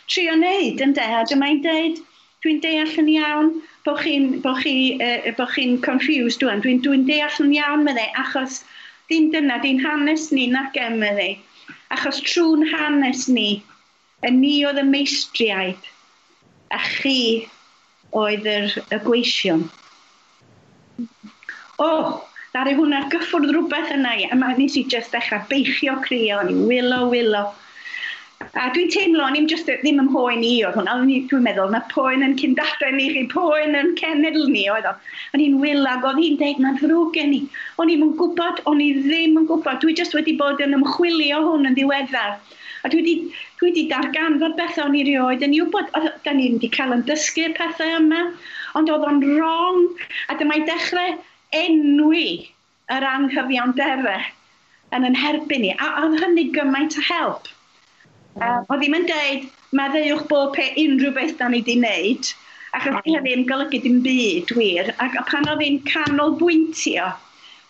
trio 0.09 0.37
wneud 0.39 0.81
yn 0.87 0.95
de, 0.97 1.05
a 1.19 1.25
dyma'n 1.29 1.61
deud, 1.67 2.01
dwi'n 2.45 2.63
deall 2.65 2.95
yn 3.03 3.11
iawn, 3.19 3.53
bod 3.89 4.03
chi'n 4.05 4.31
bo 4.45 4.55
chi, 4.61 4.77
uh, 5.01 5.33
bo 5.39 5.47
chi 5.55 5.67
confused 5.85 6.43
dwi'n 6.43 6.61
dwi'n 6.65 6.83
dwi 6.85 7.03
deall 7.09 7.43
yn 7.45 7.55
iawn 7.57 7.87
medde, 7.89 8.05
achos 8.21 8.63
dim 9.09 9.31
dyna, 9.33 9.59
di'n 9.65 9.81
hanes 9.85 10.29
ni 10.33 10.47
nac 10.53 10.77
em 10.77 10.99
medde. 11.01 11.31
Achos 11.95 12.21
trwy'n 12.25 12.67
hanes 12.69 13.27
ni, 13.33 13.63
y 14.25 14.33
ni 14.35 14.55
oedd 14.69 14.81
y 14.83 14.85
meistriaid, 14.85 15.93
a 16.75 16.81
chi 16.85 17.21
oedd 18.17 18.49
yr, 18.49 18.75
y 18.93 18.99
gweision. 19.05 19.65
O, 21.79 21.87
oh, 21.87 22.11
ddari 22.53 22.75
hwnna 22.77 23.05
gyffwrdd 23.13 23.53
rhywbeth 23.55 23.95
yna 23.95 24.15
i, 24.19 24.29
a 24.29 24.37
mae 24.37 24.57
nes 24.59 24.77
i 24.81 24.85
just 24.93 25.15
dechrau 25.15 25.45
beichio 25.51 25.97
crio, 26.05 26.43
o'n 26.43 26.53
i 26.53 26.59
wilo, 26.69 27.05
wilo. 27.13 27.47
A 28.39 28.69
dwi'n 28.75 28.91
teimlo, 28.95 29.25
ni'n 29.35 29.49
just 29.51 29.67
ddim 29.69 29.97
ym 30.01 30.09
mhoen 30.13 30.45
i 30.47 30.51
oedd 30.67 30.77
hwnna, 30.79 30.93
dwi'n 31.31 31.43
meddwl, 31.47 31.73
na 31.75 31.81
poen 31.93 32.21
yn 32.27 32.37
cyndadau 32.39 32.93
ni 32.95 33.09
chi, 33.15 33.25
poen 33.33 33.75
yn 33.79 33.89
cenedl 33.99 34.45
ni 34.53 34.63
oedd 34.75 34.87
o. 34.87 34.93
O'n 35.35 35.43
i'n 35.43 35.57
wylag, 35.63 36.07
oedd 36.07 36.21
hi'n 36.23 36.37
deud, 36.43 36.61
mae'n 36.63 36.79
ddrwg 36.79 37.11
gen 37.17 37.35
i. 37.35 37.41
O'n 37.83 37.91
i'n 37.95 38.05
gwybod, 38.21 38.63
o'n 38.71 38.85
i 38.85 38.87
ddim 39.01 39.41
yn 39.43 39.49
gwybod, 39.51 39.81
dwi 39.83 39.97
just 40.03 40.15
wedi 40.15 40.37
bod 40.39 40.63
yn 40.63 40.79
ymchwilio 40.79 41.43
hwn 41.49 41.67
yn 41.73 41.81
ddiweddar. 41.81 42.39
A 42.87 42.93
dwi 42.93 43.03
wedi, 43.03 43.17
dwi 43.59 43.73
wedi 43.73 43.87
darganfod 43.91 44.55
bethau 44.63 44.87
o'n 44.87 44.97
i 45.01 45.03
rioed 45.11 45.43
yn 45.49 45.59
wybod, 45.59 45.91
da 46.23 46.39
ni 46.39 46.49
wedi 46.55 46.71
cael 46.79 46.95
yn 46.95 47.05
dysgu 47.11 47.51
pethau 47.59 47.99
yma, 47.99 48.23
ond 48.79 48.95
oedd 48.95 49.11
o'n 49.11 49.23
wrong, 49.33 49.83
a 50.31 50.39
dyma'i 50.39 50.63
dechrau 50.71 51.19
enwi 51.65 52.25
yr 52.95 53.11
anghyfiawnderau 53.17 54.33
yn 54.95 55.11
yn 55.11 55.23
herbyn 55.27 55.67
ni, 55.67 55.75
a 55.75 55.95
oedd 56.05 56.21
hynny 56.23 56.53
gymaint 56.55 57.03
o 57.03 57.09
help. 57.11 57.51
Um, 58.39 58.67
o 58.71 58.77
ddim 58.79 58.95
yn 58.95 59.07
deud, 59.09 59.47
maddeuwch 59.75 60.27
bod 60.31 60.53
pe 60.55 60.69
unrhyw 60.83 61.11
beth 61.17 61.35
da 61.41 61.49
ni 61.51 61.59
wedi 61.63 61.75
wneud, 61.81 62.31
achos 62.77 62.99
di 63.03 63.15
hynny 63.17 63.35
yn 63.35 63.47
golygu 63.49 63.81
dim 63.83 63.99
byd, 64.05 64.53
wir. 64.59 64.93
Ac 65.03 65.17
pan 65.31 65.49
oedd 65.51 65.65
hi'n 65.65 65.81
canolbwyntio 65.89 67.09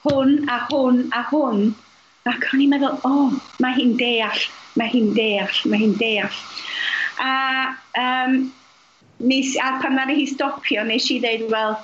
hwn 0.05 0.35
a 0.53 0.59
hwn 0.69 1.01
a 1.17 1.23
hwn, 1.31 1.71
ac 2.29 2.49
o'n 2.53 2.65
i'n 2.65 2.75
meddwl, 2.75 2.99
o, 3.01 3.13
oh, 3.13 3.39
mae 3.65 3.79
hi'n 3.79 3.97
deall, 4.01 4.45
mae 4.79 4.93
hi'n 4.93 5.13
deall, 5.17 5.63
mae 5.71 5.83
hi'n 5.85 5.97
deall. 6.01 6.41
A, 7.25 7.33
um, 8.03 8.37
nes, 9.33 9.55
a 9.65 9.73
pan 9.83 9.97
ddari 9.97 10.21
hi 10.21 10.27
stopio, 10.35 10.85
nes 10.87 11.09
i 11.15 11.21
ddeud, 11.25 11.49
wel, 11.55 11.79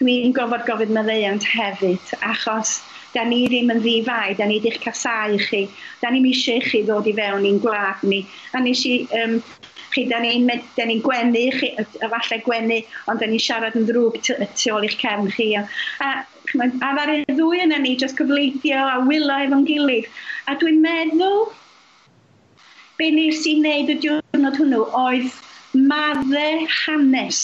dwi'n 0.00 0.32
gofod 0.36 0.64
gofyd 0.68 0.94
meddeiant 0.96 1.44
hefyd, 1.52 2.14
achos 2.24 2.78
Da 3.14 3.24
ni 3.26 3.40
ddim 3.50 3.72
yn 3.74 3.80
ddifau, 3.82 4.34
da 4.38 4.46
ni 4.46 4.60
ddech 4.62 4.78
casau 4.84 5.38
chi. 5.42 5.64
Da 6.02 6.10
ni'n 6.12 6.28
eisiau 6.30 6.62
chi 6.62 6.82
ddod 6.86 7.08
i 7.10 7.14
fewn 7.16 7.46
i'n 7.48 7.60
gwlad 7.62 8.04
ni. 8.06 8.20
A 8.54 8.62
nes 8.62 8.84
i, 8.86 8.94
um, 9.18 9.38
chi, 9.90 10.04
da 10.10 10.20
ni'n 10.22 10.46
ni, 10.46 10.58
da 10.76 10.86
ni 10.86 11.00
gwenu, 11.02 11.46
chi, 11.58 11.72
falle 12.00 12.40
gwenu, 12.46 12.78
ond 13.10 13.22
da 13.22 13.28
ni'n 13.30 13.42
siarad 13.46 13.78
yn 13.80 13.88
ddrwg 13.88 14.20
tu 14.26 14.36
ôl 14.74 14.86
i'ch 14.86 14.98
cefn 15.00 15.30
chi. 15.34 15.48
A, 15.58 15.64
a, 16.06 16.10
a 16.66 16.92
ddar 16.98 17.14
y 17.16 17.24
ddwy 17.32 17.64
yna 17.64 17.80
ni, 17.82 17.96
jyst 17.98 18.18
cyfleithio 18.20 18.84
a 18.86 19.00
wylo 19.08 19.40
efo'n 19.46 19.66
gilydd. 19.68 20.06
A 20.46 20.54
dwi'n 20.60 20.78
meddwl, 20.84 21.48
be 23.00 23.10
nes 23.16 23.42
i 23.48 23.56
wneud 23.58 23.90
y 23.90 23.98
diwrnod 24.04 24.60
hwnnw 24.60 24.84
oedd 25.02 25.34
maddau 25.90 26.66
hanes 26.84 27.42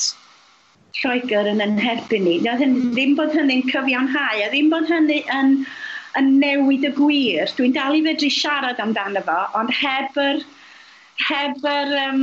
Lloegr 0.97 1.51
yn 1.53 1.63
yn 1.65 1.77
herbyn 1.83 2.25
ni. 2.25 2.39
Na, 2.45 2.57
ddim 2.61 3.17
bod 3.19 3.35
hynny'n 3.37 3.67
cyfiawnhau, 3.71 4.43
a 4.45 4.49
ddim 4.53 4.71
bod 4.73 4.89
hynny 4.91 5.21
yn, 5.39 5.53
yn 6.21 6.33
newid 6.41 6.87
y 6.89 6.93
gwir. 6.97 7.53
Dwi'n 7.59 7.77
dal 7.77 7.99
i 7.99 8.03
fedru 8.07 8.31
siarad 8.33 8.81
amdano 8.83 9.23
fo, 9.27 9.39
ond 9.61 9.73
heb 9.81 10.17
yr, 10.23 10.43
heb 11.29 11.69
yr, 11.73 11.95
um, 12.07 12.23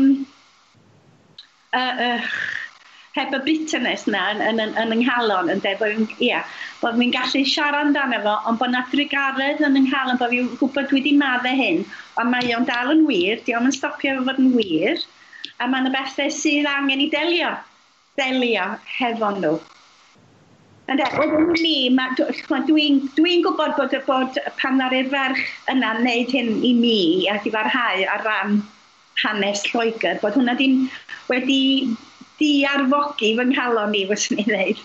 uh, 1.78 2.06
uh, 2.08 2.32
heb 3.14 3.34
y 3.38 3.40
bitterness 3.46 4.08
na 4.10 4.24
yn, 4.34 4.42
yn, 4.42 4.62
yn, 4.64 4.74
yn 4.82 4.96
ynghalon, 4.96 5.52
yn 5.54 5.62
dweud 5.62 5.82
bod 5.82 6.16
yeah, 6.24 6.48
bod 6.82 6.98
fi 6.98 7.10
gallu 7.14 7.44
siarad 7.50 7.86
amdano 7.86 8.22
fo, 8.24 8.38
ond 8.50 8.62
bod 8.62 8.74
na 8.74 8.82
drigaredd 8.90 9.62
yn 9.68 9.78
ynghalon, 9.84 10.18
bod 10.22 10.34
fi'n 10.34 10.50
gwybod 10.58 10.90
dwi 10.90 11.02
wedi 11.02 11.14
maddau 11.20 11.60
hyn, 11.60 11.84
ond 12.22 12.34
mae 12.34 12.56
o'n 12.58 12.66
dal 12.70 12.90
yn 12.96 13.06
wir, 13.10 13.44
di 13.46 13.54
o'n 13.58 13.70
stopio 13.76 14.18
fod 14.26 14.42
yn 14.42 14.56
wir, 14.58 15.06
a 15.62 15.70
mae'n 15.70 15.92
y 15.92 15.94
bethau 15.94 16.34
sydd 16.34 16.70
angen 16.74 17.06
i 17.06 17.12
delio 17.14 17.54
delio 18.20 18.66
hefo 18.98 19.32
nhw. 19.38 19.56
Ond 20.92 21.00
wedyn 21.00 21.54
ni, 21.64 21.76
dwi'n 22.68 22.98
dwi 23.16 23.38
gwybod 23.46 23.78
bod, 23.78 23.94
bod 24.08 24.40
pan 24.60 24.82
ar 24.84 24.96
i'r 24.96 25.10
ferch 25.14 25.44
yna 25.72 25.94
wneud 26.00 26.34
hyn 26.36 26.58
i 26.60 26.74
mi 26.76 26.98
ac 27.32 27.48
i 27.48 27.54
farhau 27.54 28.04
ar 28.16 28.26
ran 28.28 28.58
hanes 29.22 29.64
Lloegr, 29.70 30.20
bod 30.22 30.36
hwnna 30.36 30.58
di, 30.60 30.68
wedi 31.32 31.62
di-arfogi 32.42 33.34
fy 33.38 33.46
nghalon 33.54 33.94
ni, 33.96 34.04
fyswn 34.10 34.42
i'n 34.44 34.50
dweud. 34.52 34.84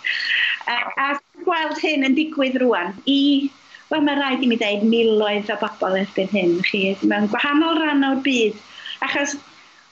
A, 0.70 0.76
a 1.02 1.08
gweld 1.42 1.82
hyn 1.82 2.06
yn 2.06 2.14
digwydd 2.18 2.60
rwan 2.62 2.94
i, 3.10 3.50
wel 3.90 4.04
mae 4.06 4.18
rhaid 4.20 4.44
i 4.44 4.50
mi 4.50 4.60
ddeud 4.60 4.86
miloedd 4.86 5.50
o 5.50 5.58
bobl 5.64 5.98
erbyn 5.98 6.30
hyn, 6.34 6.58
chi, 6.68 6.82
mewn 7.02 7.30
gwahanol 7.32 7.80
rhan 7.82 8.06
o'r 8.10 8.22
byd. 8.24 8.60
Achos, 9.06 9.34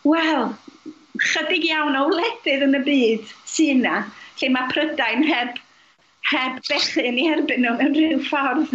wel, 0.06 0.52
chydig 1.22 1.66
iawn 1.68 1.96
o 1.98 2.06
wledydd 2.10 2.64
yn 2.66 2.78
y 2.78 2.82
byd 2.86 3.32
sy'n 3.48 3.82
yna, 3.82 3.96
lle 4.40 4.50
mae 4.54 4.70
Prydain 4.72 5.24
heb, 5.28 5.58
heb 6.30 6.60
bechyn 6.68 7.20
i 7.22 7.26
erbyn 7.32 7.62
nhw 7.64 7.74
mewn 7.78 7.96
rhyw 7.96 8.22
ffordd. 8.26 8.72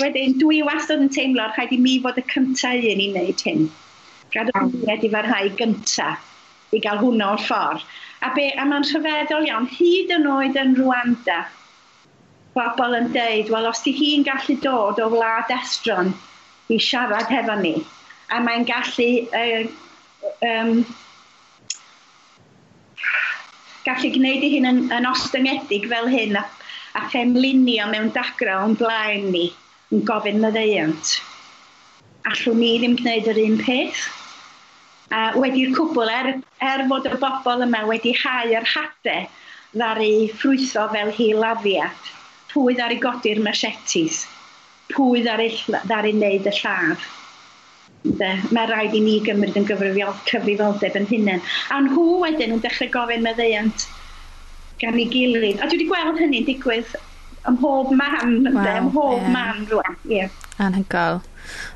Wedyn, 0.00 0.38
dwi 0.40 0.62
wastad 0.66 1.02
yn 1.04 1.12
teimlo 1.14 1.48
rhaid 1.50 1.74
i 1.74 1.80
mi 1.80 1.98
fod 2.04 2.18
y 2.18 2.24
cyntaf 2.30 2.86
un 2.92 3.02
i 3.04 3.10
wneud 3.12 3.44
hyn. 3.46 3.66
Rhaid 4.34 4.54
o'n 4.58 4.72
wedi 4.88 5.10
farhau 5.12 5.50
gyntaf 5.60 6.74
i 6.74 6.80
gael 6.82 7.02
hwnna 7.02 7.34
o'r 7.34 7.44
ffordd. 7.44 7.84
A, 8.24 8.30
be, 8.34 8.48
a 8.58 8.64
mae'n 8.66 8.86
rhyfeddol 8.88 9.46
iawn, 9.50 9.68
hyd 9.76 10.14
yn 10.16 10.26
oed 10.30 10.56
yn 10.58 10.74
Rwanda, 10.78 11.44
bobl 12.54 12.96
yn 12.96 13.10
deud, 13.14 13.50
wel, 13.52 13.68
os 13.68 13.82
di 13.84 13.92
hi'n 13.94 14.24
gallu 14.26 14.56
dod 14.64 15.00
o 15.02 15.10
wlad 15.12 15.50
estron 15.54 16.14
i 16.72 16.78
siarad 16.80 17.30
hefo 17.30 17.56
ni, 17.60 17.74
a 18.32 18.40
mae'n 18.42 18.64
gallu 18.68 19.08
uh, 19.36 19.66
um, 20.48 20.84
gallu 23.84 24.10
gwneud 24.14 24.44
i 24.46 24.50
hyn 24.54 24.68
yn, 24.70 24.80
yn 24.96 25.08
ostyngedig 25.10 25.88
fel 25.90 26.08
hyn 26.12 26.38
a, 26.40 26.44
a 26.98 27.04
phenlinio 27.12 27.88
mewn 27.92 28.10
dagra 28.16 28.60
o'n 28.64 28.76
blaen 28.80 29.30
ni 29.34 29.46
yn 29.92 30.04
gofyn 30.08 30.40
maddeuant. 30.42 31.14
Allwn 32.30 32.60
ni 32.60 32.74
ddim 32.80 32.98
gwneud 33.00 33.30
yr 33.32 33.40
un 33.44 33.58
peth. 33.60 34.04
A 35.14 35.24
wedi'r 35.36 35.74
cwbl, 35.76 36.10
er, 36.10 36.30
er 36.64 36.84
fod 36.90 37.06
y 37.10 37.18
bobl 37.20 37.66
yma 37.66 37.84
wedi 37.90 38.14
hau 38.22 38.54
ar 38.58 38.70
hadau 38.70 39.26
ddaru 39.74 40.12
ffrwytho 40.38 40.86
fel 40.92 41.10
hi 41.18 41.28
lafiad, 41.36 42.08
pwy 42.52 42.76
ddaru 42.78 42.96
godi'r 43.02 43.42
machetes, 43.42 44.22
pwy 44.94 45.24
ddaru, 45.26 45.50
ddaru 45.74 46.14
wneud 46.14 46.48
y 46.48 46.54
lladd. 46.60 47.04
De, 48.04 48.30
mae 48.52 48.68
rhaid 48.68 48.94
i 48.94 49.00
ni 49.00 49.16
gymryd 49.24 49.56
yn 49.56 49.66
cyfrifoldeb 49.68 50.96
yn 51.00 51.08
hynny. 51.08 51.38
A 51.72 51.80
nhw 51.86 52.20
wedyn 52.20 52.58
yn 52.58 52.62
dechrau 52.64 52.90
gofyn 52.92 53.24
meddeiant 53.24 53.86
gan 54.82 54.98
ei 55.00 55.08
gilydd. 55.08 55.62
A 55.62 55.68
dwi 55.68 55.78
wedi 55.78 55.88
gweld 55.88 56.20
hynny'n 56.20 56.48
digwydd 56.48 56.92
ym 57.48 57.56
mhob 57.58 57.92
man, 57.96 58.34
wow, 58.50 58.68
ym 58.76 58.90
mhob 58.90 59.16
yeah. 59.20 59.30
man 59.32 59.64
rwan. 59.70 59.96
Yeah. 60.08 60.42
Anhygol. 60.60 61.22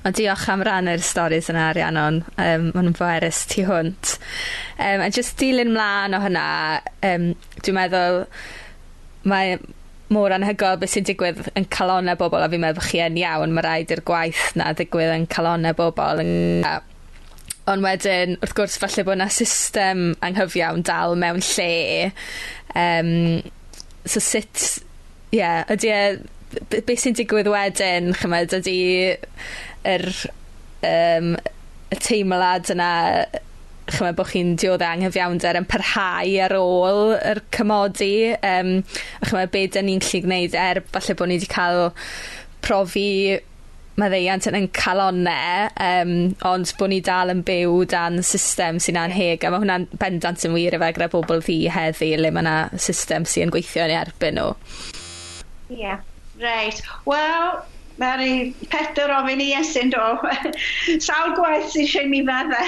Ond 0.07 0.17
diolch 0.17 0.47
am 0.53 0.63
rannu'r 0.65 1.03
storys 1.05 1.51
yna, 1.53 1.71
Arianon. 1.73 2.23
Um, 2.41 2.69
Mae'n 2.77 2.95
fwerus 2.97 3.43
tu 3.51 3.65
hwnt. 3.69 4.15
Um, 4.77 5.05
a 5.05 5.11
just 5.13 5.37
dilyn 5.41 5.75
mlaen 5.75 6.17
o 6.17 6.23
hynna, 6.25 6.47
um, 7.09 7.31
dwi'n 7.61 7.77
meddwl, 7.77 8.23
mae 9.29 9.59
mor 10.15 10.33
anhygoel 10.33 10.79
beth 10.81 10.95
sy'n 10.95 11.07
digwydd 11.09 11.51
yn 11.59 11.67
calonau 11.73 12.17
bobl 12.21 12.45
a 12.45 12.49
fi'n 12.51 12.63
meddwl 12.63 12.87
chi 12.89 13.01
yn 13.05 13.19
iawn 13.21 13.53
mae 13.55 13.65
rhaid 13.67 13.93
i'r 13.93 14.05
gwaith 14.09 14.55
na 14.57 14.71
digwydd 14.77 15.15
yn 15.15 15.27
calonau 15.33 15.77
bobl 15.79 16.23
yn... 16.25 16.33
Ond 17.69 17.85
wedyn, 17.85 18.39
wrth 18.41 18.55
gwrs, 18.57 18.79
falle 18.81 19.05
bod 19.05 19.19
yna 19.19 19.27
system 19.29 20.15
anghyfiawn 20.25 20.81
dal 20.89 21.19
mewn 21.21 21.43
lle. 21.45 22.13
Um, 22.73 23.11
so 24.09 24.23
sut, 24.25 24.63
ie, 25.29 25.43
yeah, 25.43 25.69
ydy 25.69 25.93
e, 25.93 26.01
beth 26.73 27.03
sy'n 27.03 27.19
digwydd 27.19 27.51
wedyn, 27.53 28.15
chymryd, 28.17 28.57
ydy 28.57 28.79
yr, 29.93 30.09
um, 30.89 31.35
y 31.93 32.01
teimlad 32.01 32.73
yna 32.73 32.89
chimod, 33.95 34.17
bod 34.19 34.31
chi'n 34.31 34.55
diodde 34.61 34.87
anghyfiawnder 34.87 35.59
yn 35.61 35.69
parhau 35.69 36.33
ar 36.45 36.55
ôl 36.59 37.15
yr 37.19 37.43
cymodi, 37.55 38.15
um, 38.39 38.73
a 39.21 39.29
chimod, 39.29 39.53
beth 39.55 39.77
dyn 39.77 39.89
ni'n 39.89 40.03
gallu 40.05 40.25
gwneud 40.27 40.57
er 40.59 40.83
falle 40.95 41.17
bod 41.19 41.31
ni 41.31 41.39
wedi 41.39 41.51
cael 41.53 41.89
profi 42.65 43.09
maddeiant 43.99 44.47
yn 44.47 44.59
yn 44.61 44.69
calonnau, 44.75 45.71
um, 45.83 46.13
ond 46.47 46.75
bod 46.79 46.93
ni 46.93 47.01
dal 47.05 47.33
yn 47.33 47.43
byw 47.47 47.81
dan 47.91 48.21
system 48.27 48.79
sy'n 48.83 49.01
anheg, 49.01 49.43
a 49.43 49.51
mae 49.51 49.65
hwnna'n 49.65 49.89
bendant 49.99 50.45
yn 50.47 50.55
wir 50.55 50.77
efo 50.79 50.93
gyda 50.95 51.11
bobl 51.15 51.43
ddi 51.43 51.59
heddi, 51.75 52.13
le 52.21 52.31
mae 52.35 52.45
yna 52.45 52.83
system 52.89 53.27
sy'n 53.27 53.51
gweithio 53.55 53.87
yn 53.87 53.95
ei 53.95 54.01
erbyn 54.05 54.39
nhw. 54.39 54.53
Ie, 55.69 55.81
yeah. 55.83 56.05
reit. 56.41 56.85
Wel, 57.09 57.59
Mae'r 57.99 58.53
Peter 58.71 59.11
ofyn 59.11 59.43
i 59.43 59.49
Iesu'n 59.57 59.91
do. 59.95 60.05
Sawl 61.07 61.35
gwaith 61.39 61.73
sy'n 61.73 61.89
sy'n 61.91 62.13
mi 62.13 62.23
fydda. 62.27 62.61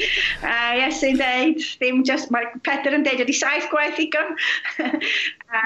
a 0.50 0.58
Iesu'n 0.82 1.20
deud, 1.20 1.64
ddim 1.80 2.02
just, 2.08 2.32
mae 2.34 2.50
Peter 2.68 2.96
yn 2.96 3.06
deud, 3.06 3.24
ydy 3.24 3.36
saith 3.38 3.70
gwaith 3.72 4.02
i 4.02 4.10
gym. 4.12 4.34
a, 5.60 5.62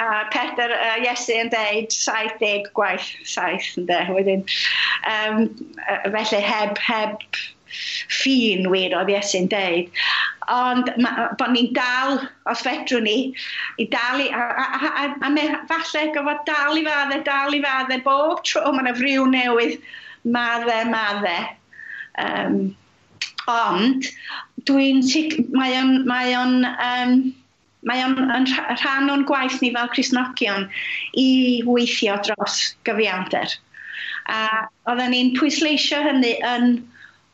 a 0.00 0.08
Peter, 0.32 0.72
uh, 0.72 0.96
Iesu 1.04 1.36
yn 1.42 1.52
deud, 1.52 1.92
saith 1.92 2.38
deg 2.40 2.70
gwaith, 2.78 3.10
saith 3.28 3.74
ynddo. 3.80 4.00
Wedyn, 4.16 4.46
um, 5.12 5.50
felly 6.16 6.42
heb, 6.44 6.80
heb 6.88 7.44
ffin 8.12 8.70
wir 8.72 8.96
oedd 8.98 9.12
Iesu'n 9.12 9.50
deud. 9.52 9.90
Ond 10.52 10.90
bod 11.40 11.52
ni'n 11.52 11.72
dal, 11.74 12.20
os 12.50 12.62
fedrwn 12.62 13.06
ni, 13.08 13.18
i 13.82 13.88
dal 13.90 14.22
i, 14.22 14.28
a, 14.30 14.46
a, 14.62 14.66
a, 14.90 15.06
a, 15.26 15.30
me, 15.34 15.46
falle 15.70 16.06
gofod 16.14 16.44
dal 16.48 16.78
i 16.78 16.84
fadde, 16.86 17.22
dal 17.26 17.56
i 17.56 17.62
fadde, 17.64 18.00
bob 18.06 18.44
tro 18.46 18.62
mae 18.70 18.86
yna 18.86 18.94
friw 18.98 19.26
newydd, 19.32 19.80
madde, 20.36 20.78
madde. 20.92 21.38
Um, 22.22 22.60
ond, 23.50 24.06
dwi'n 24.68 25.02
mae 25.54 25.74
o'n, 25.80 25.98
mae 26.08 26.32
o'n, 26.38 26.56
um, 26.66 27.18
mae 27.86 28.02
o'n 28.02 28.16
rhan 28.80 29.12
o'n 29.12 29.26
gwaith 29.28 29.60
ni 29.62 29.70
fel 29.74 29.90
Crisnogion 29.92 30.66
i 31.22 31.62
weithio 31.66 32.18
dros 32.26 32.74
gyfiawnder. 32.88 33.54
A 34.30 34.66
oedden 34.90 35.12
ni'n 35.14 35.34
pwysleisio 35.38 36.00
hynny 36.02 36.34
yn 36.42 36.80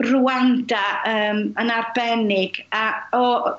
Rwanda 0.09 0.85
um, 1.09 1.43
yn 1.61 1.73
arbennig. 1.73 2.63
A, 2.77 2.85
o, 3.17 3.57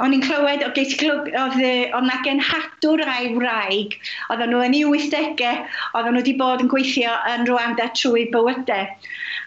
o'n 0.00 0.14
i'n 0.14 0.22
clywed, 0.24 0.62
oedd 0.64 1.32
o'n 1.38 2.06
yna 2.06 2.18
genhadwr 2.24 3.02
a'i 3.08 3.32
wraig, 3.36 3.96
oedden 4.32 4.52
nhw 4.52 4.62
yn 4.68 4.76
eu 4.78 4.94
80au, 4.94 5.66
oedden 5.98 6.16
nhw 6.16 6.22
wedi 6.22 6.34
bod 6.38 6.62
yn 6.64 6.70
gweithio 6.72 7.14
yn 7.32 7.46
Rwanda 7.48 7.88
trwy 7.98 8.28
bywydau. 8.32 8.88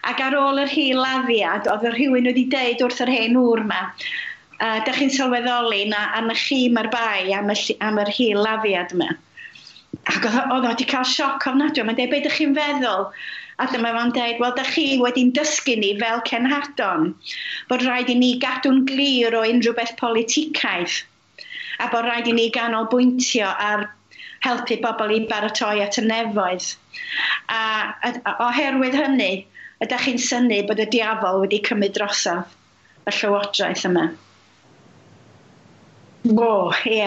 Ac 0.06 0.22
ar 0.22 0.36
ôl 0.38 0.60
yr 0.62 0.70
hil 0.70 1.02
addiad, 1.06 1.68
oedd 1.72 1.88
rhywun 1.94 2.28
wedi 2.30 2.46
deud 2.52 2.84
wrth 2.84 3.02
yr 3.06 3.12
hen 3.14 3.38
wr 3.40 3.64
yma, 3.64 3.80
uh, 4.60 4.78
da 4.86 4.94
chi'n 4.98 5.12
sylweddoli 5.14 5.86
na 5.90 6.04
arna 6.18 6.36
chi 6.38 6.66
mae'r 6.72 6.90
bai 6.92 7.32
am, 7.38 7.50
y, 7.50 7.78
am 7.88 7.98
yr 8.04 8.12
hil 8.18 8.46
addiad 8.52 8.94
yma. 8.94 9.10
Ac 10.06 10.28
oedd 10.28 10.52
o 10.52 10.60
wedi 10.68 10.86
cael 10.86 11.08
sioc 11.08 11.48
ofnadwy, 11.48 11.82
mae'n 11.82 11.98
dweud 11.98 12.12
beth 12.12 12.22
ydych 12.26 12.38
chi'n 12.38 12.54
feddwl? 12.56 13.10
A 13.56 13.66
dyma 13.72 13.92
fo'n 13.96 14.12
dweud, 14.12 14.40
wel, 14.42 14.54
da 14.56 14.64
chi 14.68 14.86
wedi'n 15.00 15.32
dysgu 15.36 15.76
ni 15.80 15.94
fel 16.00 16.20
cenhadon 16.28 17.12
bod 17.70 17.84
rhaid 17.86 18.10
i 18.12 18.16
ni 18.18 18.34
gadw'n 18.42 18.82
glir 18.90 19.36
o 19.38 19.44
unrhyw 19.48 19.76
beth 19.78 19.94
politicaeth 20.00 20.98
a 21.80 21.88
bod 21.92 22.08
rhaid 22.08 22.28
i 22.28 22.34
ni 22.36 22.50
ganolbwyntio 22.52 23.48
ar 23.68 23.86
helpu 24.44 24.78
bobl 24.82 25.14
i 25.16 25.22
baratoi 25.30 25.80
at 25.84 25.98
y 26.00 26.04
nefoedd. 26.06 26.68
A, 27.52 27.62
a, 28.08 28.12
a 28.28 28.36
oherwydd 28.48 28.96
hynny, 29.00 29.32
ydych 29.84 30.06
chi'n 30.06 30.22
syni 30.26 30.62
bod 30.68 30.80
y 30.82 30.88
diafol 30.92 31.42
wedi 31.44 31.62
cymryd 31.66 31.96
drosodd 31.96 32.54
y 33.06 33.14
llywodraeth 33.18 33.84
yma. 33.90 34.08
Bo, 36.26 36.72
ie. 36.84 37.04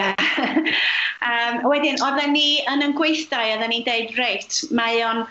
Yeah. 1.20 1.58
um, 1.60 1.66
wedyn, 1.68 1.98
oedden 2.00 2.30
ni 2.32 2.62
yn 2.70 2.80
yn 2.86 2.94
gweithdai, 2.96 3.50
oedden 3.52 3.68
ni'n 3.74 3.84
deud, 3.84 4.14
reit, 4.16 4.60
mae 4.72 5.02
o'n 5.04 5.26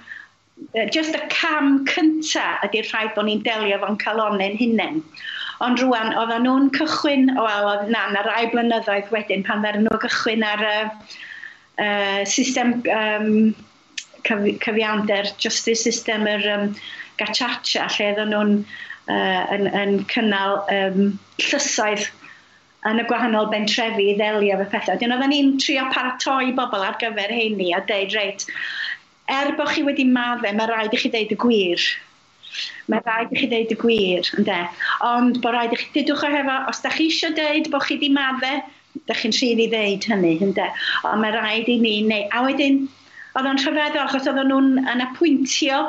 just 0.94 1.16
y 1.16 1.22
cam 1.34 1.86
cynta 1.90 2.60
ydy'r 2.68 2.90
rhaid 2.92 3.14
bod 3.16 3.28
ni'n 3.30 3.44
delio 3.46 3.80
fo'n 3.82 4.00
calonau'n 4.02 4.58
hunain. 4.60 5.02
Ond 5.66 5.82
rwan, 5.84 6.14
oedden 6.16 6.46
nhw'n 6.48 6.70
cychwyn, 6.76 7.34
o 7.36 7.44
wel, 7.44 7.66
oedd 7.68 7.90
na, 7.92 8.06
na 8.14 8.24
rai 8.28 8.46
blynyddoedd 8.54 9.10
wedyn 9.12 9.44
pan 9.48 9.64
ddaru 9.64 9.82
nhw 9.84 9.98
gychwyn 10.06 10.46
ar 10.48 10.64
y 10.64 10.76
uh, 10.84 12.22
system 12.24 12.78
um, 12.96 13.56
cyfiawnder, 14.28 15.34
justice 15.42 15.84
system 15.84 16.28
yr 16.32 16.48
um, 16.54 16.70
gachacha, 17.20 17.90
lle 17.96 18.14
oedden 18.14 18.32
nhw'n 18.36 18.56
uh, 18.62 19.44
yn, 19.58 19.68
yn 19.82 20.00
cynnal 20.14 20.62
um, 20.72 21.18
llysoedd 21.44 22.08
yn 22.88 23.02
y 23.02 23.08
gwahanol 23.10 23.50
bentrefi 23.52 24.14
i 24.14 24.16
ddelio 24.16 24.56
efo 24.56 24.70
pethau. 24.72 25.00
Dyn 25.00 25.12
oedden 25.12 25.34
ni'n 25.34 25.56
trio 25.60 25.84
paratoi 25.92 26.54
bobl 26.56 26.86
ar 26.86 26.96
gyfer 27.02 27.36
heini 27.36 27.74
a 27.76 27.84
deud, 27.90 28.16
reit, 28.16 28.48
er 29.38 29.54
bod 29.58 29.72
chi 29.74 29.86
wedi 29.88 30.06
maddau, 30.10 30.56
mae 30.58 30.70
rhaid 30.70 30.96
i 30.96 31.02
chi 31.02 31.12
ddeud 31.14 31.34
y 31.36 31.40
gwir. 31.46 31.86
Mae 32.90 33.04
rhaid 33.06 33.34
i 33.34 33.40
chi 33.40 33.50
ddeud 33.52 33.74
y 33.76 33.80
gwir, 33.84 34.34
ynddo. 34.40 34.60
Ond 35.06 35.42
bod 35.44 35.56
rhaid 35.56 35.76
i 35.76 35.82
chi 35.82 35.90
dydwch 36.00 36.26
o 36.26 36.34
hefo, 36.34 36.60
os 36.72 36.84
da 36.86 36.94
chi 36.94 37.10
eisiau 37.10 37.36
dweud 37.38 37.72
bod 37.74 37.86
chi 37.88 37.98
wedi 37.98 38.12
maddau, 38.16 38.62
da 39.08 39.18
chi'n 39.18 39.36
rhydd 39.36 39.66
i 39.66 39.68
ddeud 39.72 40.08
hynny, 40.12 40.38
ynddo. 40.46 40.70
Ond 41.10 41.22
mae 41.24 41.36
rhaid 41.36 41.70
i 41.70 41.78
ni 41.82 42.00
neu... 42.08 42.26
A 42.34 42.42
wedyn, 42.46 42.88
oedd 43.38 43.50
o'n 43.50 43.62
rhyfeddol, 43.62 44.02
achos 44.08 44.28
oedd 44.30 44.42
nhw'n 44.50 44.90
yn 44.90 45.04
apwyntio 45.06 45.80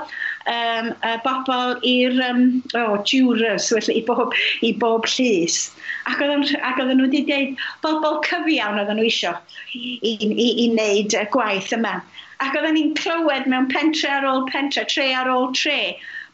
um, 0.53 0.91
y 0.93 1.15
bobl 1.25 1.77
i'r 1.89 2.19
um, 2.29 2.45
oh, 2.77 2.99
jurors, 3.09 3.71
felly, 3.73 4.01
i 4.01 4.05
bob, 4.07 4.37
i 4.67 4.73
bob 4.85 5.09
llys. 5.11 5.63
Ac 6.11 6.21
oedden, 6.25 6.45
nhw 6.45 7.09
wedi 7.09 7.25
dweud 7.29 7.65
bobl 7.85 8.21
cyfiawn 8.27 8.81
oedden 8.83 9.01
nhw 9.01 9.09
isio 9.09 9.35
i, 9.77 9.97
i, 10.13 10.15
i 10.51 10.69
wneud 10.75 11.17
y 11.17 11.27
gwaith 11.35 11.73
yma. 11.77 12.01
Ac 12.41 12.57
oedden 12.57 12.77
ni'n 12.77 12.93
clywed 12.99 13.49
mewn 13.53 13.69
pentre 13.73 14.11
ar 14.17 14.27
ôl 14.29 14.47
pentre, 14.51 14.87
tre 14.89 15.11
ar 15.23 15.29
ôl 15.29 15.51
tre, 15.57 15.79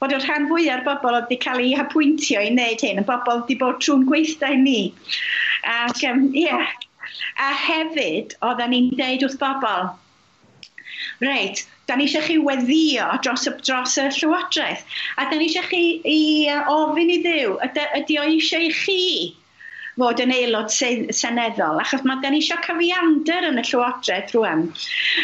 bod 0.01 0.15
y 0.15 0.19
rhan 0.23 0.49
fwyaf 0.51 0.77
o'r 0.79 0.85
bobl 0.89 1.17
oedd 1.19 1.25
wedi 1.27 1.39
cael 1.45 1.63
ei 1.65 1.73
apwyntio 1.83 2.43
i 2.47 2.51
wneud 2.53 2.85
hyn, 2.87 3.01
y 3.03 3.07
bobl 3.09 3.41
wedi 3.41 3.57
bod 3.63 3.81
trwy'n 3.83 4.05
gweithdau 4.11 4.59
ni. 4.63 4.81
Ac, 5.77 6.05
um, 6.11 6.29
yeah. 6.37 6.75
A 7.43 7.49
hefyd, 7.67 8.37
oedden 8.49 8.75
ni'n 8.75 8.93
deud 9.01 9.25
wrth 9.27 9.39
bobl, 9.43 9.89
reit, 11.25 11.65
da 11.89 11.97
ni 11.97 12.07
eisiau 12.07 12.25
chi 12.29 12.37
weddio 12.51 13.09
dros 13.25 13.47
y, 13.51 13.55
dros 13.67 13.97
y 14.03 14.07
llywodraeth, 14.19 14.87
a 15.17 15.27
da 15.31 15.41
ni 15.41 15.49
eisiau 15.49 15.67
chi 15.71 15.83
i 16.13 16.21
uh, 16.53 16.63
ofyn 16.77 17.13
i 17.17 17.19
ddiw, 17.27 17.59
ydy 17.67 18.21
o 18.21 18.29
eisiau 18.31 18.69
i 18.69 18.73
chi 18.83 19.03
fod 20.01 20.21
yn 20.21 20.33
aelod 20.35 20.73
seneddol, 20.73 21.81
achos 21.81 22.05
mae 22.05 22.21
gen 22.23 22.37
i 22.37 22.41
eisiau 22.43 22.61
cyfiander 22.65 23.47
yn 23.49 23.61
y 23.61 23.65
llywodraeth 23.65 24.35
rwan, 24.37 24.67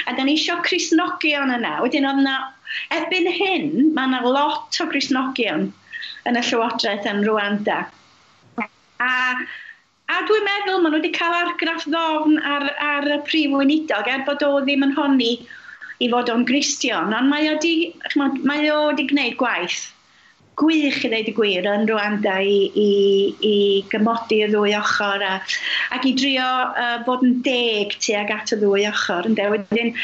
a 0.09 0.15
gen 0.17 0.31
i 0.33 0.37
eisiau 0.37 0.63
Crisnogion 0.67 1.53
yna. 1.59 1.75
Wedyn 1.85 2.09
oedd 2.09 2.23
yna, 2.23 2.37
erbyn 2.97 3.29
hyn, 3.37 3.69
mae 3.97 4.09
yna 4.09 4.23
lot 4.25 4.81
o 4.81 4.89
Crisnogion 4.93 5.69
yn 6.31 6.41
y 6.41 6.45
llywodraeth 6.49 7.09
yn 7.11 7.21
Rwanda. 7.29 7.83
A, 9.03 9.13
a 10.09 10.21
dwi'n 10.29 10.47
meddwl 10.49 10.81
maen 10.81 10.95
nhw 10.95 11.03
wedi 11.03 11.15
cael 11.19 11.37
argraff 11.43 11.85
ddofn 11.85 12.39
ar, 12.41 12.69
ar 12.81 13.11
y 13.19 13.23
prif 13.29 13.53
weinidog, 13.53 14.09
er 14.09 14.25
bod 14.29 14.45
o 14.47 14.55
ddim 14.65 14.87
yn 14.89 14.97
honni 14.97 15.35
i 16.03 16.09
fod 16.11 16.33
o'n 16.33 16.47
gristion, 16.49 17.13
ond 17.13 17.29
mae 17.29 17.51
o 17.53 18.79
wedi 18.89 19.11
gwneud 19.11 19.37
gwaith 19.43 19.83
gwych 20.61 21.01
i 21.07 21.11
ddeud 21.13 21.31
y 21.31 21.35
gwir 21.37 21.69
yn 21.69 21.87
Rwanda 21.89 22.37
i, 22.45 22.59
i, 22.77 22.91
i 23.49 23.57
gymodi 23.93 24.43
y 24.45 24.51
ddwy 24.53 24.75
ochr 24.79 25.25
a, 25.25 25.35
ac 25.97 26.09
i 26.09 26.15
drio 26.19 26.49
uh, 26.69 26.99
bod 27.07 27.25
yn 27.27 27.39
deg 27.47 27.97
tuag 28.03 28.33
at 28.35 28.55
y 28.55 28.61
ddwy 28.61 28.87
ochr. 28.91 29.31
Wedyn, 29.55 29.95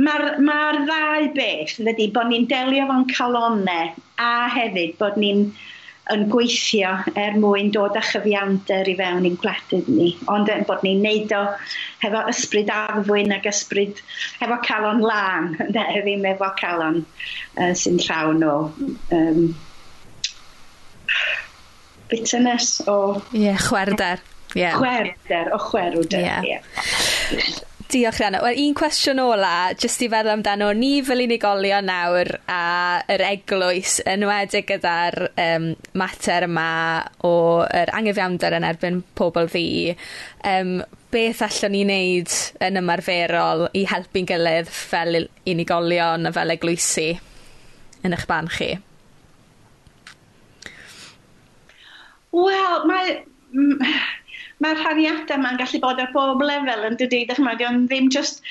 Mae'r 0.00 0.38
ma, 0.40 0.58
ddau 0.86 1.26
beth 1.34 1.74
ydy 1.82 2.06
bod 2.14 2.30
ni'n 2.30 2.46
delio 2.48 2.86
fo'n 2.88 3.02
calonau 3.10 3.90
a 4.22 4.30
hefyd 4.54 4.94
bod 5.00 5.18
ni'n 5.20 5.50
yn 6.10 6.26
gweithio 6.32 6.90
er 7.18 7.36
mwyn 7.38 7.70
dod 7.74 7.96
â 7.98 8.02
chyfiawnder 8.02 8.88
i 8.90 8.96
fewn 8.98 9.28
i'n 9.28 9.38
gwledydd 9.42 9.90
ni. 9.92 10.08
Ond 10.32 10.50
bod 10.68 10.82
ni'n 10.86 11.02
neud 11.04 11.34
o 11.36 11.42
hefo 12.02 12.24
ysbryd 12.32 12.72
arfwyn 12.74 13.34
ac 13.36 13.46
ysbryd 13.50 14.02
hefo 14.40 14.58
calon 14.66 15.04
lan, 15.04 15.54
ne, 15.76 15.86
ddim 16.00 16.26
efo 16.32 16.50
calon 16.60 17.02
uh, 17.04 17.72
sy'n 17.78 18.00
llawn 18.06 18.44
o 18.46 18.56
um, 19.14 19.42
bitterness 22.10 22.80
o... 22.90 22.98
Ie, 23.30 23.46
yeah, 23.46 23.64
chwerder. 23.68 24.22
Yeah. 24.58 24.78
Chwerder, 24.80 25.52
o 25.54 25.62
chwerwder. 25.70 26.24
Yeah. 26.26 26.42
Yeah. 26.42 27.66
Diolch 27.90 28.20
Rhianna. 28.20 28.38
Wel, 28.44 28.58
un 28.68 28.74
cwestiwn 28.78 29.18
ola, 29.18 29.72
jyst 29.74 30.04
i 30.04 30.08
feddwl 30.10 30.36
amdano 30.36 30.68
ni 30.78 31.00
fel 31.02 31.24
unigolion 31.24 31.88
nawr 31.88 32.28
a 32.46 32.58
yr 33.10 33.24
eglwys, 33.26 33.96
yn 34.06 34.22
wedi 34.28 34.60
gyda'r 34.68 35.16
um, 35.32 35.66
mater 35.98 36.46
yma 36.46 36.66
o 37.26 37.32
yr 37.66 37.90
angyfiawnder 37.98 38.54
yn 38.60 38.66
erbyn 38.68 39.00
pobl 39.18 39.50
fi, 39.50 39.64
um, 40.46 40.76
beth 41.10 41.42
allwn 41.48 41.74
ni 41.74 41.80
wneud 41.88 42.36
yn 42.68 42.78
ymarferol 42.78 43.66
i 43.74 43.82
helpu'n 43.90 44.30
gilydd 44.30 44.70
fel 44.70 45.24
unigolion 45.50 46.30
a 46.30 46.34
fel 46.36 46.54
eglwysi 46.54 47.08
yn 48.06 48.14
eich 48.14 48.28
barn 48.30 48.52
chi? 48.54 48.70
Wel, 52.30 52.86
mae 52.86 53.18
mae'r 54.64 54.80
hariadau 54.84 55.38
yma'n 55.38 55.58
gallu 55.60 55.80
bod 55.82 56.00
ar 56.02 56.12
bob 56.14 56.42
lefel 56.44 56.86
yn 56.88 56.98
dydy, 57.00 57.24
dychmyg, 57.28 57.64
ond 57.66 57.88
ddim 57.88 58.10
just 58.12 58.44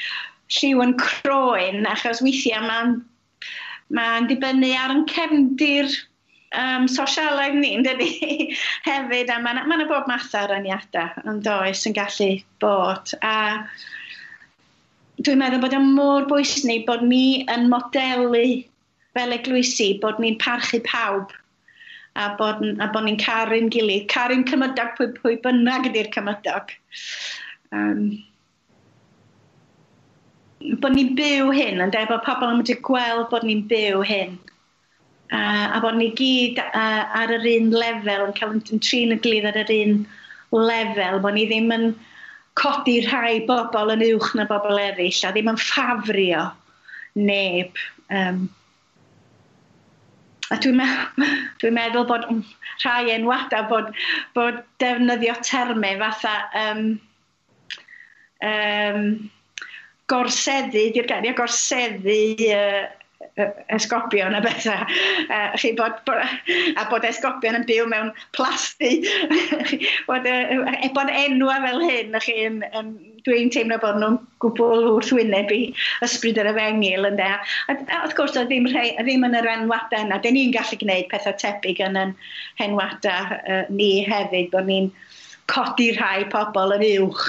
lliw 0.57 0.81
yn 0.83 0.95
croen, 1.01 1.85
achos 1.89 2.23
weithiau 2.25 2.65
mae'n 2.65 2.95
ma 3.93 4.05
dibynnu 4.29 4.71
ar 4.77 4.93
yn 4.93 5.03
cefndir 5.09 5.89
um, 6.57 6.87
sosialaidd 6.89 7.59
ni'n 7.61 7.85
dydy, 7.85 8.09
hefyd, 8.87 9.29
a 9.29 9.37
mae'n 9.41 9.61
ma, 9.61 9.77
na, 9.77 9.83
ma 9.83 9.89
bob 9.89 10.09
math 10.09 10.33
o 10.37 10.45
raniadau 10.49 11.29
yn 11.29 11.41
does 11.45 11.85
yn 11.89 11.97
gallu 11.97 12.31
bod. 12.63 13.13
A 13.21 13.65
dwi'n 15.21 15.41
meddwl 15.41 15.61
bod 15.65 15.77
yn 15.77 15.91
mor 15.97 16.29
bwysig 16.29 16.85
bod 16.87 17.05
ni 17.05 17.43
yn 17.53 17.69
modelu 17.71 18.45
fel 19.17 19.35
eglwysi, 19.35 19.93
bod 20.01 20.21
ni'n 20.21 20.37
parchu 20.41 20.81
pawb 20.85 21.33
a 22.15 22.31
bod, 22.39 22.63
a 22.81 22.89
bod 22.93 23.05
ni'n 23.05 23.19
caru'n 23.21 23.69
gilydd. 23.73 24.07
Caru'n 24.11 24.45
cymydog 24.49 24.95
pwy, 24.97 25.11
pwy 25.19 25.37
bynnag 25.43 25.89
ydy'r 25.91 26.11
cymydog. 26.15 26.73
Um, 27.75 28.03
bod 30.83 30.95
ni'n 30.95 31.15
byw 31.17 31.51
hyn, 31.55 31.83
ynddo, 31.85 32.05
bod 32.09 32.25
pobl 32.25 32.51
yn 32.51 32.61
medru 32.61 32.77
gweld 32.85 33.27
bod 33.31 33.45
ni'n 33.47 33.65
byw 33.69 34.03
hyn. 34.09 34.37
Uh, 35.29 35.67
a 35.75 35.79
bod 35.83 35.99
ni 35.99 36.09
gyd 36.17 36.57
uh, 36.57 37.03
ar 37.19 37.29
yr 37.35 37.45
un 37.51 37.69
lefel, 37.75 38.25
yn 38.25 38.37
cael 38.37 38.55
yn 38.57 38.81
trin 38.81 39.13
y 39.13 39.19
gilydd 39.21 39.51
ar 39.51 39.59
yr 39.61 39.73
un 39.75 39.99
lefel, 40.57 41.19
bod 41.21 41.37
ni 41.37 41.45
ddim 41.45 41.69
yn 41.75 41.91
codi 42.59 42.97
rhai 43.05 43.37
bobl 43.47 43.93
yn 43.93 44.07
uwch 44.07 44.33
na 44.35 44.47
bobl 44.49 44.81
eraill, 44.81 45.21
a 45.27 45.31
ddim 45.35 45.51
yn 45.53 45.61
ffafrio 45.61 46.47
neb. 47.15 47.77
Um, 48.09 48.47
A 50.49 50.57
dwi'n 50.57 50.79
me 50.79 50.87
dwi 51.61 51.69
meddwl 51.75 52.07
bod 52.09 52.23
rhai 52.83 53.11
enwadau 53.13 53.67
bod, 53.69 53.91
bod 54.37 54.63
defnyddio 54.81 55.35
termau 55.45 55.99
fatha 56.01 56.35
um, 56.61 56.85
um, 58.49 59.03
gorseddu, 60.09 60.87
dirgeiriau 60.95 61.37
gorseddu 61.37 62.21
uh, 62.49 62.87
esgobion 63.69 64.35
a 64.35 64.41
bethau. 64.41 64.85
Uh, 65.29 65.57
chi 65.57 65.73
bod, 65.75 65.99
bod, 66.05 66.23
a 66.77 66.85
bod 66.89 67.05
esgobion 67.07 67.57
yn 67.59 67.65
byw 67.67 67.87
mewn 67.91 68.11
plasti. 68.35 69.01
bod, 70.09 70.27
uh, 70.27 70.71
e, 70.79 70.89
bod 70.95 71.11
enwa 71.11 71.59
fel 71.65 71.83
hyn, 71.83 72.15
chi, 72.23 72.35
yn, 72.47 72.61
yn, 72.79 72.93
dwi'n 73.25 73.51
teimlo 73.51 73.79
bod 73.83 73.99
nhw'n 73.99 74.17
gwbl 74.43 74.87
wrth 74.93 75.11
wyneb 75.15 75.51
i 75.51 75.61
ysbryd 76.05 76.39
yr 76.39 76.51
efengil 76.53 77.09
yn 77.09 77.19
de. 77.19 77.29
A, 77.35 77.75
a 77.75 78.01
wrth 78.05 78.15
gwrs, 78.19 78.39
o 78.39 78.45
ddim, 78.47 78.69
rhai, 78.71 78.93
o 78.95 79.05
ddim 79.05 79.27
yn 79.27 79.37
yr 79.41 79.51
enwadau 79.51 80.07
yna. 80.07 80.21
Dyn 80.23 80.37
ni'n 80.39 80.55
gallu 80.55 80.79
gwneud 80.79 81.11
pethau 81.11 81.35
tebyg 81.43 81.83
yn 81.89 81.99
yn 81.99 82.15
henwadau 82.61 83.35
uh, 83.35 83.39
e, 83.43 83.61
ni 83.73 83.91
hefyd, 84.07 84.51
bod 84.55 84.69
ni'n 84.71 84.91
codi 85.51 85.91
rhai 85.97 86.27
pobl 86.31 86.75
yn 86.77 86.85
uwch 86.93 87.25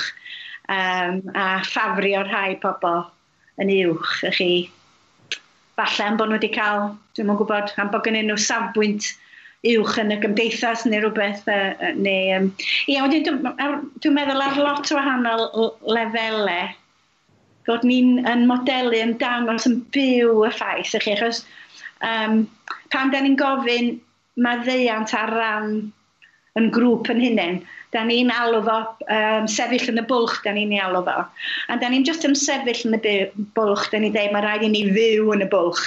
um, 0.70 1.22
a 1.34 1.46
ffafrio 1.66 2.22
rhai 2.28 2.58
pobl 2.62 3.08
yn 3.60 3.72
uwch, 3.80 4.20
chi 4.36 4.52
falle 5.80 6.06
am 6.06 6.20
bod 6.20 6.30
nhw 6.30 6.38
wedi 6.38 6.52
cael, 6.54 6.92
dwi'n 7.16 7.28
mwyn 7.30 7.40
gwybod, 7.40 7.74
am 7.80 7.90
bod 7.92 8.04
gen 8.06 8.20
nhw 8.20 8.36
safbwynt 8.40 9.12
uwch 9.70 9.96
yn 10.00 10.14
y 10.14 10.18
gymdeithas 10.20 10.86
neu 10.88 11.02
rhywbeth. 11.02 11.48
Uh, 11.48 11.90
neu, 11.96 12.36
um, 12.36 12.50
ia, 12.88 13.04
wedyn 13.04 13.26
dwi'n 13.26 13.80
dwi 14.00 14.12
meddwl 14.16 14.44
ar 14.44 14.60
lot 14.60 14.92
o 14.92 14.98
wahanol 14.98 15.46
lefelau 15.96 16.76
bod 17.68 17.84
ni'n 17.86 18.24
yn 18.26 18.46
modelu 18.48 18.98
yn 18.98 19.16
dangos 19.20 19.68
yn 19.68 19.80
byw 19.94 20.44
y 20.48 20.52
ffaith 20.56 20.94
ych 20.98 21.04
chi, 21.06 21.16
achos 21.16 21.42
um, 22.06 22.42
pan 22.92 23.12
da 23.12 23.20
ni'n 23.22 23.36
gofyn 23.38 23.92
maddeiant 24.40 25.12
ar 25.14 25.34
ran 25.36 25.74
yn 26.60 26.72
grŵp 26.74 27.10
yn 27.14 27.22
hunain. 27.24 27.60
Da 27.90 28.04
ni'n 28.06 28.30
alw 28.30 28.60
fo 28.62 28.76
um, 29.10 29.46
sefyll 29.50 29.88
yn 29.90 29.98
y 29.98 30.04
bwlch, 30.06 30.36
da 30.44 30.52
ni'n 30.54 30.76
alw 30.78 31.00
fo. 31.06 31.24
A 31.72 31.78
da 31.80 31.88
ni'n 31.90 32.04
just 32.06 32.26
yn 32.28 32.36
sefyll 32.38 32.84
yn 32.86 32.98
y 33.00 33.14
bwlch, 33.58 33.88
da 33.90 33.98
ni'n 33.98 34.14
dweud, 34.14 34.34
mae 34.36 34.44
rhaid 34.44 34.66
i 34.66 34.70
ni 34.70 34.84
fyw 34.94 35.32
yn 35.34 35.42
y 35.42 35.48
bwlch 35.50 35.82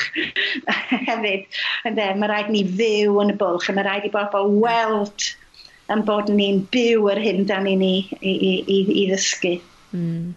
hefyd. 1.08 1.48
Ynddo, 1.88 2.10
mae 2.20 2.32
rhaid 2.32 2.52
i 2.52 2.58
ni 2.58 2.66
fyw 2.76 3.22
yn 3.24 3.32
y 3.32 3.38
bwlch, 3.40 3.70
a 3.72 3.78
mae 3.78 3.88
rhaid 3.88 4.10
i 4.10 4.12
bobl 4.12 4.52
weld 4.66 5.30
yn 5.94 6.04
bod 6.08 6.32
ni'n 6.32 6.64
byw 6.74 7.10
yr 7.14 7.22
hyn 7.24 7.46
da 7.48 7.60
ni'n 7.64 7.84
i, 7.86 7.96
i, 8.20 8.34
i, 8.60 8.80
i 9.04 9.06
ddysgu. 9.12 9.58
Mm. 9.96 10.34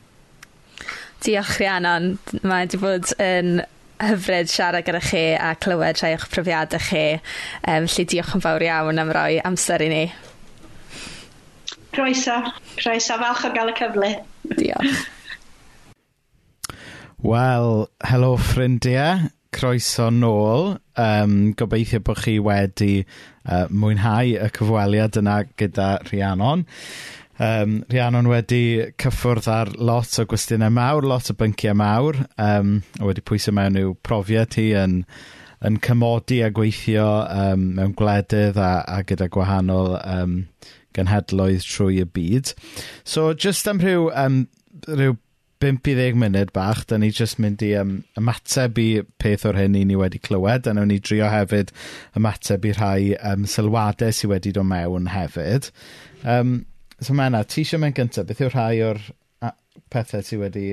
Diolch 1.25 1.57
Rhiannon, 1.59 2.13
mae 2.43 2.67
wedi 2.67 2.79
bod 2.83 3.11
yn 3.23 3.57
hyfryd 4.03 4.51
siarad 4.53 4.85
gyda 4.87 5.01
chi 5.01 5.25
a 5.41 5.55
clywed 5.59 6.03
rhai 6.03 6.13
o'ch 6.17 6.29
profiadau 6.33 6.83
chi. 6.91 7.05
Um, 7.65 7.89
felly 7.89 8.07
diolch 8.13 8.35
yn 8.37 8.45
fawr 8.45 8.65
iawn 8.67 9.01
am 9.03 9.13
roi 9.17 9.41
amser 9.49 9.85
i 9.87 9.91
ni. 9.93 10.05
Croeso. 11.97 12.53
Croeso. 12.77 13.17
Falch 13.17 13.47
o 13.49 13.53
gael 13.55 13.73
y 13.73 13.77
cyfle. 13.79 14.11
Diolch. 14.53 15.07
Wel, 17.25 17.87
helo 18.05 18.35
ffrindiau. 18.37 19.31
Croeso 19.57 20.11
nôl. 20.13 20.75
Um, 21.01 21.55
gobeithio 21.57 22.03
bod 22.05 22.21
chi 22.21 22.35
wedi 22.45 23.07
uh, 23.49 23.65
mwynhau 23.73 24.35
y 24.37 24.51
cyfweliad 24.59 25.17
yna 25.23 25.39
gyda 25.57 25.95
Rhiannon. 26.11 26.67
Um, 27.41 27.79
Rhiannon 27.89 28.29
wedi 28.29 28.61
cyffwrdd 29.01 29.49
ar 29.53 29.73
lot 29.81 30.21
o 30.21 30.27
gwestiynau 30.29 30.73
mawr, 30.77 31.09
lot 31.09 31.33
o 31.33 31.37
bynciau 31.41 31.77
mawr, 31.81 32.21
um, 32.37 32.79
wedi 33.09 33.25
pwysau 33.25 33.57
mewn 33.57 33.81
i'w 33.81 33.97
profiad 34.05 34.57
hi 34.61 34.71
yn, 34.85 35.03
yn 35.65 35.81
cymodi 35.85 36.43
a 36.45 36.53
gweithio 36.53 37.09
um, 37.25 37.71
mewn 37.77 37.97
gwledydd 37.97 38.61
a, 38.61 38.73
a 38.89 39.03
gyda 39.09 39.29
gwahanol 39.33 39.97
um, 40.01 40.43
genhedloedd 40.97 41.67
trwy 41.67 42.03
y 42.03 42.09
byd. 42.19 42.53
So, 43.05 43.33
just 43.35 43.69
am 43.69 43.83
rhyw, 43.83 44.11
um, 44.17 44.45
rhyw 44.89 45.17
5 45.63 45.89
i 45.89 45.95
10 45.97 46.19
munud 46.21 46.53
bach, 46.53 46.83
da 46.89 46.99
ni 47.01 47.09
jyst 47.15 47.39
mynd 47.41 47.63
i 47.65 47.71
um, 47.81 47.99
ymateb 48.21 48.77
i 48.83 48.89
peth 49.23 49.47
o'r 49.49 49.57
hyn 49.57 49.79
i 49.79 49.87
ni 49.89 49.97
wedi 49.97 50.21
clywed, 50.21 50.69
a 50.69 50.75
nawn 50.77 50.93
ni 50.93 50.99
drio 51.01 51.31
hefyd 51.33 51.73
ymateb 52.19 52.67
i 52.69 52.75
rhai 52.77 53.15
um, 53.31 53.47
sylwadau 53.49 54.13
sydd 54.13 54.35
wedi 54.35 54.53
dod 54.57 54.69
mewn 54.69 55.09
hefyd. 55.15 55.71
Um, 56.29 56.59
so 57.01 57.17
Mena, 57.17 57.41
ti 57.45 57.65
eisiau 57.65 57.81
mynd 57.81 57.97
gyntaf, 57.97 58.29
beth 58.29 58.45
yw 58.45 58.53
rhai 58.53 58.83
o'r 58.85 59.01
pethau 59.93 60.25
sydd 60.25 60.43
wedi 60.45 60.67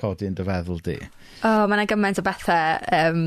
codi 0.00 0.28
yn 0.28 0.36
dy 0.38 0.46
feddwl 0.48 0.82
di? 0.84 0.98
O, 1.42 1.48
oh, 1.48 1.64
mae 1.66 1.78
yna 1.78 1.88
gymaint 1.90 2.20
o 2.20 2.24
bethau, 2.26 2.80
um, 2.96 3.24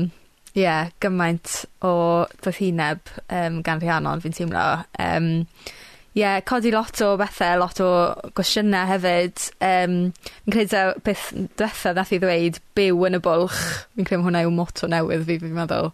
yeah, 0.58 0.90
gymaint 1.02 1.60
o 1.86 1.94
doethineb 2.42 3.14
um, 3.28 3.60
gan 3.66 3.82
Rhiannon, 3.82 4.22
fi'n 4.24 4.36
teimlo. 4.36 4.66
Um, 5.02 5.30
Ie, 6.16 6.40
codi 6.48 6.70
lot 6.72 6.96
o 7.04 7.10
bethau, 7.20 7.58
lot 7.60 7.80
o 7.84 7.88
gwestiynau 8.38 8.88
hefyd. 8.88 9.42
Um, 9.60 9.96
fi'n 10.46 10.54
credu 10.54 10.70
taw 10.72 10.92
peth 11.04 11.26
dwetha 11.60 11.92
nath 11.92 12.14
i 12.16 12.18
ddweud 12.22 12.56
byw 12.78 13.02
yn 13.10 13.18
y 13.18 13.20
bwlch. 13.26 13.58
Fi'n 13.98 14.08
credu 14.08 14.24
hwnna 14.24 14.40
yw 14.46 14.52
moto 14.56 14.88
newydd 14.88 15.26
fi 15.28 15.36
fi'n 15.42 15.52
meddwl. 15.58 15.90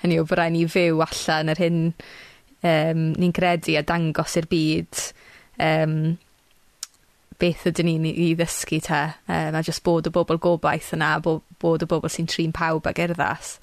Hynny 0.00 0.16
yw 0.16 0.24
bod 0.30 0.40
rhaid 0.40 0.54
ni 0.54 0.62
fyw 0.72 1.02
allan 1.04 1.52
yr 1.52 1.60
hyn 1.60 1.82
um, 1.90 3.02
ni'n 3.20 3.36
credu 3.36 3.76
a 3.76 3.82
dangos 3.84 4.38
i'r 4.40 4.48
byd. 4.48 5.02
Um, 5.66 5.98
beth 7.36 7.68
ydyn 7.68 7.90
ni'n 7.90 8.08
'i 8.14 8.30
ddysgu 8.38 8.80
te? 8.88 9.02
Um, 9.28 9.60
a 9.60 9.64
jyst 9.66 9.84
bod 9.84 10.08
y 10.08 10.14
bobl 10.16 10.40
gobaith 10.40 10.94
yna 10.96 11.18
bod, 11.20 11.44
bod 11.60 11.84
y 11.84 11.90
bobl 11.92 12.08
sy'n 12.08 12.32
trin 12.32 12.56
pawb 12.56 12.88
ag 12.88 13.04
urddas 13.10 13.58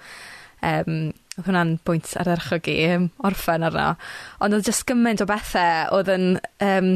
Um, 0.64 1.11
oedd 1.34 1.48
hwnna'n 1.48 1.76
bwynt 1.88 2.14
ardderchog 2.22 2.70
i 2.70 2.78
yym 2.84 3.10
orffen 3.26 3.66
arno 3.66 3.94
ond 4.44 4.58
oedd 4.58 4.70
jyst 4.70 4.86
gymaint 4.90 5.24
o 5.24 5.30
bethau 5.30 5.94
oedd 5.98 6.12
yn 6.14 6.28
um, 6.62 6.90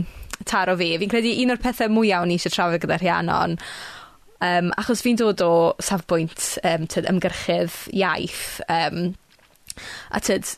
taro 0.46 0.76
fi. 0.78 0.92
Fi'n 1.02 1.12
credu 1.12 1.34
un 1.42 1.54
o'r 1.56 1.62
pethau 1.62 1.90
mwyaf 1.92 2.26
o'n 2.26 2.34
i 2.34 2.38
eisiau 2.38 2.54
trafod 2.54 2.84
gyda 2.84 3.00
Rhiannon 3.02 3.58
um, 3.58 4.70
achos 4.78 5.02
fi'n 5.06 5.18
dod 5.20 5.42
o 5.46 5.54
safbwynt 5.84 6.52
um, 6.64 6.86
tyd, 6.90 7.10
ymgyrchydd 7.10 7.82
iaith 7.96 8.62
Um, 8.68 9.16
a 10.12 10.20
tyd, 10.24 10.50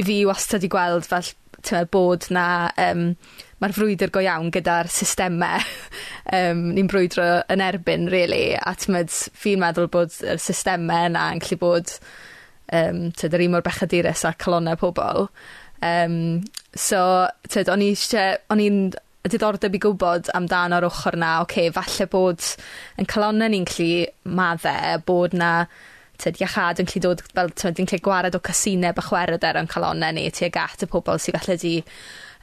fi 0.00 0.22
wastad 0.26 0.64
i 0.64 0.70
gweld 0.72 1.06
fel 1.08 1.26
tyd, 1.64 1.88
bod 1.92 2.28
'na 2.32 2.46
Um, 2.80 3.14
mae'r 3.62 3.74
frwydr 3.76 4.10
go 4.12 4.20
iawn 4.20 4.50
gyda'r 4.52 4.90
systemau 4.92 5.62
um, 6.36 6.66
ni'n 6.76 6.90
brwydro 6.90 7.28
yn 7.52 7.62
erbyn 7.64 8.10
really. 8.12 8.52
a 8.58 8.74
tymod, 8.76 9.12
fi'n 9.32 9.62
meddwl 9.62 9.88
bod 9.92 10.16
y 10.20 10.36
systemau 10.42 11.08
yna 11.08 11.30
yn 11.32 11.40
gallu 11.44 11.60
bod 11.62 11.94
um, 12.72 13.08
tyd 13.12 13.36
yr 13.36 13.46
un 13.46 13.56
mor 13.56 13.64
bechadurus 13.66 14.24
a 14.28 14.34
colonnau 14.38 14.78
pobl. 14.80 15.28
Um, 15.84 16.44
so 16.74 17.00
tyd, 17.50 17.68
o'n 17.68 17.82
i'n 17.84 18.78
y 19.24 19.30
diddordeb 19.32 19.76
i 19.76 19.80
gwybod 19.80 20.28
amdan 20.36 20.74
o'r 20.76 20.84
ochr 20.90 21.16
'na 21.16 21.38
oce, 21.40 21.64
okay, 21.64 21.72
falle 21.72 22.06
bod 22.12 22.44
yn 23.00 23.08
colonnau 23.08 23.48
ni'n 23.48 23.64
gallu 23.70 24.04
madde 24.36 24.76
bod 25.08 25.36
'na 25.36 25.52
tyd 26.20 26.40
iachad 26.42 26.82
yn 26.82 26.90
gallu 26.90 27.02
dod 27.06 27.22
fel 27.30 27.48
tyd 27.56 27.80
ni'n 27.80 27.88
gallu 27.88 28.04
gwared 28.04 28.36
o 28.36 28.42
casineb 28.48 29.00
a 29.00 29.04
chwered 29.06 29.46
er 29.48 29.60
yn 29.62 29.70
calonnau 29.70 30.12
ni 30.12 30.28
tuag 30.30 30.60
at 30.60 30.84
y 30.84 30.90
pobl 30.92 31.18
sy 31.18 31.32
falle 31.36 31.56
'di 31.56 31.74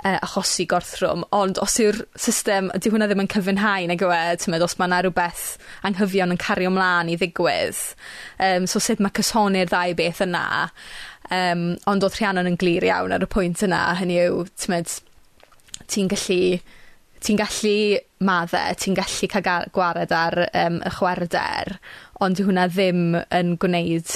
uh, 0.04 0.18
achosi 0.18 0.66
gorthrwm 0.70 1.26
ond 1.38 1.62
os 1.64 1.78
yw'r 1.84 2.02
system 2.20 2.72
ydy 2.76 2.92
hwnna 2.94 3.08
ddim 3.10 3.24
yn 3.26 3.32
cyfynhau, 3.32 3.88
nag 3.92 4.04
yw 4.06 4.14
e 4.16 4.22
t'mod 4.42 4.66
os 4.66 4.78
mae 4.80 4.90
yna 4.90 5.02
rhywbeth 5.06 5.46
anghyfion 5.88 6.36
yn 6.36 6.42
cario 6.42 6.74
mlaen 6.74 7.12
i 7.14 7.18
ddigwydd 7.20 7.82
um, 8.48 8.68
so 8.70 8.82
sut 8.84 9.04
mae 9.04 9.16
cysoni'r 9.18 9.72
ddau 9.72 9.96
beth 10.00 10.24
yna 10.26 10.46
um, 11.30 11.66
ond 11.90 12.06
oedd 12.06 12.20
Rhiannon 12.20 12.50
yn 12.52 12.60
glir 12.62 12.86
iawn 12.90 13.16
ar 13.16 13.26
y 13.26 13.32
pwynt 13.32 13.64
yna 13.68 13.86
hynny 14.02 14.20
yw 14.26 14.46
t'mod 14.66 15.00
ti'n 15.92 16.12
gallu 16.12 16.44
ti'n 17.22 17.38
gallu 17.38 17.78
madde 18.26 18.62
ti'n 18.82 18.98
gallu 18.98 19.30
cael 19.30 19.68
gwared 19.76 20.14
ar 20.16 20.40
um, 20.48 20.80
y 20.82 20.94
chwerder, 20.98 21.76
ond 22.22 22.42
yw 22.42 22.48
hwnna 22.50 22.66
ddim 22.72 23.04
yn 23.22 23.56
gwneud 23.62 24.16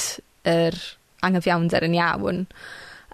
yr 0.50 0.78
anghyfiawnder 1.26 1.86
yn 1.86 1.98
iawn 2.00 2.42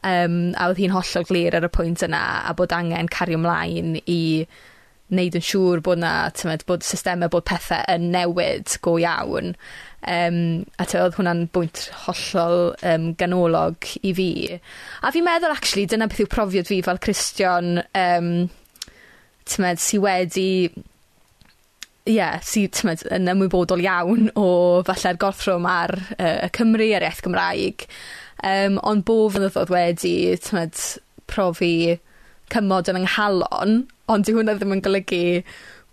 um, 0.08 0.42
a 0.56 0.68
oedd 0.70 0.82
hi'n 0.82 0.94
hollol 0.96 1.28
glir 1.30 1.58
ar 1.58 1.68
y 1.68 1.72
pwynt 1.74 2.04
yna, 2.08 2.22
a 2.50 2.54
bod 2.58 2.74
angen 2.76 3.10
cario 3.12 3.40
ymlaen 3.40 3.98
i 4.06 4.22
wneud 5.12 5.36
yn 5.36 5.44
siŵr 5.44 5.82
bod 5.84 6.00
'na, 6.00 6.32
tymed, 6.36 6.64
bod 6.70 6.86
systemau, 6.88 7.32
bod 7.32 7.46
pethau 7.48 7.84
yn 7.92 8.12
newid 8.14 8.78
go 8.86 8.96
iawn. 9.02 9.56
Um, 10.02 10.38
a 10.82 10.88
tibod 10.88 11.12
oedd 11.12 11.18
hwnna'n 11.20 11.42
bwynt 11.54 11.84
hollol 12.08 12.72
um, 12.90 13.12
ganolog 13.20 13.90
i 14.02 14.14
fi. 14.18 14.32
A 15.04 15.12
fi'n 15.14 15.28
meddwl 15.28 15.54
actually, 15.54 15.86
dyna 15.86 16.08
beth 16.10 16.24
yw 16.24 16.32
profiad 16.32 16.72
fi 16.72 16.80
fel 16.86 17.02
Christian, 17.04 17.84
um, 17.94 18.32
tymed, 19.46 19.84
sy 19.84 20.00
wedi, 20.02 20.72
ie, 22.10 22.32
sy 22.48 22.66
timed, 22.74 23.06
yn 23.14 23.30
ymwybodol 23.36 23.84
iawn 23.84 24.32
o 24.40 24.48
falle'r 24.88 25.22
gorthrwm 25.22 25.70
ar 25.70 25.94
uh, 26.18 26.38
y 26.48 26.50
Cymru, 26.56 26.90
a'r 26.96 27.06
iaith 27.06 27.22
Gymraeg 27.28 27.86
um, 28.48 28.80
ond 28.88 29.06
bo' 29.08 29.30
fynyddo'dd 29.34 29.74
wedi 29.74 30.16
t'mod 30.46 30.86
profi 31.32 32.00
cymod 32.52 32.90
yn 32.92 33.04
ynghalon, 33.04 33.78
ond 34.12 34.28
dyw 34.28 34.42
hwnna 34.42 34.58
ddim 34.58 34.76
yn 34.76 34.84
golygu 34.86 35.24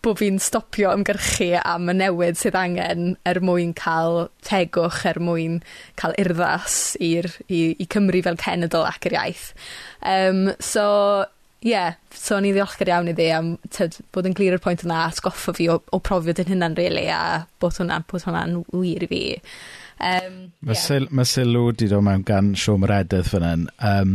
bod 0.04 0.20
fi'n 0.20 0.38
stopio 0.42 0.92
ymgyrchu 0.94 1.48
am 1.58 1.90
y 1.90 1.94
newid 1.98 2.38
sydd 2.38 2.56
angen 2.58 3.16
er 3.26 3.40
mwyn 3.42 3.72
cael 3.78 4.28
tegwch 4.46 5.00
er 5.10 5.18
mwyn 5.22 5.58
cael 5.98 6.14
urddas 6.22 6.78
i'r 7.02 7.26
i 7.50 7.62
i 7.82 7.86
Cymru 7.90 8.22
fel 8.26 8.38
cenedl 8.38 8.86
ac 8.86 9.08
yr 9.10 9.16
iaith. 9.18 9.48
Um, 10.06 10.52
so 10.62 10.86
ie 11.64 11.72
yeah, 11.72 11.96
so 12.14 12.36
o'n 12.36 12.46
i'n 12.46 12.54
ddiolchgar 12.54 12.92
iawn 12.92 13.10
iddi 13.10 13.28
am 13.34 13.56
tyd, 13.74 13.96
bod 14.14 14.28
yn 14.28 14.36
glir 14.38 14.54
y 14.54 14.60
pwynt 14.62 14.84
yna 14.86 15.00
a 15.02 15.08
atgoffa 15.10 15.54
fi 15.56 15.66
o 15.72 15.80
o 15.90 15.98
profiad 15.98 16.38
'yn 16.44 16.52
hynna'n 16.52 16.76
rili 16.78 17.08
a 17.10 17.46
bod 17.58 17.80
hwnna'n 17.80 18.06
hwnna 18.12 18.44
wir 18.70 19.06
i 19.06 19.10
fi. 19.10 19.22
Um, 19.98 20.52
mae 20.62 20.76
yeah. 20.76 20.84
syl- 20.84 21.10
ma' 21.10 21.26
sylw 21.26 21.64
wedi 21.66 21.88
dod 21.90 22.04
mewn 22.06 22.22
gan 22.26 22.52
Siôn 22.54 22.84
Maredydd 22.84 23.26
fan 23.32 23.46
hyn 23.46 23.64
Um, 23.82 24.12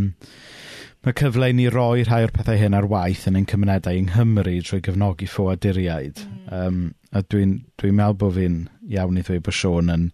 mae 1.04 1.16
cyfle 1.20 1.50
i 1.52 1.56
ni 1.58 1.68
roi 1.68 2.06
rhai 2.08 2.22
o'r 2.24 2.32
pethau 2.32 2.56
hyn 2.60 2.78
ar 2.78 2.88
waith 2.88 3.26
yn 3.28 3.36
ein 3.36 3.48
cymunedau 3.52 4.00
yng 4.00 4.14
Nghymru 4.14 4.54
trwy 4.64 4.80
gefnogi 4.86 5.28
ffoaduriaid. 5.28 6.24
Um, 6.48 6.94
a 7.12 7.20
dwi'n 7.28 7.58
dwi 7.82 7.91
meddwl 7.91 8.20
bod 8.22 8.38
fi'n 8.38 8.62
iawn 8.88 9.20
i 9.20 9.26
ddweud 9.26 9.44
bod 9.44 9.58
Siôn 9.60 9.91
yn 9.91 10.06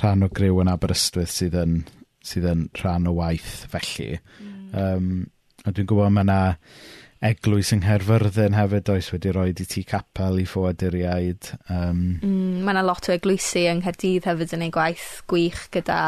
rhan 0.00 0.26
o 0.26 0.30
griw 0.34 0.58
yn 0.64 0.72
Aberystwyth 0.72 1.36
sydd 1.36 1.54
yn 1.60 1.84
sydd 2.26 2.48
yn 2.50 2.66
rhan 2.80 3.06
o 3.06 3.14
waith 3.14 3.68
felly. 3.70 4.18
Mm. 4.42 4.74
Yym 4.74 5.08
A 5.64 5.72
dwi'n 5.72 5.88
gwybod 5.88 6.12
mae 6.12 6.26
yna 6.26 6.38
eglwys 7.24 7.70
yng 7.72 7.80
Nghaerfyrddin 7.80 8.56
hefyd 8.58 8.90
oes 8.92 9.06
wedi 9.14 9.30
rhoi 9.32 9.54
i 9.54 9.64
ti 9.64 9.84
capel 9.88 10.42
i 10.42 10.44
ffoaduriaid. 10.48 11.54
Um, 11.72 12.02
mm, 12.18 12.58
mae 12.66 12.74
yna 12.74 12.82
lot 12.84 13.08
o 13.08 13.14
eglwysu 13.14 13.62
yng 13.70 13.80
Nghaerdydd 13.80 14.28
hefyd 14.28 14.52
yn 14.58 14.66
ei 14.66 14.74
gwaith 14.74 15.08
gwych 15.30 15.62
gyda 15.72 16.02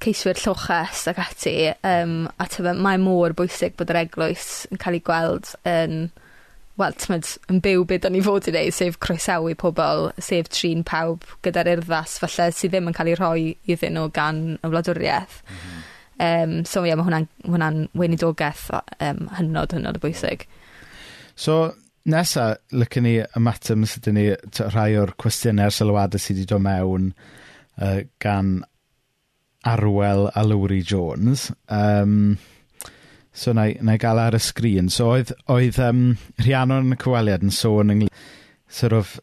ceiswyr 0.00 0.40
lloches 0.40 1.04
ac 1.12 1.20
ati. 1.20 1.54
Um, 1.84 2.16
a 2.40 2.48
tyfa, 2.48 2.72
mae 2.72 3.00
mor 3.02 3.36
bwysig 3.36 3.76
bod 3.76 3.92
yr 3.92 4.00
eglwys 4.06 4.48
yn 4.70 4.80
cael 4.80 4.96
ei 4.96 5.04
gweld 5.04 5.52
yn 5.68 6.00
wel, 6.80 6.96
tymod, 6.96 7.28
yn 7.52 7.60
byw 7.60 7.84
beth 7.84 8.08
o'n 8.08 8.16
i 8.16 8.24
fod 8.24 8.48
i 8.48 8.54
wneud, 8.54 8.72
sef 8.72 8.96
croesawu 9.04 9.52
pobl, 9.60 10.06
sef 10.16 10.48
trin 10.48 10.80
pawb 10.88 11.28
gyda'r 11.44 11.74
urddas, 11.74 12.16
falle, 12.22 12.48
sydd 12.56 12.72
ddim 12.72 12.88
yn 12.88 12.96
cael 12.96 13.12
ei 13.12 13.20
rhoi 13.20 13.42
iddyn 13.68 13.98
nhw 13.98 14.08
gan 14.16 14.46
y 14.56 14.72
wladwriaeth. 14.72 15.42
Mm 15.44 15.58
-hmm. 15.60 15.88
Um, 16.20 16.64
so 16.68 16.82
ie, 16.84 16.90
yeah, 16.90 16.98
mae 16.98 17.06
hwnna'n 17.06 17.28
hwnna, 17.48 17.68
weinidogaeth 17.96 18.66
um, 19.00 19.22
hynod, 19.38 19.72
hynod 19.72 19.96
o 19.96 20.02
bwysig. 20.02 20.44
So, 21.32 21.72
nesa, 22.10 22.50
lycan 22.76 23.06
ni 23.08 23.14
ymateb 23.38 23.86
sydd 23.88 24.10
ni 24.12 24.26
rhai 24.74 24.90
o'r 25.00 25.14
cwestiynau 25.20 25.72
sylwadau 25.72 26.20
sydd 26.20 26.42
wedi 26.42 26.50
dod 26.50 26.66
mewn 26.66 27.12
uh, 27.80 28.02
gan 28.20 28.58
Arwel 29.70 30.28
a 30.34 30.44
Lowry 30.44 30.82
Jones. 30.82 31.48
Um, 31.68 32.36
so, 33.32 33.54
na, 33.56 33.70
na 33.80 33.96
i 33.96 34.02
gael 34.02 34.20
ar 34.20 34.36
y 34.36 34.42
sgrin. 34.44 34.92
So, 34.92 35.14
oedd, 35.14 35.32
oedd 35.48 35.80
um, 35.86 36.04
Rhiannon 36.42 36.92
y 36.92 37.00
Cyweliad 37.00 37.48
yn 37.48 37.54
sôn 37.54 37.96
ynglyn 37.96 38.12
sort 38.70 38.94
of 38.94 39.16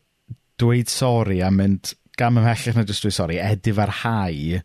dweud 0.58 0.90
sori 0.90 1.44
a 1.46 1.54
mynd 1.54 1.94
gam 2.18 2.42
ymhellach 2.42 2.74
na 2.74 2.90
jyst 2.90 3.06
dweud 3.06 3.16
sori, 3.22 3.38
edifarhau 3.38 4.64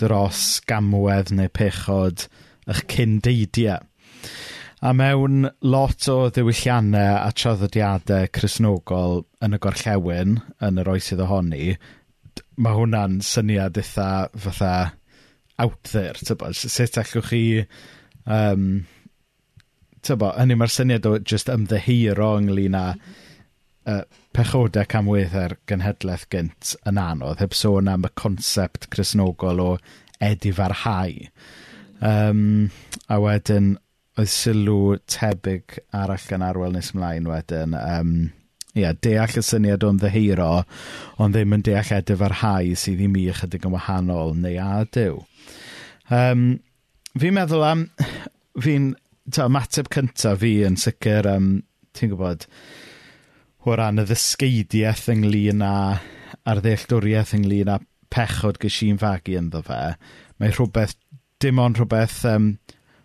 dros 0.00 0.60
gamwedd 0.68 1.32
neu 1.36 1.50
pechod 1.52 2.26
eich 2.70 2.84
cyndeidiau. 2.92 3.82
A 4.82 4.90
mewn 4.98 5.46
lot 5.62 6.08
o 6.10 6.16
ddiwylliannau 6.34 7.20
a 7.20 7.28
traddodiadau 7.38 8.30
chrysnogol 8.34 9.20
yn 9.44 9.54
y 9.54 9.60
gorllewin, 9.62 10.40
yn 10.58 10.80
yr 10.82 10.90
oesydd 10.90 11.22
ohoni, 11.22 11.76
mae 12.58 12.78
hwnna'n 12.78 13.20
syniad 13.26 13.78
eitha 13.78 14.08
fatha 14.34 14.72
out 15.62 15.92
there, 15.92 16.18
tybod? 16.18 16.58
Sut 16.58 16.98
allwch 16.98 17.30
chi... 17.30 17.44
Um, 18.26 18.66
tybod, 20.02 20.34
hynny 20.38 20.58
mae'r 20.58 20.74
syniad 20.74 21.06
o 21.06 21.14
just 21.18 21.50
ymddehiro 21.52 22.32
ynglyn 22.40 22.74
â 22.78 22.86
uh, 23.86 24.02
pechodau 24.36 24.88
camweddau'r 24.88 25.56
genhedlaeth 25.68 26.28
gynt 26.32 26.74
yn 26.88 27.00
anodd, 27.00 27.40
heb 27.42 27.56
sôn 27.56 27.90
am 27.92 28.06
y 28.08 28.12
concept 28.18 28.88
chrysnogol 28.92 29.62
o 29.62 29.70
edifarhau. 30.22 31.26
Um, 32.02 32.70
a 33.12 33.18
wedyn, 33.22 33.74
oedd 34.18 34.30
sylw 34.32 34.98
tebyg 35.10 35.78
arall 35.96 36.28
gan 36.28 36.44
arwel 36.46 36.74
nes 36.76 36.92
ymlaen 36.94 37.28
wedyn. 37.30 37.76
Um, 37.78 38.14
Ie, 38.72 38.86
yeah, 38.86 38.94
deall 39.04 39.34
y 39.36 39.42
syniad 39.44 39.82
o'n 39.84 39.98
ddeheiro, 40.00 40.62
ond 41.20 41.36
ddim 41.36 41.52
yn 41.58 41.64
deall 41.66 41.90
edifarhau 41.98 42.70
sydd 42.80 43.02
i 43.04 43.08
mi 43.12 43.26
ychydig 43.28 43.66
yn 43.68 43.74
wahanol 43.74 44.32
neu 44.40 44.56
a. 44.64 44.78
Um, 46.08 46.46
fi'n 47.12 47.36
meddwl 47.36 47.66
am... 47.68 47.90
Fi'n... 48.64 48.94
Ta, 49.32 49.44
mateb 49.52 49.92
cyntaf 49.92 50.40
fi 50.40 50.54
yn 50.64 50.80
sicr... 50.80 51.28
Um, 51.28 51.50
ti'n 51.92 52.14
gwybod 52.14 52.46
o 53.62 53.76
ran 53.78 54.02
y 54.02 54.06
ddysgeidiaeth 54.08 55.08
ynglyn 55.14 55.62
â... 55.66 55.74
a'r 56.48 56.60
ddealltwriaeth 56.64 57.34
ynglyn 57.38 57.70
â 57.70 57.78
pechod 58.12 58.58
ges 58.62 58.80
i'n 58.84 59.00
fagu 59.00 59.36
ynddo 59.38 59.62
fe, 59.66 59.80
mae 60.40 60.52
rhywbeth, 60.52 60.96
dim 61.40 61.60
ond 61.62 61.78
rhywbeth, 61.78 62.18
um, 62.28 62.48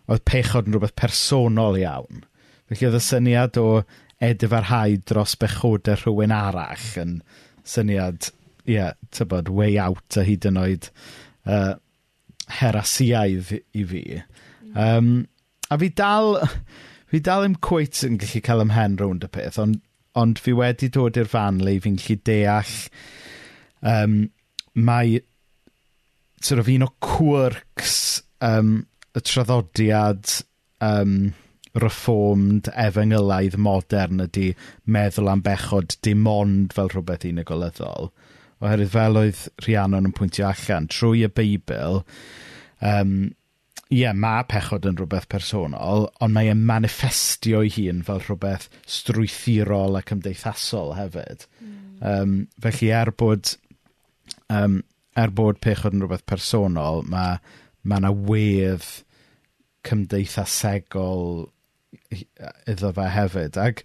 oedd 0.08 0.24
pechod 0.28 0.68
yn 0.68 0.76
rhywbeth 0.76 0.96
personol 0.98 1.78
iawn. 1.80 2.24
Felly 2.68 2.88
oedd 2.88 2.98
y 2.98 3.02
syniad 3.04 3.60
o 3.60 3.68
edfarhau 4.24 4.98
dros 5.08 5.36
bechodau 5.40 5.96
rhywun 6.02 6.34
arall 6.34 6.88
yn 7.00 7.18
syniad, 7.68 8.30
ie, 8.66 8.76
yeah, 8.76 8.92
tybod, 9.14 9.48
way 9.48 9.78
out 9.80 10.18
a 10.18 10.24
hyd 10.26 10.48
yn 10.48 10.60
oed 10.60 10.90
uh, 11.48 11.76
herasiaidd 12.58 13.54
i 13.56 13.84
fi. 13.88 14.04
Um, 14.74 15.28
a 15.70 15.78
fi 15.80 15.88
dal, 15.96 16.36
fi 17.08 17.20
dal 17.24 17.44
ddim 17.44 17.56
cwyt 17.64 18.02
yn 18.08 18.18
gallu 18.20 18.42
cael 18.44 18.64
ymhen 18.66 18.98
rownd 19.00 19.24
y 19.24 19.30
peth, 19.32 19.60
ond 19.62 19.80
ond 20.20 20.42
fi 20.42 20.54
wedi 20.56 20.90
dod 20.94 21.18
i'r 21.20 21.30
fan 21.30 21.62
le 21.64 21.78
fi'n 21.84 21.98
gallu 22.00 22.18
deall 22.28 22.76
um, 23.94 24.20
mae 24.74 25.20
sort 26.40 26.62
of 26.62 26.68
un 26.68 26.86
o 26.86 26.92
quirks 27.02 28.22
um, 28.40 28.86
y 29.14 29.22
traddodiad 29.24 30.30
um, 30.84 31.34
reformed 31.78 32.70
efengylaidd 32.74 33.58
modern 33.60 34.22
ydy 34.24 34.52
meddwl 34.86 35.30
am 35.32 35.42
bechod 35.44 35.96
dim 36.06 36.26
ond 36.30 36.74
fel 36.74 36.90
rhywbeth 36.92 37.26
unigolyddol. 37.28 38.10
Oherwydd 38.62 38.94
fel 38.94 39.18
oedd 39.20 39.42
Rhiannon 39.62 40.08
yn 40.08 40.14
pwyntio 40.16 40.48
allan, 40.48 40.88
trwy 40.90 41.24
y 41.26 41.30
Beibl, 41.30 42.00
um, 42.82 43.12
ie, 43.88 44.02
yeah, 44.02 44.12
mae 44.12 44.44
pechod 44.44 44.84
yn 44.88 44.98
rhywbeth 44.98 45.28
personol, 45.32 46.08
ond 46.20 46.34
mae 46.34 46.50
e'n 46.52 46.64
manifestio 46.68 47.62
ei 47.64 47.72
hun 47.72 48.02
fel 48.04 48.20
rhywbeth 48.20 48.68
strwythurol 48.84 49.96
a 49.96 50.02
cymdeithasol 50.04 50.92
hefyd. 50.98 51.46
Mm. 51.64 51.78
Um, 52.10 52.34
felly, 52.60 52.90
er 52.92 53.10
bod, 53.16 53.54
um, 54.52 54.82
er 55.16 55.32
bod 55.32 55.62
pechod 55.64 55.96
yn 55.96 56.04
rhywbeth 56.04 56.26
personol, 56.28 57.00
mae 57.08 57.38
ma 57.88 58.00
yna 58.02 58.12
wedd 58.28 58.84
cymdeithasegol 59.88 61.48
iddo 62.68 62.92
fe 62.92 63.08
hefyd. 63.14 63.56
Ac, 63.62 63.80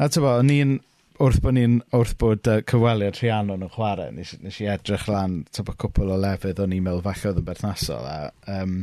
a 0.00 0.08
tybo, 0.08 0.38
ni'n 0.48 0.78
wrth 1.20 1.42
bod 1.44 1.56
ni'n 1.56 1.76
wrth 1.96 2.16
bod 2.20 2.48
uh, 2.48 2.62
cyfweliad 2.68 3.20
Rhiannon 3.20 3.64
yn 3.64 3.72
chwarae, 3.72 4.10
nes, 4.16 4.34
nes 4.40 4.58
i 4.60 4.68
edrych 4.72 5.06
lan 5.12 5.42
tybo 5.52 5.76
cwpl 5.76 6.12
o 6.16 6.18
lefydd 6.20 6.60
o'n 6.64 6.74
e-mail 6.76 7.04
falle 7.04 7.30
oedd 7.30 7.40
yn 7.40 7.46
berthnasol 7.46 8.08
a 8.08 8.16
um, 8.52 8.80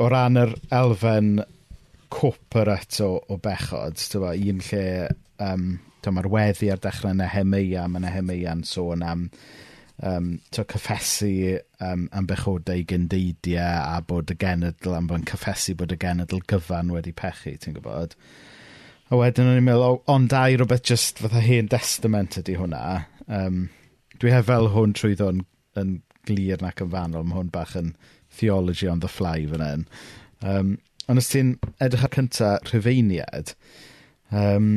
o 0.00 0.08
ran 0.12 0.40
yr 0.40 0.54
elfen 0.74 1.36
corporate 2.14 2.94
eto 2.94 3.10
o 3.28 3.38
bechod, 3.42 3.98
tyfo, 3.98 4.30
un 4.30 4.62
lle 4.68 4.86
um, 5.42 5.68
mae'r 6.04 6.28
weddi 6.30 6.70
ar 6.72 6.80
dechrau 6.82 7.16
Nehemia, 7.16 7.86
mae 7.88 8.04
Nehemia'n 8.04 8.64
sôn 8.68 9.04
am 9.06 9.28
um, 10.02 10.40
to 10.52 10.64
cyffesu 10.68 11.60
um, 11.80 12.08
am 12.12 12.26
bechodau 12.28 12.82
i 12.82 12.86
gyndeidiau 12.88 13.94
a 13.96 14.00
bod 14.06 14.32
y 14.34 14.36
genedl, 14.40 14.96
am 14.96 15.08
bod 15.10 15.22
yn 15.22 15.28
cyffesu 15.30 15.76
bod 15.80 15.94
y 15.94 15.98
genedl 16.00 16.42
gyfan 16.50 16.92
wedi 16.94 17.14
pechu, 17.16 17.54
ti'n 17.60 17.78
gwybod? 17.78 18.16
A 19.12 19.20
wedyn 19.20 19.50
o'n 19.50 19.60
i'n 19.60 19.66
meddwl, 19.66 20.00
ond 20.10 20.30
dau 20.32 20.58
rhywbeth 20.58 20.84
just 20.90 21.20
fatha 21.22 21.42
hen 21.44 21.68
testament 21.72 22.38
ydy 22.40 22.56
hwnna. 22.58 23.04
Um, 23.28 23.66
dwi 24.20 24.32
hef 24.32 24.48
fel 24.48 24.70
hwn 24.74 24.94
trwy 24.96 25.16
ddod 25.18 25.42
yn 25.80 25.96
glir 26.24 26.62
nac 26.64 26.80
yn 26.80 26.92
fanol, 26.92 27.26
mae 27.28 27.40
hwn 27.40 27.52
bach 27.52 27.74
yn 27.80 27.94
theology 28.34 28.88
on 28.88 29.00
the 29.00 29.08
fly 29.08 29.46
fan 29.46 29.64
hyn. 29.64 29.86
Um, 30.42 30.76
ond 31.08 31.20
os 31.20 31.30
ti'n 31.32 31.54
edrych 31.84 32.04
ar 32.06 32.12
cynta 32.14 32.50
rhyfeiniad, 32.68 33.54
um, 34.32 34.68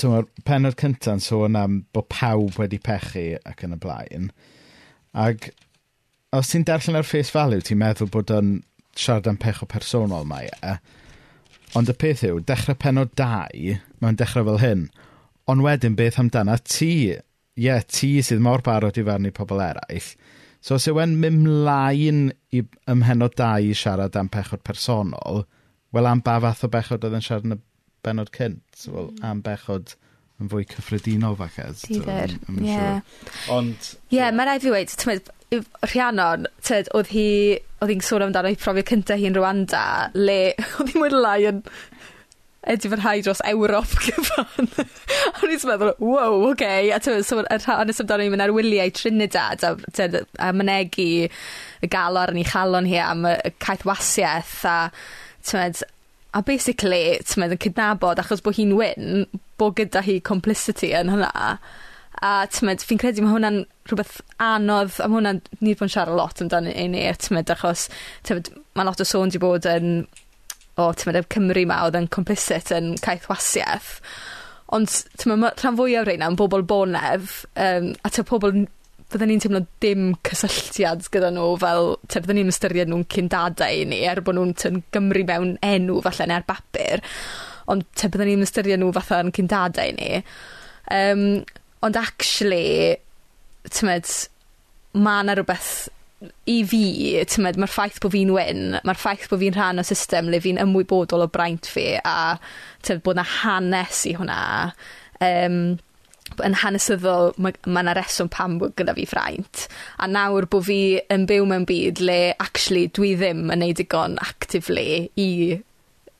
tyma, 0.00 0.24
penod 0.48 0.76
cynta'n 0.80 1.22
sôn 1.24 1.58
am 1.58 1.80
bod 1.96 2.08
pawb 2.12 2.58
wedi 2.60 2.80
pechu 2.82 3.26
ac 3.48 3.64
yn 3.66 3.76
y 3.76 3.80
blaen. 3.80 4.28
Ac 5.26 5.50
os 6.34 6.52
ti'n 6.52 6.66
darllen 6.68 7.00
ar 7.00 7.08
face 7.08 7.34
value, 7.34 7.64
ti'n 7.64 7.80
meddwl 7.80 8.12
bod 8.12 8.32
o'n 8.34 8.56
siarad 8.98 9.30
am 9.30 9.40
pech 9.40 9.62
o 9.64 9.70
personol 9.70 10.28
mae 10.28 10.50
e. 10.62 10.76
Ond 11.74 11.90
y 11.90 11.96
peth 11.98 12.22
yw, 12.26 12.38
dechrau 12.46 12.78
penod 12.78 13.14
2, 13.18 13.78
mae'n 14.02 14.20
dechrau 14.20 14.46
fel 14.46 14.60
hyn. 14.62 14.88
Ond 15.50 15.64
wedyn, 15.64 15.96
beth 15.98 16.20
amdana 16.22 16.60
ti? 16.62 16.94
Ie, 17.14 17.22
yeah, 17.66 17.82
ti 17.86 18.16
sydd 18.24 18.42
mor 18.42 18.62
barod 18.66 18.98
i 18.98 19.06
farnu 19.06 19.34
pobl 19.34 19.62
eraill– 19.62 20.14
So 20.64 20.78
os 20.78 20.86
yw'n 20.88 21.18
mynd 21.20 21.42
mlaen 21.44 22.30
i 22.56 22.62
ymhenod 22.88 23.36
mhennod 23.36 23.42
i 23.68 23.74
siarad 23.76 24.16
am 24.16 24.30
pechod 24.32 24.62
personol, 24.64 25.44
wel 25.92 26.08
am 26.08 26.22
ba 26.24 26.38
fath 26.40 26.64
o 26.64 26.70
bechod 26.72 27.04
oedd 27.04 27.18
yn 27.18 27.24
siarad 27.26 27.44
yn 27.50 27.58
y 27.58 27.60
benod 28.04 28.32
cynt? 28.32 28.86
Mm. 28.86 28.94
Wel, 28.94 29.10
am 29.28 29.42
bechod 29.44 29.92
yn 30.40 30.48
fwy 30.50 30.64
cyffredinol 30.70 31.36
falle. 31.38 31.68
Difyr, 31.84 32.32
ie. 32.56 32.78
Ond... 33.52 33.90
Ie, 34.08 34.16
yeah, 34.16 34.32
mae'n 34.32 34.50
rhaid 34.50 34.64
fi 34.64 34.72
wedi, 34.72 34.96
ti'n 35.02 35.20
Rhiannon, 35.84 36.48
tyd, 36.64 36.88
oedd 36.96 37.12
hi, 37.12 37.28
oedd 37.84 37.92
hi'n 37.92 38.02
sôn 38.08 38.24
amdano 38.24 38.50
i 38.50 38.58
profi 38.58 38.82
cyntaf 38.88 39.20
hi'n 39.20 39.36
Rwanda, 39.36 39.84
le 40.16 40.38
oedd 40.80 40.94
hi'n 40.94 41.02
mwyn 41.04 41.18
lai 41.20 41.38
yn 41.50 41.60
wedi 42.66 42.90
fy 42.90 42.98
rhai 43.00 43.16
dros 43.24 43.42
Ewrop 43.48 43.96
gyfan. 44.04 44.70
O'n 45.42 45.52
i'n 45.54 45.66
meddwl, 45.68 45.94
wow, 46.02 46.38
oce. 46.50 46.52
Okay. 46.54 46.92
A 46.94 47.00
ti'n 47.02 47.24
so, 47.26 47.40
yr 47.42 47.66
hanes 47.68 48.02
amdano 48.02 48.26
i 48.26 48.30
mynd 48.32 48.44
ar 48.44 48.54
wyliau 48.54 48.92
Trinidad 48.94 49.64
a, 49.66 49.74
a 49.74 50.52
mynegu 50.56 51.08
y 51.84 51.90
galor 51.92 52.32
yn 52.32 52.40
ei 52.40 52.48
chalon 52.48 52.88
hi 52.88 53.00
am 53.02 53.26
y 53.28 53.36
caeth 53.62 53.84
wasiaeth 53.88 54.62
a 54.70 54.78
ti'n 55.44 55.84
a 56.34 56.42
basically, 56.42 57.18
ti'n 57.22 57.44
meddwl, 57.44 57.54
yn 57.54 57.62
cydnabod 57.62 58.18
achos 58.18 58.42
bod 58.42 58.56
hi'n 58.58 58.74
wyn, 58.74 59.26
bod 59.60 59.76
gyda 59.78 60.02
hi 60.02 60.18
complicity 60.26 60.90
yn 60.98 61.12
hynna. 61.12 61.30
A 62.24 62.32
ti'n 62.50 62.68
meddwl, 62.68 62.88
fi'n 62.88 63.00
credu 63.02 63.22
mae 63.22 63.34
hwnna'n 63.36 63.60
rhywbeth 63.86 64.16
anodd, 64.42 64.98
a 64.98 65.06
mae 65.06 65.20
hwnna'n, 65.20 65.40
ni 65.60 65.76
bod 65.76 65.86
yn 65.86 65.94
siarad 65.94 66.18
lot 66.18 66.42
amdano 66.42 66.72
i 66.72 66.88
ni, 66.90 67.04
ti'n 67.22 67.38
meddwl, 67.38 67.54
achos, 67.54 67.86
ti'n 68.26 68.40
meddwl, 68.40 68.62
mae 68.74 68.88
lot 68.88 69.04
o 69.04 69.06
sôn 69.06 69.30
di 69.30 69.42
bod 69.42 69.68
yn 69.70 69.92
o 70.80 70.88
t'mod 70.92 71.20
y 71.20 71.24
Cymru 71.34 71.66
'ma 71.68 71.82
oedd 71.86 71.98
yn 72.00 72.08
complicit 72.12 72.72
yn 72.74 72.94
caeth 73.04 73.28
wasiaeth. 73.30 73.98
ond 74.74 74.88
t'mo' 75.20 75.36
ma' 75.38 75.52
rhan 75.60 75.76
fwyaf 75.78 76.02
o 76.02 76.08
reina'n 76.08 76.36
bobl 76.40 76.64
bonedd 76.66 77.28
um, 77.60 77.90
a 78.02 78.10
t'o' 78.10 78.24
pobl 78.26 78.54
n- 78.56 78.68
fydden 79.12 79.28
ni'n 79.30 79.42
teimlo 79.44 79.60
dim 79.84 80.06
cysylltiad 80.26 81.04
gyda 81.14 81.28
nhw 81.36 81.50
fel 81.62 81.90
te 82.10 82.22
bydden 82.24 82.40
ni'n 82.40 82.50
ystyried 82.50 82.88
nhw'n 82.90 83.04
cyn-dadau 83.12 83.82
i 83.82 83.84
ni 83.86 84.00
er 84.08 84.22
bod 84.24 84.34
nhw'n 84.38 84.54
tyn 84.58 84.80
gymru 84.96 85.22
mewn 85.28 85.52
enw 85.68 86.00
falle 86.06 86.26
ne' 86.26 86.38
ar 86.40 86.46
bapur 86.48 87.04
ond 87.70 87.84
te 87.94 88.08
bydden 88.08 88.32
ni'n 88.32 88.46
ystyried 88.48 88.80
nhw 88.80 88.90
fatha 88.96 89.20
'yn 89.22 89.30
cyn-dadau 89.36 89.92
i 89.92 89.94
ni 90.00 90.10
um, 90.96 91.22
ond 91.84 92.00
actually 92.00 92.96
t'med 93.68 94.10
mae 94.96 95.22
yna 95.22 95.36
rhywbeth 95.38 95.70
i 96.50 96.58
fi, 96.68 96.84
tymed, 97.30 97.58
mae'r 97.60 97.72
ffaith 97.72 98.00
bod 98.02 98.14
fi'n 98.14 98.32
wyn, 98.34 98.62
mae'r 98.84 99.00
ffaith 99.00 99.26
bod 99.30 99.42
fi'n 99.42 99.56
rhan 99.56 99.82
o 99.82 99.86
system 99.86 100.30
le 100.32 100.40
fi'n 100.44 100.60
ymwybodol 100.62 101.26
o 101.26 101.30
braint 101.32 101.68
fi 101.70 101.94
a 102.00 102.36
tymed, 102.84 103.02
bod 103.06 103.18
na 103.20 103.26
hanes 103.40 104.04
i 104.10 104.14
hwnna. 104.18 104.38
Um, 105.24 105.58
yn 106.42 106.56
hanesyddol, 106.58 107.34
mae 107.38 107.54
yna 107.68 107.94
reswm 107.94 108.30
pam 108.32 108.56
bod 108.58 108.74
gyda 108.78 108.94
fi 108.96 109.04
ffraint. 109.06 109.66
A 110.02 110.08
nawr 110.10 110.48
bod 110.50 110.66
fi 110.68 110.80
yn 111.12 111.28
byw 111.30 111.46
mewn 111.50 111.66
byd 111.68 112.02
le, 112.02 112.18
actually, 112.42 112.88
dwi 112.96 113.14
ddim 113.20 113.46
yn 113.52 113.62
neud 113.62 113.78
digon 113.78 114.16
actively 114.24 115.10
i 115.20 115.30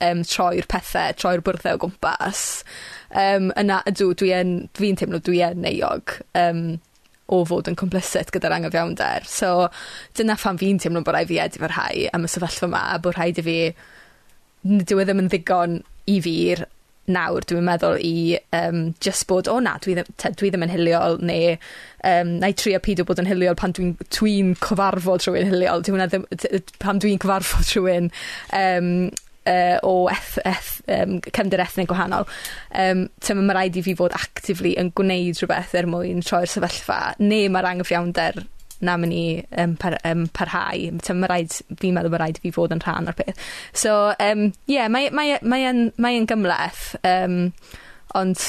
um, 0.05 0.23
troi'r 0.29 0.69
pethau, 0.71 1.17
troi'r 1.19 1.43
bwrthau 1.45 1.75
e 1.75 1.79
o 1.79 1.83
gwmpas. 1.87 2.45
Um, 3.11 3.51
yna, 3.61 3.81
ydw, 3.91 4.13
dwi'n 4.21 4.57
dwi 4.77 4.93
teimlo 5.01 5.23
dwi 5.25 5.43
yn 5.47 5.65
neiog. 5.65 6.19
Um, 6.39 6.65
o 7.35 7.43
fod 7.49 7.71
yn 7.71 7.79
complicit 7.81 8.33
gyda'r 8.35 8.59
anghyfiawnder. 8.59 9.27
so 9.29 9.69
dyna 10.19 10.39
pham 10.41 10.61
fi'n 10.61 10.81
teimlo 10.83 11.05
bod 11.05 11.17
rhaid 11.17 11.33
fi 11.33 11.41
edifyrhau 11.47 12.07
am 12.13 12.29
y 12.29 12.33
sefyllfa 12.35 12.71
yma, 12.71 12.85
a 12.95 13.03
bod 13.03 13.19
rhaid 13.19 13.43
i 13.43 13.47
fi 13.49 13.59
dyw 14.65 15.03
e 15.03 15.05
ddim 15.05 15.25
yn 15.25 15.33
ddigon 15.33 15.83
i 16.11 16.21
fi'r 16.25 16.65
nawr 17.05 17.45
dwi'n 17.45 17.67
meddwl 17.67 17.99
i 18.01 18.39
um, 18.57 18.95
just 19.05 19.27
bod 19.29 19.49
"o 19.49 19.59
na 19.61 19.75
dwi 19.85 19.97
ddim 19.99 20.09
t- 20.21 20.33
dwi 20.41 20.51
ddim 20.53 20.65
yn 20.65 20.73
hiliol" 20.73 21.19
neu 21.21 21.51
um, 21.53 21.59
yym 22.09 22.31
"nâi 22.41 22.55
trio 22.57 22.81
pido 22.81 23.05
bod 23.05 23.21
yn 23.21 23.29
hiliol 23.29 23.59
pan 23.61 23.75
dwi'n 23.77 23.93
dwi 24.09 24.35
cyfarfod 24.65 25.27
rhywun 25.27 25.51
hiliol" 25.53 25.85
dyw 25.85 26.01
ddim... 26.01 26.25
pan 26.81 27.03
dwi'n 27.03 27.21
cyfarfod 27.21 27.75
rhywun 27.75 28.09
um, 28.57 28.89
uh, 29.51 29.77
o 29.87 30.09
eth- 30.13 30.41
eth- 30.49 30.81
um, 30.97 31.19
cefndir 31.29 31.63
ethnig 31.65 31.89
gwahanol 31.91 32.27
um, 32.27 33.07
tyma 33.25 33.45
mae 33.45 33.59
rhaid 33.59 33.79
i 33.81 33.85
fi 33.87 33.95
fod 33.99 34.17
actively 34.17 34.75
yn 34.81 34.93
gwneud 34.97 35.41
rhywbeth 35.41 35.77
er 35.79 35.89
mwyn 35.91 36.25
troi'r 36.25 36.51
sefyllfa 36.51 36.99
neu 37.23 37.49
mae'r 37.53 37.71
anghyfiawnder 37.75 38.43
'na 38.85 38.97
myn' 39.01 39.15
i 39.15 39.25
um, 39.63 39.77
par- 39.81 40.01
um, 40.05 40.27
parhau 40.37 40.91
t'mo' 40.99 41.21
ma' 41.23 41.31
raid 41.31 41.55
fi'n 41.81 41.95
meddwl 41.97 42.13
mae 42.13 42.21
rhaid 42.25 42.41
i 42.41 42.45
fi 42.45 42.53
fod 42.55 42.75
yn 42.75 42.83
rhan 42.85 43.09
o'r 43.11 43.17
peth 43.21 43.41
so 43.85 43.97
yym 44.19 44.49
ie 44.69 44.87
mae 44.93 45.11
mae 45.15 45.37
e 45.37 45.41
mae 45.55 45.73
mae 46.05 46.23
gymleth, 46.29 46.85
um, 47.09 47.39
ond 48.19 48.41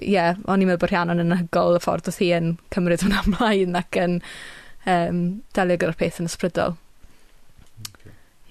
ie, 0.00 0.14
yeah, 0.14 0.38
o'n 0.48 0.62
i'n 0.62 0.70
meddwl 0.70 0.80
bod 0.86 0.92
Rhiannon 0.92 1.22
yn 1.22 1.36
hygol 1.38 1.76
y 1.78 1.82
ffordd 1.82 2.08
oedd 2.10 2.20
hi 2.22 2.30
yn 2.38 2.54
cymryd 2.74 3.04
hwnna 3.04 3.24
mlaen 3.34 3.78
ac 3.82 3.98
yn 4.00 4.16
um, 4.90 5.20
delio 5.56 5.76
gyda'r 5.78 5.98
peth 6.00 6.22
yn 6.22 6.30
ysbrydol. 6.30 6.78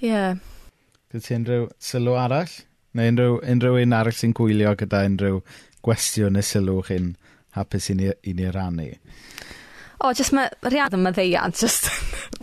Ie. 0.04 0.22
Gyda 1.14 1.28
ti 1.28 1.36
unrhyw 1.38 1.66
sylw 1.78 2.16
arall? 2.18 2.53
Neu 2.97 3.11
unrhyw, 3.11 3.36
unrhyw 3.45 3.76
un 3.84 3.91
arall 3.93 4.16
sy'n 4.18 4.32
gwylio 4.34 4.72
gyda 4.80 5.03
unrhyw 5.05 5.36
gwestiwn 5.86 6.34
neu 6.34 6.45
sylw 6.47 6.80
chi'n 6.88 7.11
hapus 7.53 7.91
i 7.93 7.95
ni, 7.99 8.07
i 8.26 8.32
ni 8.34 8.47
rannu? 8.49 8.88
O, 9.99 10.07
oh, 10.07 10.14
jyst 10.18 10.34
mae 10.34 10.49
rhiad 10.66 10.95
yn 10.97 11.05
ddeiant, 11.05 11.59
jyst 11.61 11.91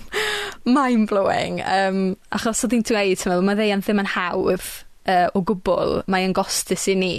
mind-blowing. 0.77 1.59
Um, 1.66 1.99
achos 2.31 2.62
oedd 2.62 2.77
hi'n 2.77 2.87
dweud, 2.87 3.25
mae 3.43 3.59
ddeiant 3.59 3.89
ddim 3.89 4.05
yn 4.05 4.11
hawdd 4.12 4.62
uh, 4.62 5.27
o 5.35 5.43
gwbl. 5.51 5.97
Mae'n 6.07 6.37
gostus 6.39 6.87
i 6.93 6.95
ni, 7.01 7.16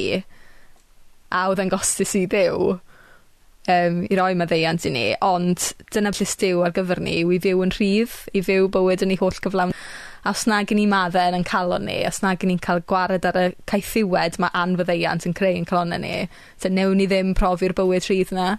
a 1.36 1.42
oedd 1.50 1.60
yn 1.66 1.74
gostus 1.74 2.16
i 2.16 2.24
ddew 2.32 2.78
um, 2.78 3.98
i 4.08 4.22
roi 4.22 4.32
maddeiant 4.40 4.88
i 4.88 4.94
ni, 4.96 5.04
ond 5.20 5.74
dyna 5.92 6.16
ble 6.16 6.30
stiw 6.32 6.64
ar 6.64 6.72
gyfer 6.80 7.04
ni, 7.04 7.18
i 7.28 7.42
fyw 7.44 7.66
yn 7.68 7.76
rhydd, 7.76 8.16
i 8.32 8.46
fyw 8.48 8.72
bywyd 8.72 9.04
yn 9.04 9.12
ei 9.18 9.20
holl 9.20 9.44
gyflawn 9.44 9.76
a 10.24 10.34
os 10.34 10.46
na 10.48 10.62
gen 10.68 10.82
i 10.82 10.86
maddau 10.90 11.34
yn 11.38 11.46
calon 11.48 11.88
ni, 11.90 11.98
os 12.08 12.22
na 12.22 12.36
gen 12.36 12.54
i'n 12.54 12.62
cael 12.62 12.84
gwared 12.90 13.26
ar 13.26 13.40
y 13.42 13.48
caethiwed 13.72 14.38
mae 14.42 14.54
anfyddeiant 14.64 15.28
yn 15.28 15.36
creu 15.38 15.58
yn 15.58 15.68
calonnau 15.70 16.02
ni, 16.04 16.28
so 16.62 16.70
newn 16.70 17.02
ni 17.02 17.10
ddim 17.10 17.34
profi'r 17.38 17.76
bywyd 17.78 18.08
rhydd 18.08 18.36
yna. 18.36 18.54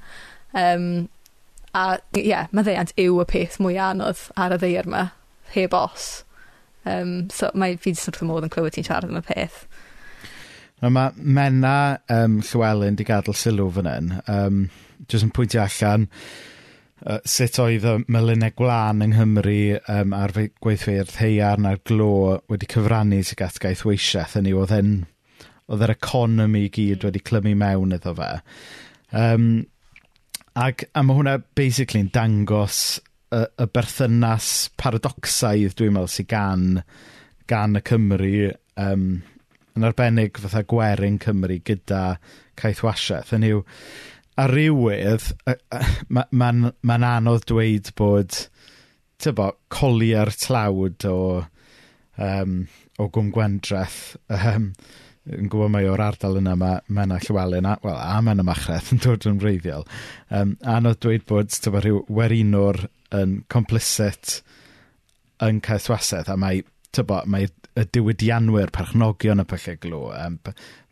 Um, 0.52 0.90
a 1.72 1.86
ie, 2.16 2.26
yeah, 2.28 2.50
maddeuant 2.52 2.92
yw 3.00 3.22
y 3.22 3.30
peth 3.30 3.56
mwy 3.62 3.78
anodd 3.80 4.26
ar 4.36 4.58
y 4.58 4.60
ddeir 4.60 4.90
yma, 4.90 5.06
heb 5.54 5.74
os 5.78 6.10
Um, 6.84 7.30
so 7.30 7.50
mae 7.54 7.76
fi 7.78 7.92
jyst 7.94 8.08
wrth 8.10 8.24
y 8.24 8.26
modd 8.26 8.46
yn 8.46 8.52
clywed 8.52 8.74
ti'n 8.74 8.86
siarad 8.88 9.10
am 9.12 9.20
y 9.20 9.26
peth. 9.26 9.66
No, 10.82 10.90
mae 10.90 11.12
Menna 11.14 11.74
um, 12.10 12.40
Llywelyn 12.42 12.98
'di 12.98 13.06
gadael 13.06 13.38
sylw 13.38 13.68
fan 13.76 13.90
hyn. 13.90 14.08
Um, 14.26 14.64
jyst 15.06 15.28
yn 15.28 15.34
pwyntio 15.36 15.62
allan 15.62 16.08
yy 17.02 17.18
sut 17.26 17.58
oedd 17.62 17.86
y 17.88 17.94
melinau 18.14 18.54
gwlân 18.58 19.02
yng 19.06 19.16
Nghymru 19.16 19.58
um, 19.90 20.12
a'r 20.14 20.34
gweithfeirdd 20.36 20.60
gweithfeydd 20.62 21.16
haearn 21.18 21.66
a'r 21.66 21.80
glo 21.88 22.12
wedi 22.52 22.68
cyfrannu 22.70 23.18
tuag 23.26 23.46
at 23.48 23.58
gaethweisiaeth, 23.64 24.36
hynny 24.38 24.54
oedd 24.54 24.74
e'n 24.76 24.92
oedd 25.72 25.84
yr 25.86 25.94
economi 25.96 26.66
i 26.66 26.70
gyd 26.72 26.98
hmm. 27.00 27.08
wedi 27.08 27.24
clymu 27.26 27.54
mewn 27.58 27.96
iddo 27.96 28.14
fe. 28.18 28.30
Um, 29.18 29.48
ac 30.58 30.86
a 30.92 31.02
mae 31.02 31.18
hwnna 31.18 31.38
basically'n 31.58 32.12
dangos 32.14 32.78
y, 33.32 33.42
y 33.42 33.66
berthynas 33.72 34.52
paradoxaidd, 34.80 35.74
dwi'n 35.78 35.96
meddwl, 35.96 36.12
sy'n 36.12 36.30
gan, 36.30 36.66
gan 37.50 37.78
y 37.80 37.84
Cymru, 37.88 38.32
um, 38.80 39.06
yn 39.72 39.88
arbennig 39.88 40.38
fatha 40.42 40.62
gwerin 40.68 41.18
Cymru 41.22 41.58
gyda 41.64 42.02
caethwasiaeth. 42.60 43.32
Yn 43.38 43.48
yw, 43.48 43.62
a 44.40 44.48
rywydd, 44.48 45.28
mae'n 45.48 46.32
ma, 46.32 46.72
ma, 46.88 46.98
anodd 47.16 47.46
dweud 47.50 47.92
bod, 47.98 48.38
tybo, 49.22 49.52
colia'r 49.72 50.32
tlawd 50.44 51.06
o, 51.08 51.18
um, 52.16 52.58
o 52.98 53.08
gwmgwendreth. 53.12 54.02
Um, 54.32 54.72
yn 55.30 55.46
gwybod 55.46 55.70
mai 55.70 55.84
o'r 55.86 56.02
ardal 56.02 56.40
yna 56.40 56.56
mae 56.58 56.80
Mena 56.90 57.20
Llywelyn 57.22 57.68
a, 57.70 57.76
well, 57.84 57.94
a 58.00 58.18
Mena 58.26 58.42
Machreth 58.42 58.90
yn 58.94 59.02
dod 59.04 59.26
yn 59.30 59.38
wreiddiol. 59.42 59.84
Um, 60.34 60.56
anodd 60.66 60.98
dweud 61.04 61.28
bod 61.30 61.52
tyfo 61.54 61.78
rhyw 61.78 62.02
werinwr 62.10 62.88
yn 63.14 63.42
complicit 63.52 64.40
yn 65.42 65.60
cael 65.62 65.86
a 65.94 66.36
mae, 66.38 66.64
tybo, 66.94 67.20
mae 67.26 67.46
y 67.78 67.86
diwydianwyr 67.94 68.72
perchnogion 68.74 69.42
y 69.42 69.46
pyllau 69.48 69.78
glw 69.80 70.02
um, 70.16 70.38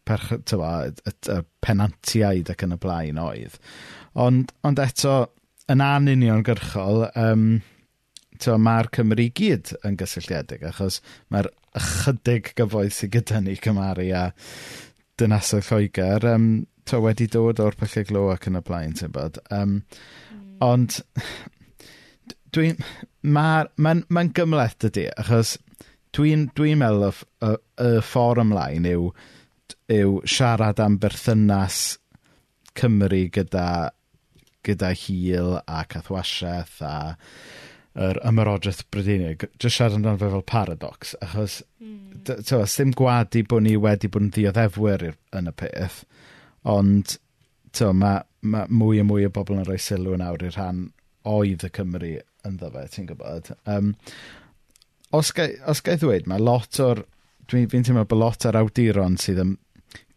perch, 0.09 0.33
tywa, 0.49 0.73
y, 0.89 0.95
y, 1.11 1.15
y 1.35 1.43
penantiaid 1.65 2.53
ac 2.53 2.65
yn 2.67 2.77
y 2.77 2.81
blaen 2.81 3.21
oedd. 3.23 3.59
Ond, 4.21 4.53
ond 4.67 4.83
eto, 4.83 5.19
yn 5.71 5.85
anuniongyrchol, 5.85 7.07
um, 7.21 7.47
mae'r 8.41 8.89
Cymru 8.97 9.29
gyd 9.37 9.75
yn 9.85 9.97
gysylltiedig, 10.01 10.65
achos 10.71 11.01
mae'r 11.33 11.51
ychydig 11.77 12.53
gyfoeth 12.59 12.97
sydd 12.97 13.15
gyda 13.19 13.41
ni 13.45 13.57
cymaru 13.61 14.09
a 14.17 14.25
dynasoedd 15.21 15.69
Lloegr 15.69 16.27
um, 16.33 16.51
to 16.89 17.03
wedi 17.05 17.29
dod 17.31 17.61
o'r 17.63 17.77
pethau 17.79 18.07
glo 18.09 18.27
ac 18.33 18.49
yn 18.51 18.59
y 18.59 18.65
blaen, 18.67 18.97
ti'n 18.97 19.13
bod. 19.15 19.39
Um, 19.53 19.81
mm. 20.33 20.53
Ond 20.67 21.01
dwi'n... 22.55 22.81
Mae'n 23.21 23.69
ma, 23.77 23.93
ma, 23.93 24.07
ma 24.09 24.23
gymleth 24.33 24.79
dydy, 24.81 25.03
achos 25.21 25.59
dwi'n 26.17 26.47
dwi 26.57 26.73
meddwl 26.81 27.11
y, 27.11 27.11
y, 27.45 27.51
y 27.85 27.91
ffordd 28.01 28.41
ymlaen 28.47 28.89
yw 28.89 29.11
yw 29.93 30.21
siarad 30.29 30.81
am 30.83 30.99
berthynas 31.03 31.99
Cymru 32.79 33.25
gyda, 33.35 33.91
gyda 34.67 34.93
hil 34.95 35.57
a 35.67 35.83
cathwasiaeth 35.91 36.79
a 36.87 36.95
yr 38.01 38.21
ymyrodraeth 38.27 38.85
Brydeinig. 38.95 39.49
Jyst 39.59 39.81
siarad 39.81 39.99
amdano 39.99 40.21
fe 40.21 40.31
fel 40.31 40.47
paradox, 40.47 41.15
achos 41.25 41.61
mm. 41.83 42.23
tywa, 42.29 42.63
ddim 42.67 42.95
gwadu 42.97 43.43
bod 43.51 43.67
ni 43.67 43.75
wedi 43.77 44.11
bod 44.13 44.29
yn 44.29 44.33
ddioddefwyr 44.37 45.07
yn 45.11 45.51
y 45.51 45.55
peth, 45.63 46.03
ond 46.71 47.17
tywa, 47.77 47.95
mae 47.95 48.25
ma 48.41 48.65
mwy 48.71 49.03
a 49.03 49.07
mwy 49.07 49.27
o 49.29 49.33
bobl 49.35 49.59
yn 49.59 49.67
rhoi 49.67 49.81
sylw 49.83 50.17
nawr 50.17 50.47
i'r 50.47 50.55
rhan 50.57 50.87
oedd 51.29 51.67
y 51.67 51.73
Cymru 51.77 52.15
ynddo 52.47 52.71
fe, 52.73 52.87
ti'n 52.95 53.09
gwybod. 53.11 53.51
Um, 53.69 53.95
os, 55.17 55.33
gai, 55.37 55.53
os 55.69 55.83
gai 55.85 55.99
ddweud, 56.01 56.31
mae 56.31 56.41
lot 56.41 56.79
o'r 56.81 57.03
Dwi'n 57.51 57.67
fi 57.67 57.81
teimlo 57.83 58.05
bod 58.07 58.21
lot 58.21 58.45
ar 58.47 58.55
awduron 58.61 59.17
sydd 59.19 59.41
yn 59.43 59.57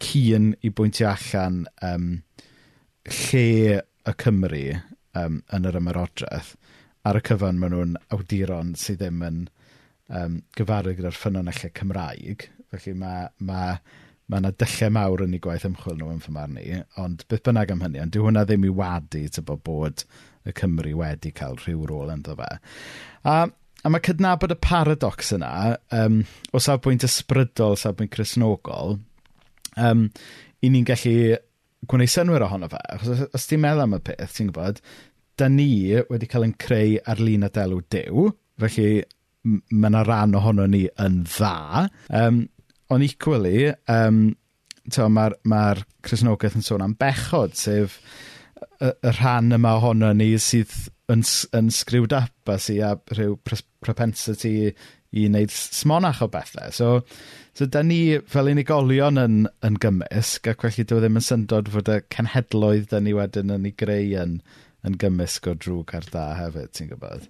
cyn 0.06 0.52
i 0.62 0.70
bwyntio 0.70 1.08
allan 1.10 1.64
um, 1.88 2.04
lle 3.10 3.80
y 3.82 4.14
Cymru 4.22 4.60
um, 5.18 5.40
yn 5.58 5.66
yr 5.66 5.80
ymerodraeth 5.80 6.52
ar 7.10 7.18
y 7.18 7.24
cyfan 7.26 7.58
maen 7.58 7.74
nhw'n 7.74 7.96
awduron 8.14 8.76
sydd 8.78 9.02
ddim 9.02 9.26
yn 9.26 9.40
um, 10.14 10.36
gyfarwydd 10.60 11.00
gyda'r 11.00 11.18
ffynonellau 11.18 11.74
Cymraeg. 11.80 12.46
Felly 12.70 12.94
mae, 13.02 13.26
mae, 13.50 13.80
mae 14.30 14.44
yna 14.44 14.54
dyllau 14.54 14.94
mawr 15.00 15.26
yn 15.26 15.34
ei 15.34 15.42
gwaith 15.48 15.66
ymchwil 15.72 15.98
nhw 16.04 16.14
yn 16.14 16.22
fy 16.28 16.36
marn 16.38 16.62
i, 16.62 16.68
ond 17.02 17.26
beth 17.34 17.44
bynnag 17.50 17.74
am 17.74 17.82
hynny, 17.88 18.04
ond 18.04 18.14
dyw 18.14 18.28
hwnna 18.28 18.46
ddim 18.46 18.70
i 18.70 18.78
wadu 18.84 19.26
tybo 19.34 19.58
bod 19.72 20.06
y 20.46 20.54
Cymru 20.62 20.94
wedi 21.02 21.34
cael 21.34 21.58
rhyw 21.66 21.90
rôl 21.90 22.14
yn 22.14 22.22
ddo 22.30 22.38
fe. 22.44 22.54
A 23.26 23.42
A 23.84 23.92
mae 23.92 24.04
cydnabod 24.04 24.54
y 24.56 24.60
paradox 24.64 25.34
yna, 25.36 25.54
um, 25.96 26.22
o 26.56 26.60
safbwynt 26.64 27.04
ysbrydol, 27.04 27.76
safbwynt 27.80 28.14
chrysnogol, 28.14 28.96
um, 29.76 30.06
i 30.64 30.70
ni'n 30.72 30.86
gallu 30.88 31.36
gwneud 31.92 32.12
synwyr 32.14 32.46
ohono 32.48 32.70
fe. 32.72 32.80
Achos 32.96 33.26
os 33.36 33.50
ti'n 33.50 33.60
meddwl 33.64 33.84
am 33.84 33.98
y 33.98 34.00
peth, 34.08 34.38
ti'n 34.38 34.54
gwybod, 34.54 34.80
da 35.40 35.50
ni 35.52 35.68
wedi 36.08 36.30
cael 36.32 36.48
yn 36.48 36.56
creu 36.64 36.96
ar 37.10 37.20
lun 37.20 37.44
a 37.44 37.52
delw 37.52 37.82
dew, 37.92 38.30
felly 38.64 39.04
mae 39.44 39.90
yna 39.90 39.98
'na 39.98 40.06
ran 40.08 40.38
ohono 40.40 40.70
ni 40.70 40.86
yn 41.04 41.24
dda, 41.28 41.90
Um, 42.16 42.46
ond 42.94 43.04
equally, 43.04 43.74
um, 43.92 44.30
mae'r 44.88 45.36
ma 45.44 45.74
ma'r 45.74 45.84
yn 46.56 46.64
sôn 46.64 46.84
am 46.86 46.96
bechod, 47.00 47.56
sef 47.60 48.00
y 48.80 48.92
y 48.94 49.14
rhan 49.18 49.52
yma 49.56 49.76
ohono 49.80 50.14
ni 50.16 50.34
sydd 50.40 50.72
yn 51.12 51.24
yn 51.56 51.70
screwed 51.72 52.14
up 52.16 52.52
a 52.52 52.58
sy 52.60 52.80
â 52.84 52.96
rhyw 53.12 53.36
pers- 53.44 53.66
propensity 53.86 54.74
i 55.14 55.28
wneud 55.28 55.54
smonach 55.54 56.24
o 56.26 56.30
bethau. 56.32 56.72
So, 56.74 56.90
so 57.54 57.68
da 57.70 57.84
ni 57.86 58.18
fel 58.34 58.50
unigolion 58.52 59.22
yn, 59.22 59.40
yn 59.66 59.80
gymysg, 59.82 60.50
ac 60.50 60.66
felly 60.66 60.88
dyw 60.90 61.00
e 61.00 61.06
ddim 61.06 61.20
yn 61.22 61.28
syndod 61.28 61.72
fod 61.74 61.92
y 61.94 62.00
cenhedloedd 62.14 62.90
da 62.94 63.02
ni 63.04 63.14
wedyn 63.18 63.54
yn 63.54 63.70
ei 63.70 63.76
greu 63.78 64.14
yn, 64.24 64.40
yn 64.88 64.98
gymysg 65.02 65.50
o 65.52 65.56
drwg 65.56 65.98
ar 66.00 66.10
da 66.14 66.28
hefyd, 66.40 66.74
ti'n 66.74 66.94
gwybod? 66.94 67.28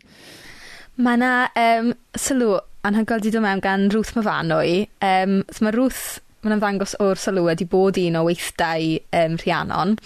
Mae 1.03 1.17
yna 1.17 1.33
um, 1.57 1.91
sylw 2.19 2.59
anhygoel 2.87 3.23
di 3.23 3.31
dod 3.33 3.43
mewn 3.45 3.63
gan 3.63 3.89
Ruth 3.93 4.13
Myfanwy. 4.17 4.85
Um, 5.03 5.41
so 5.49 5.65
mae 5.65 5.75
Ruth, 5.75 6.05
mae'n 6.43 6.57
ymddangos 6.57 6.95
o'r 7.03 7.19
sylw 7.19 7.47
wedi 7.47 7.67
bod 7.69 7.99
un 7.99 8.19
o 8.19 8.23
weithdau 8.27 8.97
um, 9.19 9.37
Rhiannon. 9.41 9.97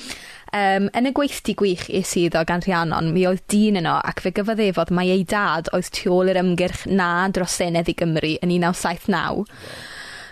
Um, 0.58 0.88
yn 0.97 1.10
y 1.10 1.14
gweithdi 1.14 1.53
gwych 1.60 1.89
es 1.99 2.16
i 2.18 2.28
iddo 2.28 2.41
gan 2.47 2.64
Rhiannon, 2.64 3.12
mi 3.14 3.26
oedd 3.30 3.43
dyn 3.51 3.82
yno 3.82 3.97
ac 3.99 4.24
fe 4.24 4.32
gyfaddefodd 4.38 4.93
mae 4.95 5.12
ei 5.14 5.26
dad 5.28 5.70
oedd 5.76 5.91
tu 5.93 6.14
ôl 6.16 6.32
i'r 6.32 6.39
ymgyrch 6.41 6.88
Na 6.89 7.28
dros 7.34 7.58
Senedd 7.60 7.91
i 7.91 7.95
Gymru 7.97 8.38
yn 8.39 8.53
un 8.55 8.68
naw 8.68 8.78
saith 8.78 9.10
naw 9.12 9.45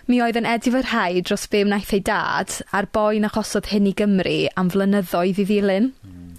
mi 0.06 0.20
oedd 0.22 0.38
yn 0.38 0.46
edifyrhau 0.46 1.22
dros 1.26 1.48
be 1.50 1.64
wnaeth 1.66 1.94
ei 1.98 2.02
dad 2.06 2.54
a'r 2.78 2.88
boi 2.94 3.18
na 3.22 3.32
achosodd 3.32 3.72
hyn 3.72 3.90
i 3.90 3.94
Gymru 3.98 4.38
am 4.62 4.70
flynyddoedd 4.74 5.42
i 5.42 5.46
ddilyn. 5.50 5.92
Hmm. 6.06 6.36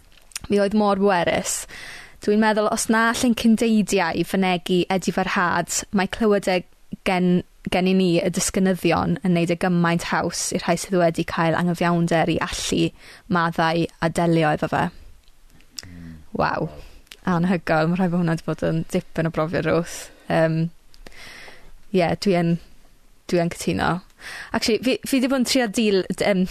Mi 0.46 0.60
oedd 0.62 0.76
mor 0.78 1.00
bwerus. 1.02 1.64
Dwi'n 2.22 2.42
meddwl 2.42 2.70
os 2.70 2.86
na 2.92 3.08
allan 3.10 3.34
cyndeidiau 3.38 4.14
i 4.14 4.22
fynegu 4.26 4.84
edifarhad, 4.92 5.82
mae 5.90 6.10
clywed 6.14 6.50
e 6.50 6.60
gen 7.08 7.42
gen 7.72 7.88
i 7.90 7.94
ni, 7.98 8.10
y 8.22 8.30
disgynyddion, 8.30 9.16
yn 9.26 9.34
neud 9.34 9.52
y 9.52 9.58
gymaint 9.62 10.08
haws 10.12 10.50
i'r 10.54 10.64
rhai 10.66 10.76
sydd 10.80 10.98
wedi 11.00 11.26
cael 11.28 11.56
anghyfiawnder 11.58 12.30
i 12.30 12.38
allu 12.46 12.90
maddau 13.32 13.86
a 14.02 14.10
delio 14.20 14.52
efo 14.54 14.70
fe. 14.70 14.84
Hmm. 15.82 16.16
Waw, 16.38 16.70
anhygoel. 17.26 17.90
Mae 17.90 18.00
rhaid 18.00 18.14
bod 18.14 18.22
hwnna 18.22 18.36
wedi 18.36 18.48
bod 18.48 18.64
yn 18.68 18.82
dipyn 18.92 19.30
o 19.30 19.34
brofiad 19.34 19.68
rwth. 19.68 19.98
Um, 20.32 20.58
yeah, 21.94 22.14
dwi 22.22 22.38
yn, 22.38 22.56
dwi 23.30 23.42
yn 23.42 23.52
cytuno. 23.54 23.92
Actually, 24.52 24.82
fi, 24.82 24.98
fi 25.06 25.18
wedi 25.18 25.30
bod 25.32 25.42
yn 25.42 25.48
trio 25.50 25.68
dil, 25.70 26.02
um, 26.30 26.46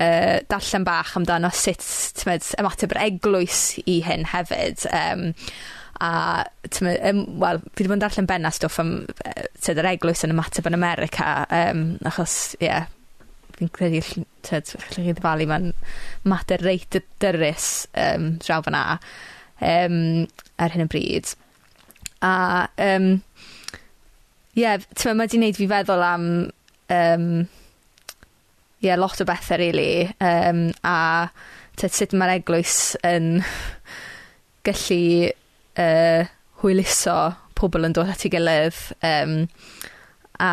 uh, 0.00 0.38
darllen 0.50 0.86
bach 0.88 1.14
amdano 1.18 1.52
sut 1.54 1.84
tmed, 2.20 2.48
ymateb 2.60 2.96
yr 2.96 3.02
eglwys 3.06 3.64
i 3.84 4.00
hyn 4.06 4.28
hefyd. 4.32 4.88
Um, 4.92 5.32
a 6.00 6.12
um, 6.80 6.90
yym 6.90 7.22
wel 7.42 7.62
fi 7.62 7.84
wedi 7.84 7.88
bod 7.88 7.96
yn 7.96 8.04
darllen 8.04 8.28
benna 8.30 8.52
stwff 8.54 8.80
am 8.82 8.92
tyd 9.64 9.80
yr 9.82 9.90
eglwys 9.92 10.24
yn 10.26 10.34
ymateb 10.34 10.68
yn 10.70 10.78
America 10.78 11.30
um, 11.60 11.84
achos 12.08 12.56
ie 12.58 12.68
yeah, 12.68 12.88
fi'n 13.56 13.72
credu 13.72 14.02
tyd 14.46 14.68
t'od 14.68 14.86
chi 14.92 15.06
ddifalu 15.08 15.48
mae'n 15.50 15.70
mater 16.28 16.64
reit 16.66 17.00
dyrus 17.22 17.70
um, 17.96 18.34
draw 18.42 18.62
fyna 18.66 18.84
um, 19.64 20.00
ar 20.60 20.74
hyn 20.74 20.86
y 20.86 20.90
bryd 20.92 21.32
a 22.24 22.34
um, 22.88 23.12
ie 24.56 24.64
yeah, 24.64 24.80
mae 25.12 25.28
'di 25.28 25.40
wneud 25.40 25.60
fi 25.60 25.68
feddwl 25.68 26.04
am 26.04 26.26
um, 26.92 27.30
ie 28.84 28.96
lot 28.96 29.20
o 29.20 29.26
bethau, 29.26 29.58
really. 29.58 30.06
Um, 30.20 30.70
a 30.84 31.28
tyd 31.76 31.94
sut 31.96 32.14
mae'r 32.16 32.38
eglwys 32.38 32.78
yn 33.06 33.40
gallu 34.66 35.32
uh, 35.80 36.24
hwyluso 36.62 37.18
pobl 37.56 37.88
yn 37.88 37.94
dod 37.96 38.10
at 38.12 38.24
ei 38.26 38.32
gilydd 38.32 38.80
um, 39.06 39.36
a 40.42 40.52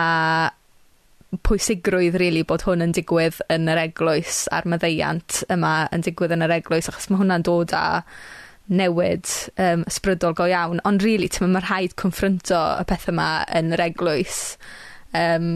pwysigrwydd 1.43 2.15
rili 2.21 2.43
bod 2.47 2.63
hwn 2.67 2.85
yn 2.85 2.93
digwydd 2.95 3.39
yn 3.51 3.67
yr 3.71 3.81
eglwys 3.87 4.43
a'r 4.53 4.67
meddeiant 4.69 5.41
yma 5.53 5.73
yn 5.95 6.05
digwydd 6.05 6.35
yn 6.35 6.45
yr 6.45 6.55
eglwys 6.59 6.89
achos 6.91 7.09
mae 7.09 7.23
hwnna'n 7.23 7.45
dod 7.47 7.73
â 7.75 7.85
newid 8.71 9.27
um, 9.59 9.83
ysbrydol 9.89 10.35
go 10.37 10.45
iawn. 10.47 10.79
Ond 10.87 11.03
rili 11.03 11.27
timod 11.31 11.51
ma' 11.55 11.63
rhaid 11.65 11.97
confronto 11.99 12.59
y 12.79 12.85
peth 12.87 13.09
yma 13.11 13.29
yn 13.57 13.73
yr 13.75 13.83
eglwys 13.89 14.43
um, 15.17 15.49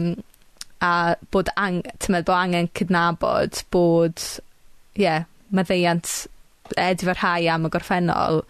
a 0.84 1.14
bod 1.32 1.52
ang- 1.56 1.86
timod 2.02 2.26
bo' 2.28 2.36
angen 2.36 2.68
cydnabod 2.78 3.62
bod 3.74 4.24
ie 4.98 5.14
maddeuant 5.54 6.12
edifarhau 6.76 7.48
am 7.54 7.64
y 7.64 7.72
gorffennol 7.72 8.42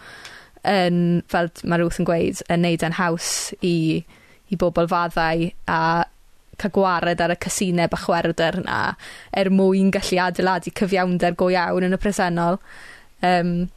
yn, 0.67 1.23
fel 1.31 1.51
mae 1.65 1.83
Ruth 1.83 1.99
yn 2.03 2.09
gweud, 2.09 2.43
yn 2.51 2.65
neud 2.65 2.85
yn 2.87 2.97
haws 2.99 3.33
i, 3.65 4.05
i 4.51 4.59
bobl 4.61 4.89
faddau 4.91 5.49
a 5.71 5.81
cael 6.59 6.75
gwared 6.75 7.21
ar 7.23 7.35
y 7.35 7.39
casineb 7.39 7.95
a 7.95 8.01
chwerwder 8.03 8.59
yna 8.65 8.79
er 9.39 9.51
mwyn 9.55 9.93
gallu 9.95 10.19
adeiladu 10.25 10.73
cyfiawnder 10.75 11.37
go 11.39 11.51
iawn 11.55 11.87
yn 11.87 11.95
y 11.95 12.01
presennol. 12.03 12.59
Um, 13.23 13.69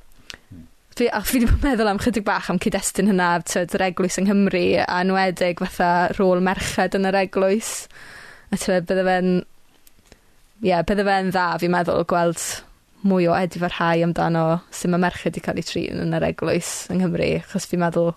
Fi, 0.92 1.06
a 1.08 1.22
fi 1.24 1.40
wedi 1.40 1.48
meddwl 1.64 1.88
am 1.88 2.02
chydig 2.04 2.26
bach 2.28 2.50
am 2.52 2.58
cyd-destun 2.60 3.08
hynna, 3.08 3.30
tyd, 3.48 3.72
yr 3.78 3.86
eglwys 3.86 4.18
yng 4.20 4.26
Nghymru, 4.28 4.66
a 4.84 4.98
nwedig 5.08 5.62
fatha 5.64 6.10
rôl 6.18 6.44
merched 6.44 6.98
yn 6.98 7.08
yr 7.08 7.16
eglwys. 7.22 7.70
A 8.52 8.60
tyd, 8.60 8.90
bydde 8.90 9.06
fe'n... 9.08 9.30
Ie, 9.40 10.68
yeah, 10.68 10.84
bydde 10.84 11.06
fe'n 11.08 11.32
dda, 11.32 11.46
fi'n 11.64 11.72
meddwl, 11.72 12.04
gweld 12.12 12.44
mwy 13.08 13.28
o 13.30 13.36
edifarhau 13.38 14.04
amdano 14.06 14.46
sut 14.70 14.92
mae 14.94 15.02
merched 15.02 15.36
'di 15.36 15.44
cael 15.46 15.62
ei 15.62 15.68
trin 15.68 16.04
yn 16.04 16.18
yr 16.18 16.28
eglwys 16.32 16.72
yng 16.92 17.02
Nghymru 17.02 17.30
achos 17.40 17.68
fi'n 17.70 17.82
meddwl 17.84 18.12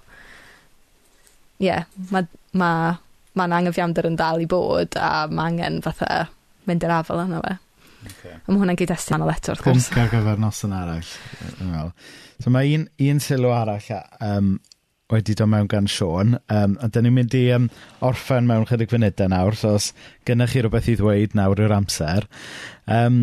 ie 1.63 1.69
yeah, 1.71 1.87
mae 2.11 2.27
ma' 2.53 2.97
ma' 3.35 3.47
'na 3.49 3.63
yn 3.65 4.17
dal 4.19 4.43
i 4.43 4.49
bod 4.51 4.97
a 5.01 5.27
mae 5.31 5.53
angen 5.53 5.81
fatha 5.83 6.27
mynd 6.69 6.85
i'r 6.85 6.99
afel 6.99 7.23
yna 7.25 7.41
fe. 7.45 7.57
Okay. 8.05 8.37
A 8.37 8.53
ma' 8.53 8.61
hwnna'n 8.61 8.79
gyd-destun 8.79 9.17
anol 9.19 9.33
eto 9.33 9.55
wrth 9.55 9.65
gwrs. 9.65 9.89
Pwnc 9.89 10.03
ar 10.03 10.13
gyfer 10.13 10.41
noson 10.41 10.77
arall. 10.77 11.91
So 12.43 12.53
mae 12.53 12.75
un, 12.77 12.87
un 13.01 13.21
sylw 13.23 13.53
arall 13.55 13.91
a, 13.95 14.01
um, 14.29 14.57
wedi 15.13 15.37
dod 15.39 15.51
mewn 15.53 15.71
gan 15.71 15.89
Sean. 15.91 16.37
Um, 16.53 16.77
a 16.83 16.91
dyn 16.93 17.09
ni'n 17.09 17.17
mynd 17.17 17.37
i 17.39 17.45
um, 17.57 17.71
orffen 18.05 18.49
mewn 18.51 18.67
chydig 18.69 18.93
funudau 18.93 19.31
nawr, 19.33 19.57
so 19.59 19.75
os 19.79 19.91
gynnwch 20.29 20.55
chi 20.55 20.65
rhywbeth 20.65 20.91
i 20.93 20.97
ddweud 21.01 21.37
nawr 21.39 21.65
yw'r 21.65 21.77
amser. 21.79 22.29
Um, 22.91 23.19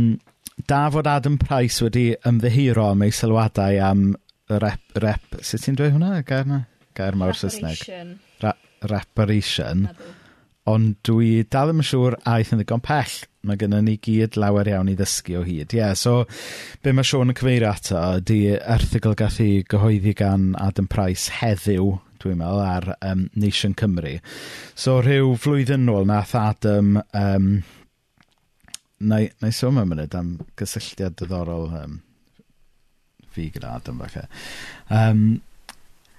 da 0.68 0.82
fod 0.94 1.08
Adam 1.08 1.38
Price 1.42 1.84
wedi 1.84 2.12
ymddehiro 2.28 2.92
am 2.92 3.06
ei 3.06 3.14
sylwadau 3.16 3.80
am 3.86 4.12
rep... 4.50 4.98
rep 5.04 5.40
sut 5.42 5.64
ti'n 5.64 5.78
dweud 5.80 5.96
hwnna? 5.96 6.22
Gair 6.28 6.50
na? 6.50 6.64
Gair 6.98 7.18
mawr 7.20 7.38
Saesneg. 7.38 7.86
Ra 8.44 8.56
reparation. 8.92 9.88
Ond 10.70 10.98
dwi 11.06 11.42
dal 11.50 11.72
ddim 11.72 11.82
yn 11.82 11.88
siŵr 11.88 12.18
aeth 12.30 12.54
yn 12.54 12.62
ddigon 12.62 12.84
pell. 12.86 13.18
Mae 13.48 13.58
gennym 13.58 13.88
ni 13.88 13.98
gyd 13.98 14.38
lawer 14.38 14.70
iawn 14.70 14.92
i 14.92 14.96
ddysgu 14.98 15.40
o 15.40 15.42
hyd. 15.46 15.74
Ie, 15.74 15.80
yeah, 15.80 15.96
so 15.98 16.28
be 16.84 16.94
mae 16.94 17.08
Sean 17.08 17.34
yn 17.34 17.38
cyfeirio 17.38 17.72
ato 17.72 18.02
ydy 18.20 18.40
erthigol 18.60 19.18
gath 19.18 19.40
i 19.42 19.64
gyhoeddi 19.70 20.14
gan 20.20 20.52
Adam 20.62 20.90
Price 20.92 21.42
heddiw 21.42 21.96
dwi'n 22.22 22.38
meddwl, 22.38 22.62
ar 22.62 22.90
um, 23.02 23.26
Nation 23.34 23.74
Cymru. 23.74 24.20
So, 24.78 25.00
rhyw 25.02 25.34
flwyddyn 25.42 25.88
nôl 25.88 26.06
nath 26.10 26.36
Adam 26.38 27.00
um, 27.18 27.48
na 29.02 29.22
i, 29.24 29.30
sôn 29.56 29.76
mewn 29.78 29.92
munud 29.92 30.16
am 30.18 30.34
gysylltiad 30.60 31.18
diddorol 31.20 31.70
um, 31.82 32.00
fi 33.32 33.50
gyda 33.54 33.76
Adam 33.80 34.02
falle. 34.04 34.28
Um, 34.90 35.26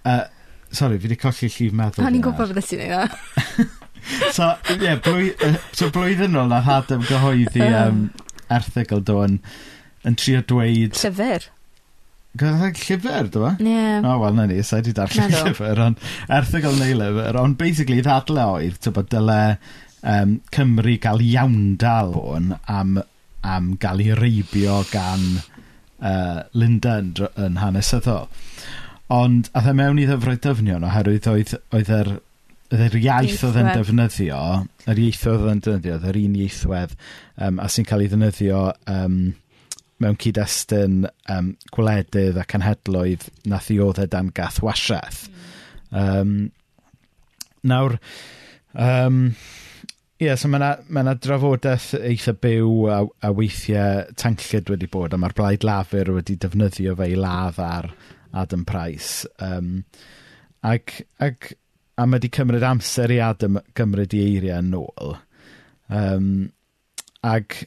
uh, 0.09 0.25
sorry, 0.73 0.99
fi 0.99 1.09
wedi 1.09 1.21
colli 1.21 1.51
llif 1.53 1.77
meddwl. 1.77 2.07
O'n 2.09 2.19
i'n 2.19 2.27
gwybod 2.27 2.55
beth 2.57 2.73
ti'n 2.73 2.85
ei 2.87 2.93
So, 4.35 4.49
ie, 4.73 4.79
yeah, 4.83 4.99
blwy, 4.99 5.31
uh, 5.47 5.57
so 5.77 5.89
blwyddyn 5.95 6.39
ôl 6.39 6.49
na 6.51 6.59
Adam 6.75 7.05
gyhoeddi 7.07 7.63
um, 7.69 8.07
erthigol 8.53 9.03
do 9.07 9.21
yn, 9.23 9.37
yn 10.09 10.17
trio 10.19 10.43
dweud... 10.49 10.97
Llyfr. 10.99 11.47
Gwneud 12.41 12.81
llyfr, 12.81 13.29
dyma? 13.33 13.53
Ie. 13.61 13.69
Yeah. 13.69 14.01
O, 14.01 14.15
oh, 14.15 14.19
wel, 14.25 14.35
na 14.39 14.49
ni, 14.51 14.59
sa 14.65 14.81
i 14.81 14.83
wedi 14.83 14.97
darllen 14.97 15.31
llyfr, 15.37 15.85
ond 15.87 16.03
erthigol 16.33 16.79
neu 16.81 16.97
lyfr, 16.99 17.39
ond 17.45 17.59
basically 17.61 18.03
ddadle 18.03 18.49
oedd, 18.57 18.81
tyba, 18.83 19.05
dyle 19.13 19.41
um, 20.03 20.37
Cymru 20.55 20.97
gael 21.03 21.23
iawndal 21.24 22.15
hwn 22.16 22.53
am, 22.70 22.99
am 23.43 23.73
gael 23.83 24.05
ei 24.05 24.19
reibio 24.19 24.83
gan 24.93 25.24
uh, 25.39 26.43
Linda 26.59 26.99
yn, 27.03 27.15
yn 27.37 27.61
hanesyddol. 27.62 28.29
Ond 29.12 29.51
ath 29.59 29.69
e 29.69 29.74
mewn 29.77 30.01
i 30.01 30.09
ddyfroedd 30.09 30.45
dyfnion 30.47 30.87
oherwydd 30.89 31.29
oedd, 31.31 31.57
oedd 31.74 31.91
yr 31.93 32.15
oedd 32.73 32.87
yr 32.87 32.95
iaith 33.03 33.43
oedd 33.45 33.59
yn 33.61 33.69
defnyddio, 33.77 34.41
yr 34.89 35.01
ieithoedd 35.03 35.43
oedd 35.43 35.51
yn 35.53 35.62
defnyddio, 35.66 35.97
oedd 35.99 36.07
yr 36.09 36.19
un 36.23 36.37
ieithwedd 36.41 36.95
um, 37.37 37.59
a 37.61 37.69
sy'n 37.69 37.89
cael 37.89 38.05
ei 38.05 38.09
ddefnyddio 38.09 38.62
um, 38.89 39.19
mewn 40.03 40.19
cyd-destun 40.23 41.03
um, 41.31 41.53
gwledydd 41.77 42.41
a 42.41 42.47
canhedloedd 42.49 43.29
na 43.51 43.61
thioddau 43.62 44.09
e 44.09 44.12
dan 44.12 44.33
gath 44.35 44.62
wasiaeth. 44.65 45.27
Mm. 45.29 45.99
Um, 46.03 46.33
nawr, 47.69 47.99
um, 48.73 49.20
Ie, 50.23 50.36
so 50.39 50.47
mae 50.47 50.61
yna, 50.61 50.70
ma 50.94 51.03
yna 51.03 51.16
drafodaeth 51.19 51.89
eitha 51.99 52.35
byw 52.39 52.74
a, 52.94 52.99
a 53.27 53.31
weithiau 53.35 54.05
tanllyd 54.20 54.69
wedi 54.70 54.86
bod, 54.93 55.16
a 55.16 55.19
mae'r 55.19 55.35
blaid 55.35 55.65
lafur 55.66 56.12
wedi 56.15 56.36
defnyddio 56.39 56.94
fe 57.01 57.09
i 57.11 57.16
ladd 57.19 57.59
ar 57.65 57.89
Adam 58.44 58.62
Price. 58.69 59.27
Um, 59.43 59.82
ac, 60.62 60.94
ac, 61.27 61.51
a 61.99 62.07
mae 62.07 62.20
wedi 62.20 62.31
cymryd 62.39 62.66
amser 62.69 63.11
i 63.16 63.19
Adam 63.24 63.59
gymryd 63.78 64.15
i 64.15 64.23
eiriau 64.28 64.62
yn 64.62 64.77
ôl. 64.78 65.16
Um, 65.90 66.28
ac 67.27 67.65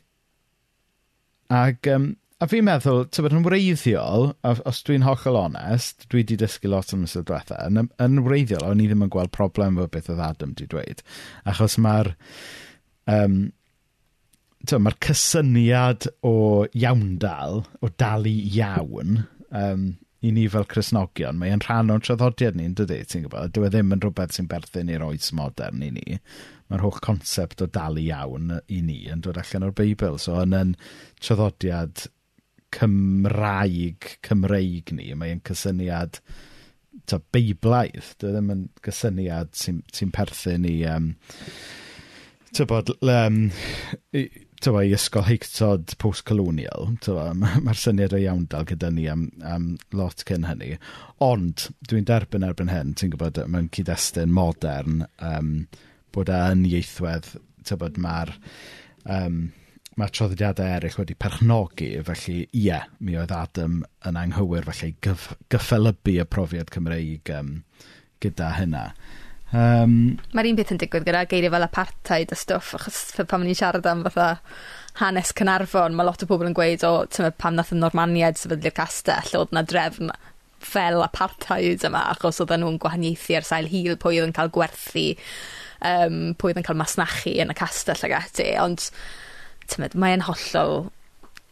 ac 1.52 1.92
um, 1.92 2.14
A 2.44 2.50
fi'n 2.52 2.66
meddwl, 2.68 3.06
tibod, 3.16 3.32
yn 3.32 3.46
wreiddiol, 3.46 4.34
os 4.44 4.82
dwi'n 4.84 5.06
hollol 5.06 5.38
onest, 5.40 6.04
dwi 6.12 6.20
wedi 6.20 6.36
dysgu 6.36 6.68
lot 6.68 6.90
yn 6.92 7.00
y 7.00 7.06
misoedd 7.06 7.30
diwetha, 7.30 7.60
yn 7.70 7.86
yn 8.04 8.18
wreiddiol, 8.26 8.66
o'n 8.68 8.82
i 8.84 8.88
ddim 8.90 9.06
yn 9.06 9.12
gweld 9.14 9.32
problem 9.32 9.78
efo 9.80 9.88
beth 9.94 10.10
oedd 10.12 10.24
Adam 10.26 10.52
wedi 10.52 10.68
dweud, 10.74 11.04
achos 11.48 11.78
mae'r 11.80 12.10
um, 13.14 13.38
tibod, 14.66 14.84
ma'r 14.84 14.98
cysyniad 15.06 16.10
o 16.28 16.34
iawndal, 16.76 17.62
o 17.80 17.92
dalu 18.04 18.34
iawn, 18.60 19.22
um, 19.56 19.86
i 20.26 20.34
ni 20.36 20.44
fel 20.52 20.68
Cresnogion, 20.68 21.40
mae'n 21.40 21.64
rhan 21.64 21.94
o'n 21.96 22.04
traddodiad 22.04 22.60
ni'n 22.60 22.76
dydy, 22.76 22.98
ti'n 23.08 23.30
gwybod? 23.30 23.54
Dyw 23.56 23.70
e 23.70 23.72
ddim 23.72 23.96
yn 23.96 24.04
rhywbeth 24.04 24.36
sy'n 24.36 24.50
berthyn 24.52 24.92
i'r 24.92 25.08
oes 25.08 25.32
modern 25.38 25.88
i 25.88 25.94
ni. 26.02 26.20
Mae'r 26.68 26.84
holl 26.84 27.00
concept 27.06 27.64
o 27.64 27.70
dalu 27.70 28.04
iawn 28.10 28.58
i 28.60 28.82
ni 28.82 29.06
yn 29.14 29.24
dod 29.24 29.40
allan 29.40 29.70
o'r 29.70 29.76
Beibl. 29.78 30.18
So, 30.20 30.40
yn 30.42 30.58
yn 30.58 30.76
traddodiad 31.22 32.08
Cymraeg, 32.76 34.18
Cymreig 34.26 34.92
ni. 34.96 35.12
Mae'n 35.18 35.42
cysyniad 35.48 36.20
to, 37.10 37.20
beiblaidd. 37.34 38.16
Dwi 38.20 38.32
e 38.32 38.36
ddim 38.36 38.52
yn 38.54 38.66
gysyniad 38.86 39.56
sy'n 39.58 39.82
sy 39.94 40.10
perthyn 40.16 40.68
i... 40.70 40.78
Um, 40.90 41.14
tybod, 42.56 42.94
um, 43.12 43.40
i, 44.16 44.22
tywa, 44.64 44.86
i 44.88 44.94
ysgol 44.96 45.26
heictod 45.28 45.96
post-colonial, 46.00 46.94
mae'r 47.04 47.66
ma 47.66 47.76
syniad 47.76 48.16
o 48.16 48.22
iawn 48.22 48.46
dal 48.52 48.68
gyda 48.70 48.92
ni 48.96 49.10
am, 49.12 49.28
am 49.44 49.74
lot 49.96 50.24
cyn 50.28 50.48
hynny. 50.48 50.78
Ond, 51.24 51.68
dwi'n 51.90 52.08
derbyn 52.08 52.48
erbyn 52.48 52.72
hyn, 52.72 52.96
ti'n 52.96 53.12
gwybod, 53.12 53.44
mae'n 53.52 53.68
cyd-destun 53.76 54.32
modern, 54.36 55.04
um, 55.20 55.52
bod 56.16 56.32
e 56.32 56.40
yn 56.54 56.66
ieithwedd, 56.72 57.36
tybod, 57.68 58.00
mae'r... 58.02 58.34
Um, 59.06 59.46
mae 60.00 60.12
traddodiadau 60.12 60.72
eraill 60.78 60.98
wedi 61.00 61.16
perchnogi, 61.16 61.90
felly 62.08 62.42
ie, 62.60 62.80
mi 63.00 63.16
oedd 63.20 63.32
Adam 63.36 63.78
yn 64.08 64.18
anghywir, 64.20 64.68
felly 64.68 64.96
gyf, 65.06 65.30
gyffelybu 65.54 66.18
y 66.20 66.26
profiad 66.28 66.72
Cymreig 66.74 67.32
um, 67.36 67.54
gyda 68.24 68.52
hynna. 68.58 68.90
Um, 69.56 70.18
Mae'r 70.36 70.50
un 70.50 70.58
beth 70.58 70.74
yn 70.74 70.82
digwydd 70.82 71.06
gyda 71.08 71.24
geiriau 71.32 71.54
fel 71.54 71.68
apartheid 71.68 72.34
a 72.34 72.38
stwff, 72.40 72.74
achos 72.76 73.02
pan 73.30 73.46
ni'n 73.46 73.56
siarad 73.56 73.88
am 73.88 74.04
fatha 74.08 74.30
hanes 75.00 75.32
Cynarfon, 75.38 75.96
mae 75.96 76.08
lot 76.08 76.24
o 76.24 76.28
bobl 76.28 76.50
yn 76.50 76.56
gweud, 76.58 76.84
o, 76.88 77.06
tyma, 77.12 77.32
pam 77.32 77.56
nath 77.56 77.72
y 77.72 77.80
Normaniad 77.80 78.40
sefydlu'r 78.40 78.76
castell, 78.76 79.36
oedd 79.40 79.56
na 79.56 79.64
drefn 79.64 80.12
fel 80.66 81.04
apartheid 81.06 81.84
yma, 81.88 82.08
achos 82.12 82.42
oedden 82.44 82.66
nhw'n 82.66 82.80
gwahaniaethu 82.84 83.38
ar 83.38 83.48
sail 83.48 83.70
hil 83.72 84.00
pwy 84.02 84.20
oedd 84.20 84.32
yn 84.32 84.36
cael 84.36 84.52
gwerthu, 84.56 85.12
um, 85.88 86.34
pwy 86.40 86.52
oedd 86.52 86.64
yn 86.64 86.68
cael 86.68 86.80
masnachu 86.82 87.36
yn 87.44 87.54
y 87.54 87.58
castell 87.60 88.04
ag 88.08 88.18
ati, 88.18 88.50
ond 88.60 88.90
T'mod 89.72 89.96
mae 90.00 90.16
e'n 90.16 90.26
hollol 90.28 90.90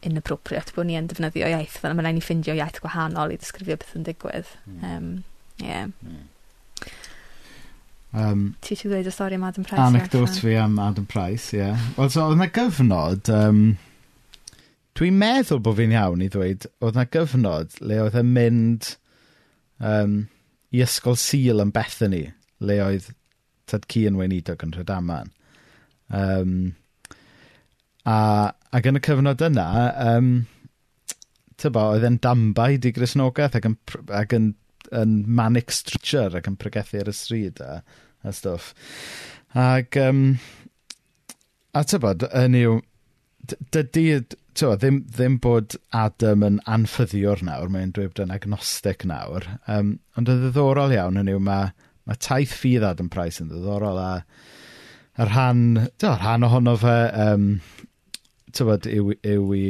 inappropriate 0.04 0.76
bod 0.76 0.90
ni 0.90 0.98
yn 1.00 1.08
defnyddio 1.10 1.48
iaith 1.48 1.80
fel 1.80 1.96
mae'n 1.96 2.10
rhaid 2.10 2.20
ni 2.20 2.26
ffindio 2.26 2.56
iaith 2.58 2.82
gwahanol 2.84 3.32
i 3.34 3.40
ddisgrifio 3.40 3.80
beth 3.80 3.96
yn 3.98 4.06
digwydd. 4.08 4.52
Mm. 4.68 4.84
Um, 4.90 5.10
yeah. 5.64 5.88
Mm. 6.04 6.28
Um, 8.14 8.44
Ti 8.62 8.76
eisiau 8.76 8.92
dweud 8.92 9.10
y 9.10 9.14
stori 9.14 9.40
am 9.40 9.48
Adam 9.48 9.66
Price? 9.66 9.82
Anecdote 9.82 10.44
fi 10.44 10.58
am 10.62 10.78
Adam 10.80 11.08
Price, 11.10 11.56
ie. 11.56 11.64
Yeah. 11.64 11.88
Wel, 11.98 12.14
so, 12.14 12.28
oedd 12.28 12.38
yna 12.38 12.52
gyfnod... 12.54 13.34
Um, 13.34 13.66
Dwi'n 14.94 15.16
meddwl 15.18 15.58
bod 15.66 15.80
fi'n 15.80 15.96
iawn 15.96 16.22
i 16.22 16.28
ddweud, 16.30 16.68
oedd 16.86 17.00
yna 17.00 17.08
gyfnod 17.10 17.80
le 17.82 17.96
oedd 18.04 18.18
yn 18.20 18.28
mynd 18.36 18.92
um, 19.82 20.20
i 20.70 20.84
ysgol 20.86 21.18
Sil 21.18 21.64
yn 21.64 21.72
Bethany, 21.74 22.28
le 22.62 22.76
oedd 22.84 23.08
tad 23.66 23.88
ci 23.90 24.04
yn 24.06 24.20
weinidog 24.20 24.62
yn 24.62 24.76
Rhydaman. 24.76 25.32
Um, 26.14 26.54
A, 28.10 28.16
ac 28.76 28.90
yn 28.90 29.00
y 29.00 29.02
cyfnod 29.06 29.44
yna, 29.48 29.68
um, 30.04 30.32
tybo, 31.62 31.86
oedd 31.94 32.08
e'n 32.08 32.20
dambaid 32.24 32.88
i 32.88 32.92
grisnogaeth 32.96 33.60
ac 33.60 33.70
yn, 33.70 33.78
ac 34.12 34.36
yn, 34.36 34.50
yn 34.92 35.20
manic 35.40 35.72
streacher 35.72 36.36
ac 36.40 36.50
yn 36.52 36.58
pregethu 36.60 37.00
ar 37.00 37.12
y 37.12 37.16
stryd 37.16 37.62
a, 37.64 37.78
a 38.24 38.34
stwff. 38.36 38.74
Ac, 39.60 40.00
um, 40.02 40.24
a 41.74 41.86
tybod, 41.88 42.28
yn 42.44 42.60
yw, 42.60 42.76
dydy, 43.72 44.06
tybod, 44.58 44.84
ddim, 44.84 45.00
ddim 45.14 45.40
bod 45.44 45.78
Adam 45.96 46.44
yn 46.50 46.60
anffyddiwr 46.76 47.46
nawr, 47.48 47.72
mae'n 47.72 47.96
dweud 47.96 48.12
bod 48.12 48.26
yn 48.26 48.36
agnostic 48.36 49.08
nawr, 49.08 49.48
um, 49.72 49.96
ond 50.20 50.34
yn 50.34 50.44
ddiddorol 50.44 50.96
iawn 50.98 51.24
yn 51.24 51.32
yw, 51.32 51.42
mae 51.44 51.72
mae 52.10 52.20
taith 52.20 52.54
ffydd 52.60 52.84
Adam 52.88 53.10
Price 53.12 53.42
yn 53.44 53.50
ddiddorol 53.52 54.00
a, 54.00 54.12
a 55.16 55.28
rhan, 55.30 55.64
tybod, 55.96 56.20
rhan 56.20 56.48
ohono 56.48 56.76
fe, 56.80 56.98
um, 57.26 57.48
tywed, 58.58 58.88
yw, 58.90 59.16
yw 59.34 59.58
i 59.58 59.66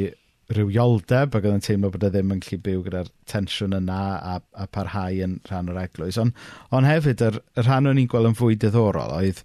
rywioldeb 0.54 1.34
ac 1.36 1.46
oedd 1.46 1.56
yn 1.56 1.64
teimlo 1.64 1.90
bod 1.92 2.04
e 2.04 2.10
ddim 2.12 2.34
yn 2.34 2.42
gallu 2.44 2.60
byw 2.66 2.82
gyda'r 2.84 3.08
tensiwn 3.30 3.76
yna 3.78 4.00
a, 4.16 4.34
a 4.60 4.66
parhau 4.68 5.22
yn 5.24 5.38
rhan 5.48 5.70
o'r 5.72 5.80
eglwys. 5.86 6.18
Ond 6.20 6.36
on 6.74 6.88
hefyd, 6.88 7.24
yr, 7.24 7.40
yr 7.56 7.68
rhan 7.68 7.88
o'n 7.90 8.00
i'n 8.02 8.10
gweld 8.12 8.30
yn 8.30 8.36
fwy 8.38 8.58
diddorol 8.60 9.16
oedd, 9.16 9.40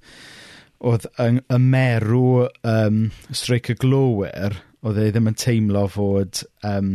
oedd 0.79 1.07
y 1.19 1.59
merw 1.63 2.25
um, 2.67 2.99
streic 3.31 3.71
y 3.73 3.77
glôwyr, 3.79 4.59
oedd 4.83 4.99
e 4.99 5.07
ddim 5.09 5.31
yn 5.31 5.39
teimlo 5.39 5.85
fod 5.91 6.43
um, 6.67 6.93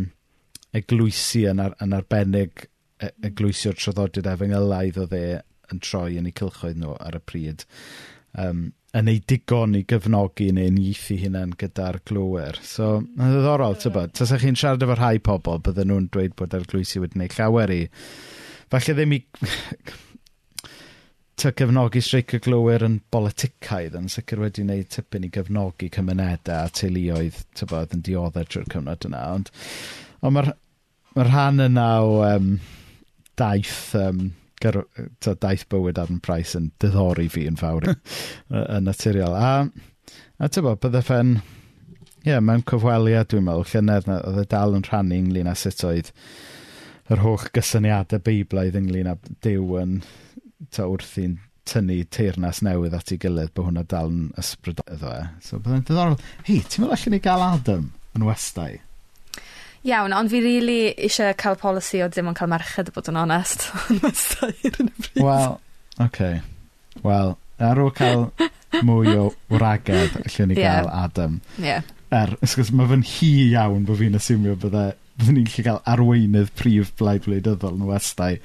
eglwysi 0.75 1.45
yn, 1.49 1.61
ar, 1.65 1.75
yn 1.81 1.93
arbennig 1.97 2.67
e-, 3.01 3.13
eglwysi 3.29 3.69
o'r 3.71 3.79
tryddodiad 3.79 4.31
efengelaidd 4.33 5.01
oedd 5.05 5.17
e 5.17 5.25
yn 5.73 5.81
troi 5.81 6.17
yn 6.19 6.29
eu 6.29 6.35
cilchoedd 6.41 6.81
nhw 6.81 6.97
ar 7.01 7.17
y 7.17 7.21
pryd 7.25 7.65
um, 8.41 8.65
yn 8.95 9.11
ei 9.11 9.19
digon 9.27 9.75
i 9.75 9.83
gyfnogi 9.87 10.51
neu'n 10.55 10.79
ieithu'i 10.79 11.17
hunain 11.25 11.51
gyda'r 11.59 11.99
glwyr. 12.07 12.59
So, 12.63 13.01
mae'n 13.17 13.33
ddiddorol, 13.33 13.75
tybod. 13.81 14.15
Tasech 14.15 14.45
chi'n 14.45 14.59
siarad 14.59 14.85
efo 14.85 14.95
rhai 14.95 15.19
pobl, 15.23 15.59
bydden 15.65 15.91
nhw'n 15.91 16.09
dweud 16.13 16.35
bod 16.39 16.55
e'r 16.55 16.63
yr 16.63 16.71
glwysi 16.71 17.03
wedi 17.03 17.17
gwneud 17.17 17.35
llawer 17.35 17.73
i. 17.75 17.81
Falle 18.71 18.95
ddim 18.97 19.17
i 19.17 19.19
ty 21.35 21.51
gyfnogi 21.59 21.99
streic 22.03 22.37
y 22.37 22.39
glwyr 22.45 22.85
yn 22.87 23.01
boleticaidd 23.11 23.97
yn 23.99 24.07
sicr 24.11 24.39
wedi 24.45 24.63
wneud 24.63 24.87
tipyn 24.93 25.27
i 25.27 25.31
gyfnogi 25.35 25.91
cymunedau 25.91 26.69
a 26.69 26.71
teuluoedd 26.79 27.41
tybod, 27.59 27.97
yn 27.97 28.05
dioddau 28.07 28.47
drwy'r 28.47 28.71
cyfnod 28.71 29.09
yna. 29.09 29.25
Ond, 29.35 29.51
ond 30.21 30.37
mae'r 30.37 30.53
ma 31.15 31.27
rhan 31.27 31.67
yna 31.67 31.89
o 32.03 32.15
um, 32.29 32.49
daith 33.39 33.91
um, 33.99 34.29
ger, 34.63 34.81
to, 35.23 35.35
daith 35.41 35.65
bywyd 35.71 35.99
Adam 36.01 36.21
Price 36.23 36.57
yn 36.59 36.71
diddori 36.81 37.27
fi 37.31 37.45
yn 37.49 37.59
fawr 37.59 37.89
yn 37.93 38.87
naturiol. 38.87 39.35
A, 39.35 39.53
a 40.39 40.49
ti'n 40.49 40.65
bod, 40.65 40.81
bydde 40.83 41.03
ffen, 41.05 41.37
ie, 42.23 42.31
yeah, 42.31 42.43
mewn 42.43 42.65
cyfweliad 42.69 43.31
dwi'n 43.31 43.47
meddwl, 43.47 43.67
llynedd 43.71 44.09
na, 44.09 44.19
oedd 44.29 44.43
e 44.43 44.47
dal 44.51 44.77
yn 44.77 44.85
rhannu 44.87 45.19
ynglyn 45.21 45.51
â 45.51 45.55
sut 45.59 45.83
oedd 45.87 46.13
yr 47.13 47.21
holl 47.21 47.49
gysyniadau 47.53 48.23
beiblaidd 48.25 48.79
ynglyn 48.79 49.11
â 49.11 49.17
Dyw 49.45 49.75
yn 49.81 49.99
ta, 50.73 50.87
wrthi'n 50.87 51.37
tynnu 51.69 51.99
teirnas 52.13 52.61
newydd 52.65 52.95
at 52.97 53.11
ei 53.13 53.19
gilydd 53.21 53.53
bod 53.57 53.69
hwnna 53.69 53.85
dal 53.89 54.11
yn 54.11 54.25
ysbrydol. 54.41 54.87
iddo 54.95 55.13
e. 55.13 55.21
So 55.45 55.59
bydde'n 55.59 55.85
diddorol, 55.87 56.19
hei, 56.47 56.61
ti'n 56.61 56.85
meddwl 56.85 56.97
allan 56.97 57.15
ni 57.15 57.21
gael 57.25 57.45
Adam 57.45 57.87
yn 58.15 58.27
westau? 58.27 58.77
Iawn 59.85 60.15
ond 60.17 60.31
fi 60.31 60.41
rili 60.41 60.79
eisiau 60.95 61.35
cael 61.37 61.57
polisi 61.61 62.01
o 62.01 62.09
dim 62.09 62.31
ond 62.31 62.37
cael 62.39 62.49
merched 62.51 62.91
bod 62.95 63.09
yn 63.11 63.21
onest 63.21 63.67
Wel 65.25 65.57
oce 66.05 66.31
wel 67.05 67.35
ar 67.63 67.79
ôl 67.79 67.91
cael 67.95 68.27
mwy 68.85 69.13
o 69.15 69.29
wragedd 69.53 70.17
allwn 70.23 70.51
ni 70.51 70.57
gael 70.57 70.89
Adam. 70.91 71.39
Ie. 71.61 71.79
Er, 72.15 72.35
ysgwrs, 72.43 72.71
mae 72.75 72.89
fy'n 72.91 73.05
hi 73.07 73.31
iawn 73.53 73.85
bod 73.87 73.99
fi'n 74.01 74.17
asumio 74.19 74.55
bydde 74.59 74.85
byddwn 75.15 75.37
ni'n 75.37 75.47
gallu 75.47 75.65
cael 75.65 75.81
arweinydd 75.93 76.51
prif 76.59 76.91
blaid 76.99 77.27
wleidyddol 77.29 77.77
yn 77.77 77.87
westau 77.87 78.35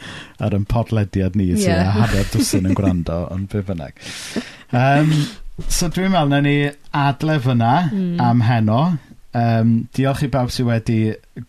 ar 0.46 0.56
yn 0.56 0.66
podlediad 0.70 1.38
ni 1.38 1.48
sydd 1.56 1.72
yeah. 1.72 1.94
hanner 1.96 2.28
dwsyn 2.30 2.68
yn 2.70 2.76
gwrando 2.78 3.24
ond 3.34 3.50
be 3.50 3.62
bynnag 3.66 3.98
um, 4.70 5.10
so 5.66 5.90
dwi'n 5.90 6.14
meddwl 6.14 6.30
na 6.30 6.40
ni 6.46 6.54
adlef 6.94 7.48
yna 7.50 7.72
mm. 7.88 8.12
am 8.22 8.44
heno 8.46 8.80
Um, 9.30 9.74
diolch 9.94 10.24
i 10.26 10.28
bawb 10.32 10.50
sydd 10.50 10.66
wedi 10.66 10.98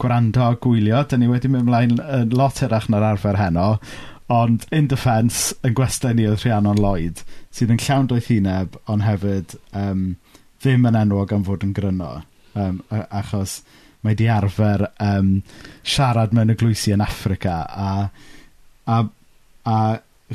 gwrando 0.01 0.43
a 0.45 0.57
gwylio. 0.61 1.01
Dyn 1.09 1.23
ni 1.23 1.29
wedi 1.31 1.49
mynd 1.49 1.65
ymlaen 1.65 1.95
yn 1.97 2.35
lot 2.37 2.61
erach 2.61 2.89
na'r 2.91 3.07
arfer 3.13 3.39
heno, 3.39 3.75
ond 4.31 4.67
in 4.71 4.87
defence, 4.91 5.55
yn 5.65 5.75
gwestiwn 5.77 6.19
ni 6.19 6.27
oedd 6.29 6.45
Rhiannon 6.45 6.79
Lloyd, 6.79 7.23
sydd 7.51 7.73
yn 7.73 7.81
llawn 7.81 8.09
doeth 8.11 8.29
hineb, 8.31 8.77
ond 8.91 9.05
hefyd 9.07 9.57
um, 9.77 10.05
ddim 10.61 10.85
yn 10.87 10.99
enwog 11.01 11.33
am 11.35 11.47
fod 11.47 11.65
yn 11.65 11.73
gryno, 11.75 12.11
um, 12.53 12.77
achos 13.09 13.59
mae 14.05 14.15
di 14.17 14.29
arfer 14.31 14.85
um, 15.03 15.33
siarad 15.83 16.33
mewn 16.37 16.53
eglwysi 16.53 16.93
yn 16.95 17.03
Africa, 17.05 17.57
a, 17.65 17.91
a, 18.85 19.01
a 19.65 19.81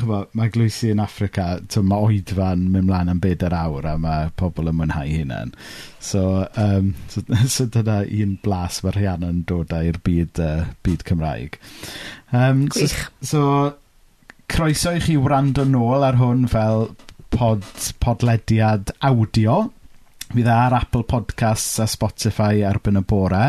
chybod, 0.01 0.33
mae 0.37 0.51
glwysi 0.53 0.91
yn 0.93 1.01
Africa, 1.03 1.47
to, 1.73 1.83
mae 1.87 2.05
oedfan 2.09 2.67
mynd 2.73 2.89
mlaen 2.89 3.13
am 3.13 3.23
byd 3.23 3.45
yr 3.49 3.57
awr 3.57 3.89
a 3.93 3.95
mae 4.01 4.31
pobl 4.41 4.71
yn 4.71 4.79
mwynhau 4.79 5.09
hunain. 5.11 5.55
So, 6.03 6.47
um, 6.61 6.95
so, 7.13 7.25
so 7.55 7.67
dyna 7.73 8.03
un 8.05 8.37
blas 8.45 8.83
mae 8.85 8.97
rhian 8.97 9.27
yn 9.27 9.43
dod 9.49 9.75
i'r 9.77 10.01
byd, 10.07 10.43
uh, 10.43 10.69
byd 10.87 11.07
Cymraeg. 11.09 11.59
Um, 12.33 12.67
Gwych. 12.73 12.99
So, 13.21 13.33
so, 13.33 13.45
croeso 14.53 14.95
i 14.95 15.03
chi 15.03 15.17
wrando 15.21 15.65
nôl 15.67 16.05
ar 16.07 16.21
hwn 16.21 16.47
fel 16.51 16.91
pod, 17.35 17.65
podlediad 18.03 18.93
audio 19.05 19.65
fydd 20.27 20.49
ar 20.51 20.75
Apple 20.75 21.07
Podcasts 21.07 21.79
a 21.83 21.87
Spotify 21.89 22.63
erbyn 22.67 22.99
y 22.99 23.03
bore. 23.07 23.43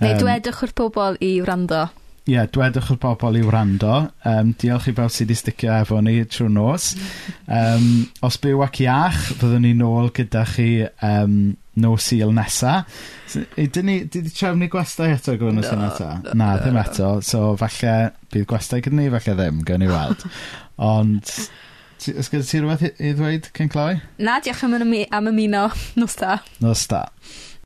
Neu 0.00 0.14
um, 0.14 0.20
dwedwch 0.22 0.62
wrth 0.64 0.76
pobl 0.78 1.18
i 1.24 1.34
wrando 1.44 1.86
ie, 2.28 2.34
yeah, 2.34 2.48
dwedwch 2.52 2.90
wrth 2.92 3.00
bobl 3.00 3.38
i 3.38 3.42
wrando. 3.46 3.92
Um, 4.28 4.50
diolch 4.60 4.90
i 4.90 4.92
bawb 4.96 5.12
sydd 5.12 5.30
wedi 5.30 5.38
sticio 5.40 5.72
efo 5.72 6.00
ni 6.04 6.18
trwy'r 6.28 6.52
nos. 6.52 6.92
Um, 7.48 8.02
os 8.20 8.36
byw 8.44 8.60
ac 8.60 8.82
iach, 8.84 9.22
fyddwn 9.40 9.62
ni 9.64 9.70
nôl 9.72 10.10
gyda 10.12 10.42
chi 10.44 10.82
um, 10.84 11.54
no 11.80 11.94
seal 11.96 12.34
nesa. 12.36 12.82
So, 13.24 13.40
Dyn 13.56 13.88
ni, 13.88 13.94
di 14.04 14.20
di 14.26 14.32
trefnu 14.34 14.68
gwestai 14.68 15.14
eto 15.14 15.32
gwrdd 15.40 15.56
nos 15.56 15.70
yna 15.72 15.88
ta? 15.96 16.10
Na, 16.28 16.34
no, 16.36 16.50
ddim 16.60 16.76
eto. 16.82 17.08
So, 17.24 17.54
falle 17.56 17.94
bydd 18.28 18.44
gwestai 18.52 18.82
gyda 18.84 18.98
ni, 19.00 19.08
falle 19.14 19.36
ddim, 19.38 19.64
gawn 19.64 19.80
ni 19.80 19.88
weld. 19.88 20.26
Ond, 20.90 21.32
Ys 21.98 22.28
gyda 22.30 22.44
ti 22.46 22.60
rhywbeth 22.60 22.84
i 22.86 22.92
i 23.08 23.14
ddweud, 23.16 23.48
Cyn 23.56 23.72
Cloi? 23.72 23.96
Na, 24.22 24.36
diolch 24.44 24.60
am, 24.68 24.76
am 24.76 25.32
ymuno. 25.32 25.64
Nos 26.04 26.20
da. 26.20 26.36
Nos 26.60 26.84
da. 26.92 27.06